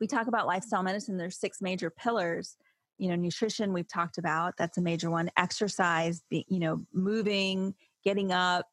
we 0.00 0.06
talk 0.06 0.26
about 0.26 0.46
lifestyle 0.46 0.82
medicine 0.82 1.16
there's 1.16 1.38
six 1.38 1.60
major 1.60 1.90
pillars 1.90 2.56
you 2.98 3.08
know, 3.08 3.14
nutrition 3.14 3.72
we've 3.72 3.88
talked 3.88 4.18
about. 4.18 4.54
That's 4.58 4.76
a 4.76 4.82
major 4.82 5.10
one. 5.10 5.30
Exercise, 5.36 6.22
be, 6.28 6.44
you 6.48 6.58
know, 6.58 6.84
moving, 6.92 7.74
getting 8.04 8.32
up, 8.32 8.66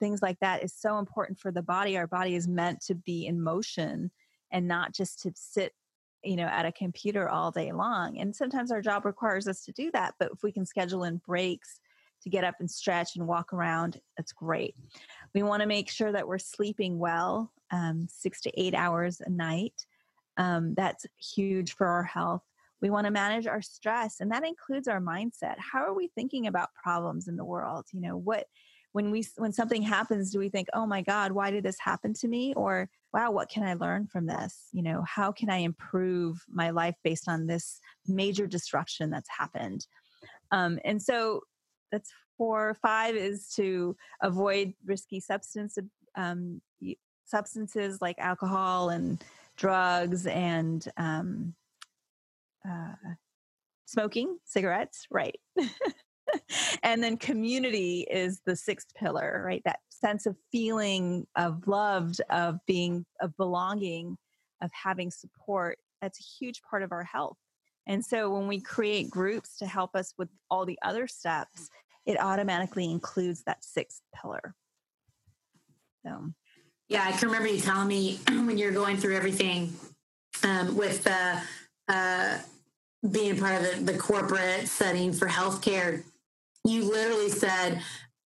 things 0.00 0.22
like 0.22 0.38
that 0.40 0.62
is 0.62 0.74
so 0.74 0.98
important 0.98 1.38
for 1.38 1.52
the 1.52 1.62
body. 1.62 1.96
Our 1.96 2.06
body 2.06 2.34
is 2.34 2.48
meant 2.48 2.80
to 2.86 2.94
be 2.94 3.26
in 3.26 3.40
motion 3.40 4.10
and 4.50 4.66
not 4.66 4.92
just 4.92 5.20
to 5.22 5.32
sit 5.34 5.72
you 6.24 6.34
know 6.34 6.46
at 6.46 6.64
a 6.64 6.72
computer 6.72 7.28
all 7.28 7.50
day 7.50 7.72
long 7.72 8.18
and 8.18 8.34
sometimes 8.34 8.72
our 8.72 8.80
job 8.80 9.04
requires 9.04 9.46
us 9.46 9.62
to 9.62 9.70
do 9.72 9.90
that 9.92 10.14
but 10.18 10.30
if 10.32 10.42
we 10.42 10.50
can 10.50 10.64
schedule 10.64 11.04
in 11.04 11.18
breaks 11.18 11.78
to 12.26 12.30
get 12.30 12.42
up 12.42 12.56
and 12.58 12.68
stretch 12.68 13.14
and 13.14 13.26
walk 13.28 13.52
around 13.52 14.00
that's 14.16 14.32
great. 14.32 14.74
We 15.32 15.44
want 15.44 15.62
to 15.62 15.68
make 15.68 15.88
sure 15.88 16.10
that 16.10 16.26
we're 16.26 16.38
sleeping 16.38 16.98
well 16.98 17.52
um, 17.70 18.08
six 18.10 18.40
to 18.42 18.60
eight 18.60 18.74
hours 18.74 19.22
a 19.24 19.30
night. 19.30 19.86
Um, 20.36 20.74
that's 20.74 21.06
huge 21.34 21.74
for 21.74 21.86
our 21.86 22.02
health. 22.02 22.42
We 22.82 22.90
want 22.90 23.04
to 23.04 23.12
manage 23.12 23.46
our 23.46 23.62
stress 23.62 24.16
and 24.18 24.32
that 24.32 24.44
includes 24.44 24.88
our 24.88 25.00
mindset. 25.00 25.54
How 25.58 25.84
are 25.84 25.94
we 25.94 26.08
thinking 26.08 26.48
about 26.48 26.74
problems 26.74 27.28
in 27.28 27.36
the 27.36 27.44
world? 27.44 27.86
You 27.92 28.00
know 28.00 28.16
what 28.16 28.46
when 28.90 29.12
we 29.12 29.24
when 29.36 29.52
something 29.52 29.82
happens 29.82 30.30
do 30.30 30.38
we 30.38 30.48
think 30.48 30.68
oh 30.72 30.86
my 30.86 31.02
god 31.02 31.30
why 31.30 31.50
did 31.50 31.62
this 31.62 31.78
happen 31.78 32.14
to 32.14 32.28
me? 32.28 32.54
or 32.54 32.88
wow 33.12 33.30
what 33.30 33.48
can 33.48 33.62
i 33.62 33.74
learn 33.74 34.08
from 34.08 34.26
this? 34.26 34.68
You 34.72 34.82
know 34.82 35.04
how 35.06 35.30
can 35.30 35.48
i 35.48 35.58
improve 35.58 36.42
my 36.48 36.70
life 36.70 36.96
based 37.04 37.28
on 37.28 37.46
this 37.46 37.78
major 38.08 38.48
disruption 38.48 39.10
that's 39.10 39.30
happened? 39.38 39.86
Um, 40.50 40.80
and 40.84 41.00
so 41.00 41.42
that's 41.96 42.12
four 42.36 42.76
five 42.82 43.16
is 43.16 43.48
to 43.56 43.96
avoid 44.22 44.74
risky 44.84 45.20
substance 45.20 45.78
um, 46.16 46.60
substances 47.24 48.00
like 48.02 48.18
alcohol 48.18 48.90
and 48.90 49.24
drugs 49.56 50.26
and 50.26 50.88
um, 50.98 51.54
uh, 52.68 53.14
smoking 53.86 54.36
cigarettes 54.44 55.06
right 55.10 55.40
and 56.82 57.02
then 57.02 57.16
community 57.16 58.06
is 58.10 58.40
the 58.44 58.56
sixth 58.56 58.94
pillar, 58.94 59.42
right? 59.44 59.62
That 59.64 59.80
sense 59.90 60.26
of 60.26 60.36
feeling 60.52 61.26
of 61.36 61.66
loved, 61.66 62.20
of 62.30 62.58
being, 62.66 63.04
of 63.20 63.36
belonging, 63.36 64.16
of 64.62 64.70
having 64.72 65.10
support. 65.10 65.78
That's 66.02 66.20
a 66.20 66.44
huge 66.44 66.62
part 66.68 66.82
of 66.82 66.92
our 66.92 67.04
health. 67.04 67.36
And 67.86 68.04
so 68.04 68.30
when 68.30 68.48
we 68.48 68.60
create 68.60 69.10
groups 69.10 69.56
to 69.58 69.66
help 69.66 69.94
us 69.94 70.12
with 70.18 70.28
all 70.50 70.66
the 70.66 70.78
other 70.82 71.06
steps, 71.06 71.70
it 72.06 72.20
automatically 72.20 72.90
includes 72.90 73.42
that 73.44 73.64
sixth 73.64 74.00
pillar. 74.14 74.54
So, 76.04 76.32
yeah, 76.88 77.04
I 77.04 77.12
can 77.12 77.28
remember 77.28 77.48
you 77.48 77.60
telling 77.60 77.88
me 77.88 78.20
when 78.28 78.56
you're 78.58 78.72
going 78.72 78.96
through 78.96 79.16
everything 79.16 79.72
um, 80.44 80.76
with 80.76 81.04
the 81.04 81.40
uh, 81.88 82.38
being 83.10 83.38
part 83.38 83.62
of 83.62 83.86
the, 83.86 83.92
the 83.92 83.98
corporate 83.98 84.68
setting 84.68 85.12
for 85.12 85.26
healthcare 85.26 86.04
you 86.66 86.84
literally 86.90 87.30
said, 87.30 87.80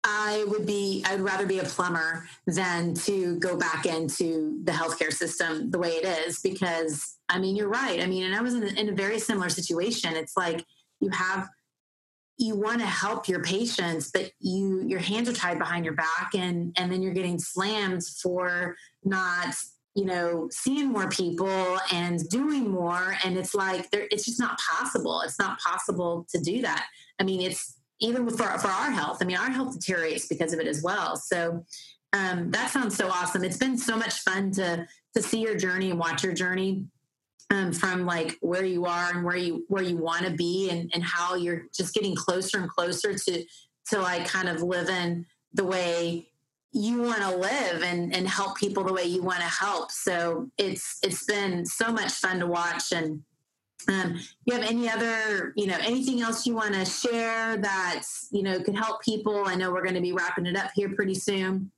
I 0.03 0.45
would 0.47 0.65
be, 0.65 1.03
I 1.05 1.15
would 1.15 1.23
rather 1.23 1.45
be 1.45 1.59
a 1.59 1.63
plumber 1.63 2.27
than 2.47 2.93
to 2.95 3.37
go 3.39 3.57
back 3.57 3.85
into 3.85 4.59
the 4.63 4.71
healthcare 4.71 5.11
system 5.11 5.71
the 5.71 5.79
way 5.79 5.89
it 5.89 6.05
is. 6.05 6.39
Because, 6.39 7.17
I 7.27 7.39
mean, 7.39 7.55
you're 7.55 7.69
right. 7.69 7.99
I 7.99 8.05
mean, 8.05 8.23
and 8.23 8.35
I 8.35 8.41
was 8.41 8.53
in, 8.53 8.63
in 8.77 8.89
a 8.89 8.93
very 8.93 9.19
similar 9.19 9.49
situation. 9.49 10.15
It's 10.15 10.37
like 10.37 10.63
you 11.01 11.09
have, 11.09 11.49
you 12.39 12.55
want 12.55 12.79
to 12.79 12.87
help 12.87 13.27
your 13.27 13.43
patients, 13.43 14.11
but 14.11 14.31
you, 14.39 14.83
your 14.87 14.99
hands 14.99 15.29
are 15.29 15.33
tied 15.33 15.59
behind 15.59 15.85
your 15.85 15.93
back 15.93 16.31
and, 16.33 16.75
and 16.77 16.91
then 16.91 17.01
you're 17.01 17.13
getting 17.13 17.37
slammed 17.37 18.03
for 18.21 18.75
not 19.03 19.53
you 19.95 20.05
know 20.05 20.47
seeing 20.51 20.87
more 20.87 21.09
people 21.09 21.77
and 21.91 22.29
doing 22.29 22.69
more 22.69 23.17
and 23.25 23.35
it's 23.35 23.55
like 23.55 23.87
it's 23.91 24.23
just 24.23 24.39
not 24.39 24.57
possible 24.59 25.21
it's 25.21 25.39
not 25.39 25.59
possible 25.59 26.27
to 26.29 26.39
do 26.39 26.61
that 26.61 26.85
i 27.19 27.23
mean 27.23 27.41
it's 27.41 27.79
even 27.99 28.29
for, 28.29 28.47
for 28.57 28.67
our 28.67 28.91
health. 28.91 29.17
I 29.21 29.25
mean, 29.25 29.37
our 29.37 29.49
health 29.49 29.73
deteriorates 29.73 30.27
because 30.27 30.53
of 30.53 30.59
it 30.59 30.67
as 30.67 30.81
well. 30.81 31.15
So 31.15 31.63
um, 32.13 32.49
that 32.51 32.71
sounds 32.71 32.95
so 32.95 33.09
awesome. 33.09 33.43
It's 33.43 33.57
been 33.57 33.77
so 33.77 33.97
much 33.97 34.19
fun 34.21 34.51
to 34.53 34.87
to 35.15 35.23
see 35.23 35.41
your 35.41 35.55
journey 35.55 35.89
and 35.89 35.99
watch 35.99 36.23
your 36.23 36.33
journey 36.33 36.85
um, 37.49 37.71
from 37.71 38.05
like 38.05 38.37
where 38.41 38.63
you 38.63 38.85
are 38.85 39.11
and 39.11 39.23
where 39.23 39.37
you 39.37 39.65
where 39.67 39.83
you 39.83 39.97
want 39.97 40.25
to 40.25 40.31
be 40.31 40.69
and 40.69 40.91
and 40.93 41.03
how 41.03 41.35
you're 41.35 41.63
just 41.73 41.93
getting 41.93 42.15
closer 42.15 42.59
and 42.59 42.69
closer 42.69 43.13
to 43.13 43.43
to 43.87 43.99
like 44.01 44.27
kind 44.27 44.49
of 44.49 44.61
living 44.61 45.25
the 45.53 45.65
way 45.65 46.27
you 46.71 47.01
want 47.01 47.21
to 47.21 47.35
live 47.35 47.81
and 47.81 48.15
and 48.15 48.27
help 48.27 48.57
people 48.57 48.83
the 48.83 48.93
way 48.93 49.03
you 49.03 49.23
want 49.23 49.39
to 49.39 49.45
help. 49.45 49.91
So 49.91 50.49
it's 50.57 50.99
it's 51.01 51.25
been 51.25 51.65
so 51.65 51.91
much 51.91 52.11
fun 52.11 52.39
to 52.39 52.47
watch 52.47 52.91
and 52.91 53.23
um, 53.87 54.19
you 54.45 54.53
have 54.53 54.63
any 54.63 54.89
other, 54.89 55.53
you 55.55 55.65
know, 55.65 55.77
anything 55.81 56.21
else 56.21 56.45
you 56.45 56.53
want 56.53 56.73
to 56.73 56.85
share 56.85 57.57
that, 57.57 58.03
you 58.31 58.43
know, 58.43 58.59
could 58.59 58.75
help 58.75 59.01
people? 59.01 59.43
I 59.45 59.55
know 59.55 59.71
we're 59.71 59.83
going 59.83 59.95
to 59.95 60.01
be 60.01 60.11
wrapping 60.11 60.45
it 60.45 60.57
up 60.57 60.71
here 60.75 60.89
pretty 60.89 61.15
soon. 61.15 61.71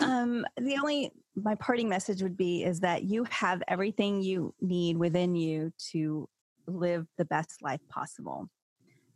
Um, 0.00 0.46
the 0.56 0.76
only, 0.78 1.12
my 1.36 1.54
parting 1.56 1.88
message 1.88 2.22
would 2.22 2.36
be 2.36 2.64
is 2.64 2.80
that 2.80 3.04
you 3.04 3.24
have 3.24 3.62
everything 3.68 4.22
you 4.22 4.54
need 4.60 4.96
within 4.96 5.34
you 5.34 5.72
to 5.90 6.28
live 6.66 7.06
the 7.18 7.24
best 7.24 7.62
life 7.62 7.80
possible. 7.88 8.48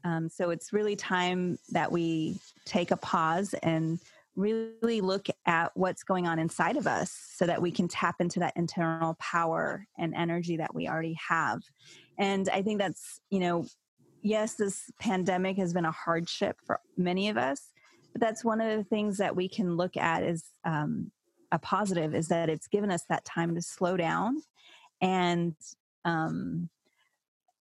Um, 0.04 0.28
so 0.28 0.50
it's 0.50 0.72
really 0.72 0.96
time 0.96 1.58
that 1.70 1.90
we 1.90 2.38
take 2.64 2.90
a 2.90 2.96
pause 2.96 3.54
and 3.62 3.98
really 4.36 5.00
look 5.00 5.28
at 5.46 5.70
what's 5.74 6.02
going 6.02 6.26
on 6.26 6.38
inside 6.38 6.76
of 6.76 6.86
us 6.86 7.10
so 7.34 7.46
that 7.46 7.62
we 7.62 7.70
can 7.70 7.88
tap 7.88 8.16
into 8.20 8.40
that 8.40 8.52
internal 8.56 9.14
power 9.14 9.86
and 9.98 10.14
energy 10.14 10.56
that 10.56 10.74
we 10.74 10.88
already 10.88 11.16
have. 11.28 11.62
And 12.18 12.48
I 12.48 12.62
think 12.62 12.78
that's, 12.78 13.20
you 13.30 13.40
know, 13.40 13.66
yes, 14.22 14.54
this 14.54 14.90
pandemic 14.98 15.56
has 15.58 15.72
been 15.72 15.84
a 15.84 15.92
hardship 15.92 16.56
for 16.66 16.80
many 16.96 17.28
of 17.28 17.36
us, 17.36 17.70
but 18.12 18.20
that's 18.20 18.44
one 18.44 18.60
of 18.60 18.76
the 18.76 18.84
things 18.84 19.18
that 19.18 19.36
we 19.36 19.48
can 19.48 19.76
look 19.76 19.96
at 19.96 20.22
is 20.22 20.44
um, 20.64 21.12
a 21.54 21.58
positive 21.60 22.14
is 22.16 22.28
that 22.28 22.50
it's 22.50 22.66
given 22.66 22.90
us 22.90 23.04
that 23.08 23.24
time 23.24 23.54
to 23.54 23.62
slow 23.62 23.96
down 23.96 24.42
and 25.00 25.54
um, 26.04 26.68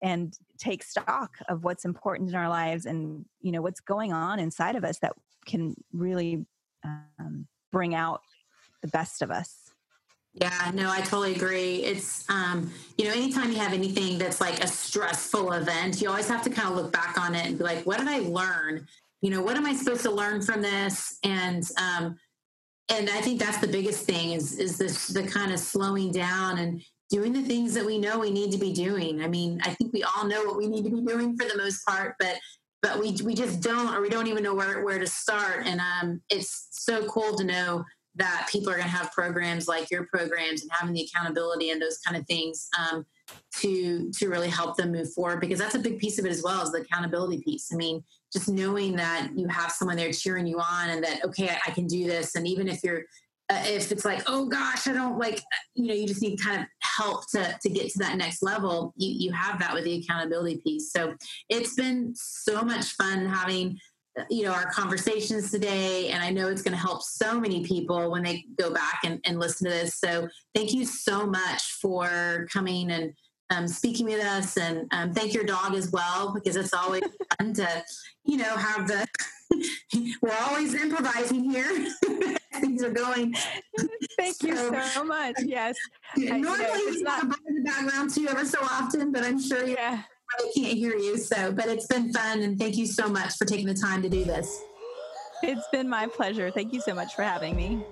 and 0.04 0.38
take 0.60 0.84
stock 0.84 1.38
of 1.48 1.64
what's 1.64 1.86
important 1.86 2.30
in 2.30 2.36
our 2.36 2.50
lives 2.50 2.86
and 2.86 3.26
you 3.42 3.52
know 3.52 3.62
what's 3.62 3.80
going 3.80 4.12
on 4.12 4.40
inside 4.40 4.76
of 4.76 4.84
us 4.84 5.00
that 5.00 5.14
can 5.46 5.74
really 5.94 6.46
um, 6.84 7.48
bring 7.72 7.96
out 7.96 8.22
the 8.82 8.90
best 8.90 9.22
of 9.22 9.32
us. 9.32 9.72
Yeah, 10.34 10.72
no, 10.76 10.92
I 10.92 11.00
totally 11.00 11.34
agree. 11.34 11.78
It's, 11.78 12.30
um, 12.30 12.72
you 12.96 13.06
know, 13.06 13.12
anytime 13.12 13.52
you 13.52 13.58
have 13.58 13.74
anything 13.74 14.20
that's 14.20 14.40
like 14.40 14.64
a 14.64 14.68
stressful 14.68 15.54
event, 15.54 16.00
you 16.00 16.10
always 16.10 16.28
have 16.28 16.44
to 16.44 16.52
kind 16.52 16.70
of 16.70 16.76
look 16.76 16.92
back 16.92 17.18
on 17.18 17.34
it 17.34 17.48
and 17.48 17.58
be 17.58 17.64
like, 17.64 17.84
what 17.88 17.98
did 17.98 18.08
I 18.08 18.20
learn? 18.20 18.88
You 19.22 19.32
know, 19.32 19.42
what 19.42 19.58
am 19.58 19.66
I 19.66 19.74
supposed 19.74 20.04
to 20.04 20.12
learn 20.12 20.44
from 20.44 20.62
this? 20.62 21.18
And, 21.24 21.68
um, 21.80 22.20
and 22.90 23.10
I 23.10 23.22
think 23.22 23.40
that's 23.40 23.58
the 23.58 23.68
biggest 23.68 24.06
thing 24.06 24.32
is, 24.32 24.58
is 24.60 24.78
this, 24.78 25.08
the 25.08 25.24
kind 25.24 25.52
of 25.52 25.60
slowing 25.60 26.12
down 26.12 26.58
and 26.60 26.82
doing 27.10 27.34
the 27.34 27.42
things 27.42 27.74
that 27.74 27.86
we 27.86 27.98
know 27.98 28.20
we 28.20 28.32
need 28.32 28.52
to 28.52 28.58
be 28.58 28.74
doing. 28.74 29.22
I 29.22 29.28
mean, 29.28 29.60
I 29.64 29.74
think 29.74 29.94
we 29.94 30.04
all 30.04 30.26
know 30.26 30.44
what 30.46 30.58
we 30.58 30.68
need 30.68 30.84
to 30.84 30.90
be 30.90 31.02
doing 31.02 31.38
for 31.38 31.48
the 31.48 31.58
most 31.58 31.86
part, 31.86 32.16
but 32.20 32.38
but 32.82 33.00
we 33.00 33.16
we 33.24 33.34
just 33.34 33.62
don't 33.62 33.94
or 33.94 34.02
we 34.02 34.10
don't 34.10 34.28
even 34.28 34.44
know 34.44 34.54
where 34.54 34.84
where 34.84 35.00
to 35.00 35.08
start 35.08 35.66
and 35.66 35.82
um, 35.82 36.22
it's 36.30 36.68
so 36.72 37.06
cool 37.08 37.36
to 37.36 37.44
know 37.44 37.84
that 38.16 38.48
people 38.52 38.70
are 38.70 38.78
going 38.78 38.88
to 38.88 38.96
have 38.96 39.12
programs 39.12 39.68
like 39.68 39.92
your 39.92 40.08
programs 40.08 40.62
and 40.62 40.72
having 40.72 40.94
the 40.94 41.02
accountability 41.02 41.70
and 41.70 41.82
those 41.82 42.00
kind 42.00 42.18
of 42.18 42.26
things 42.28 42.68
um, 42.80 43.06
to 43.56 44.12
to 44.12 44.30
really 44.30 44.50
help 44.50 44.78
them 44.78 44.92
move 44.92 45.12
forward 45.14 45.40
because 45.40 45.60
that's 45.60 45.76
a 45.76 45.80
big 45.80 46.00
piece 46.00 46.20
of 46.20 46.26
it 46.26 46.32
as 46.32 46.44
well 46.44 46.62
as 46.62 46.72
the 46.72 46.82
accountability 46.82 47.42
piece 47.42 47.70
i 47.74 47.76
mean 47.76 48.04
just 48.34 48.49
knowing 48.49 48.95
that 48.95 49.30
you 49.36 49.47
have 49.47 49.71
someone 49.71 49.97
there 49.97 50.11
cheering 50.11 50.47
you 50.47 50.59
on 50.59 50.89
and 50.89 51.03
that 51.03 51.23
okay 51.23 51.49
I, 51.49 51.59
I 51.67 51.71
can 51.71 51.88
do 51.88 52.05
this. 52.05 52.36
And 52.36 52.47
even 52.47 52.67
if 52.67 52.84
you're 52.84 53.03
uh, 53.49 53.63
if 53.65 53.93
it's 53.93 54.03
like 54.03 54.21
oh 54.28 54.45
gosh 54.45 54.88
i 54.88 54.93
don't 54.93 55.17
like 55.17 55.41
you 55.73 55.88
know 55.88 55.93
you 55.93 56.05
just 56.05 56.21
need 56.21 56.38
kind 56.38 56.59
of 56.59 56.67
help 56.82 57.30
to 57.32 57.57
to 57.61 57.69
get 57.69 57.89
to 57.89 57.99
that 57.99 58.17
next 58.17 58.43
level 58.43 58.93
you 58.97 59.09
you 59.09 59.32
have 59.32 59.57
that 59.59 59.73
with 59.73 59.84
the 59.86 59.95
accountability 59.99 60.59
piece. 60.63 60.91
So 60.91 61.15
it's 61.49 61.73
been 61.75 62.13
so 62.15 62.61
much 62.61 62.91
fun 62.93 63.25
having 63.25 63.80
uh, 64.19 64.23
you 64.30 64.43
know 64.43 64.51
our 64.51 64.69
conversations 64.71 65.51
today 65.51 66.09
and 66.09 66.21
i 66.23 66.30
know 66.30 66.47
it's 66.47 66.61
going 66.61 66.73
to 66.73 66.82
help 66.82 67.03
so 67.03 67.39
many 67.39 67.63
people 67.63 68.11
when 68.11 68.23
they 68.23 68.43
go 68.59 68.73
back 68.73 69.01
and, 69.05 69.19
and 69.25 69.39
listen 69.39 69.65
to 69.65 69.73
this. 69.73 69.95
So 69.95 70.28
thank 70.53 70.73
you 70.73 70.86
so 70.86 71.25
much 71.25 71.63
for 71.82 72.47
coming 72.51 72.91
and 72.91 73.13
um, 73.50 73.68
speaking 73.68 74.06
with 74.06 74.24
us 74.24 74.58
and 74.58 74.88
um, 74.91 75.14
thank 75.14 75.34
your 75.34 75.43
dog 75.43 75.74
as 75.74 75.91
well 75.91 76.34
because 76.34 76.56
it's 76.56 76.74
always 76.74 77.04
fun 77.38 77.54
to 77.54 77.84
you 78.26 78.38
know 78.38 78.56
have 78.56 78.88
the 78.88 79.08
we're 80.22 80.36
always 80.50 80.74
improvising 80.74 81.50
here 81.50 81.88
things 82.60 82.84
are 82.84 82.91
going. 82.91 83.36
Thank 84.18 84.36
so, 84.36 84.48
you 84.48 84.82
so 84.84 85.04
much. 85.04 85.36
Yes. 85.43 85.76
Normally, 86.16 86.66
I, 86.66 86.76
you 86.78 87.04
know, 87.04 87.12
not 87.12 87.24
in 87.48 87.56
the 87.56 87.62
background 87.64 88.14
too, 88.14 88.28
ever 88.30 88.45
so 88.45 88.60
often, 88.62 89.12
but 89.12 89.24
I'm 89.24 89.41
sure 89.41 89.66
yeah. 89.66 90.04
I 90.39 90.52
can't 90.56 90.78
hear 90.78 90.95
you. 90.95 91.18
So, 91.18 91.52
but 91.52 91.68
it's 91.68 91.88
been 91.88 92.12
fun, 92.12 92.41
and 92.41 92.60
thank 92.60 92.76
you 92.78 92.86
so 92.86 93.08
much 93.08 93.36
for 93.38 93.45
taking 93.45 93.68
the 93.68 93.74
time 93.74 94.02
to 94.02 94.10
do 94.10 94.24
this. 94.24 94.62
It's 95.43 95.68
been 95.72 95.88
my 95.88 96.08
pleasure. 96.08 96.52
Thank 96.52 96.74
you 96.74 96.82
so 96.82 96.93
much 96.93 97.16
for 97.16 97.24
having 97.24 97.56
me. 97.56 97.86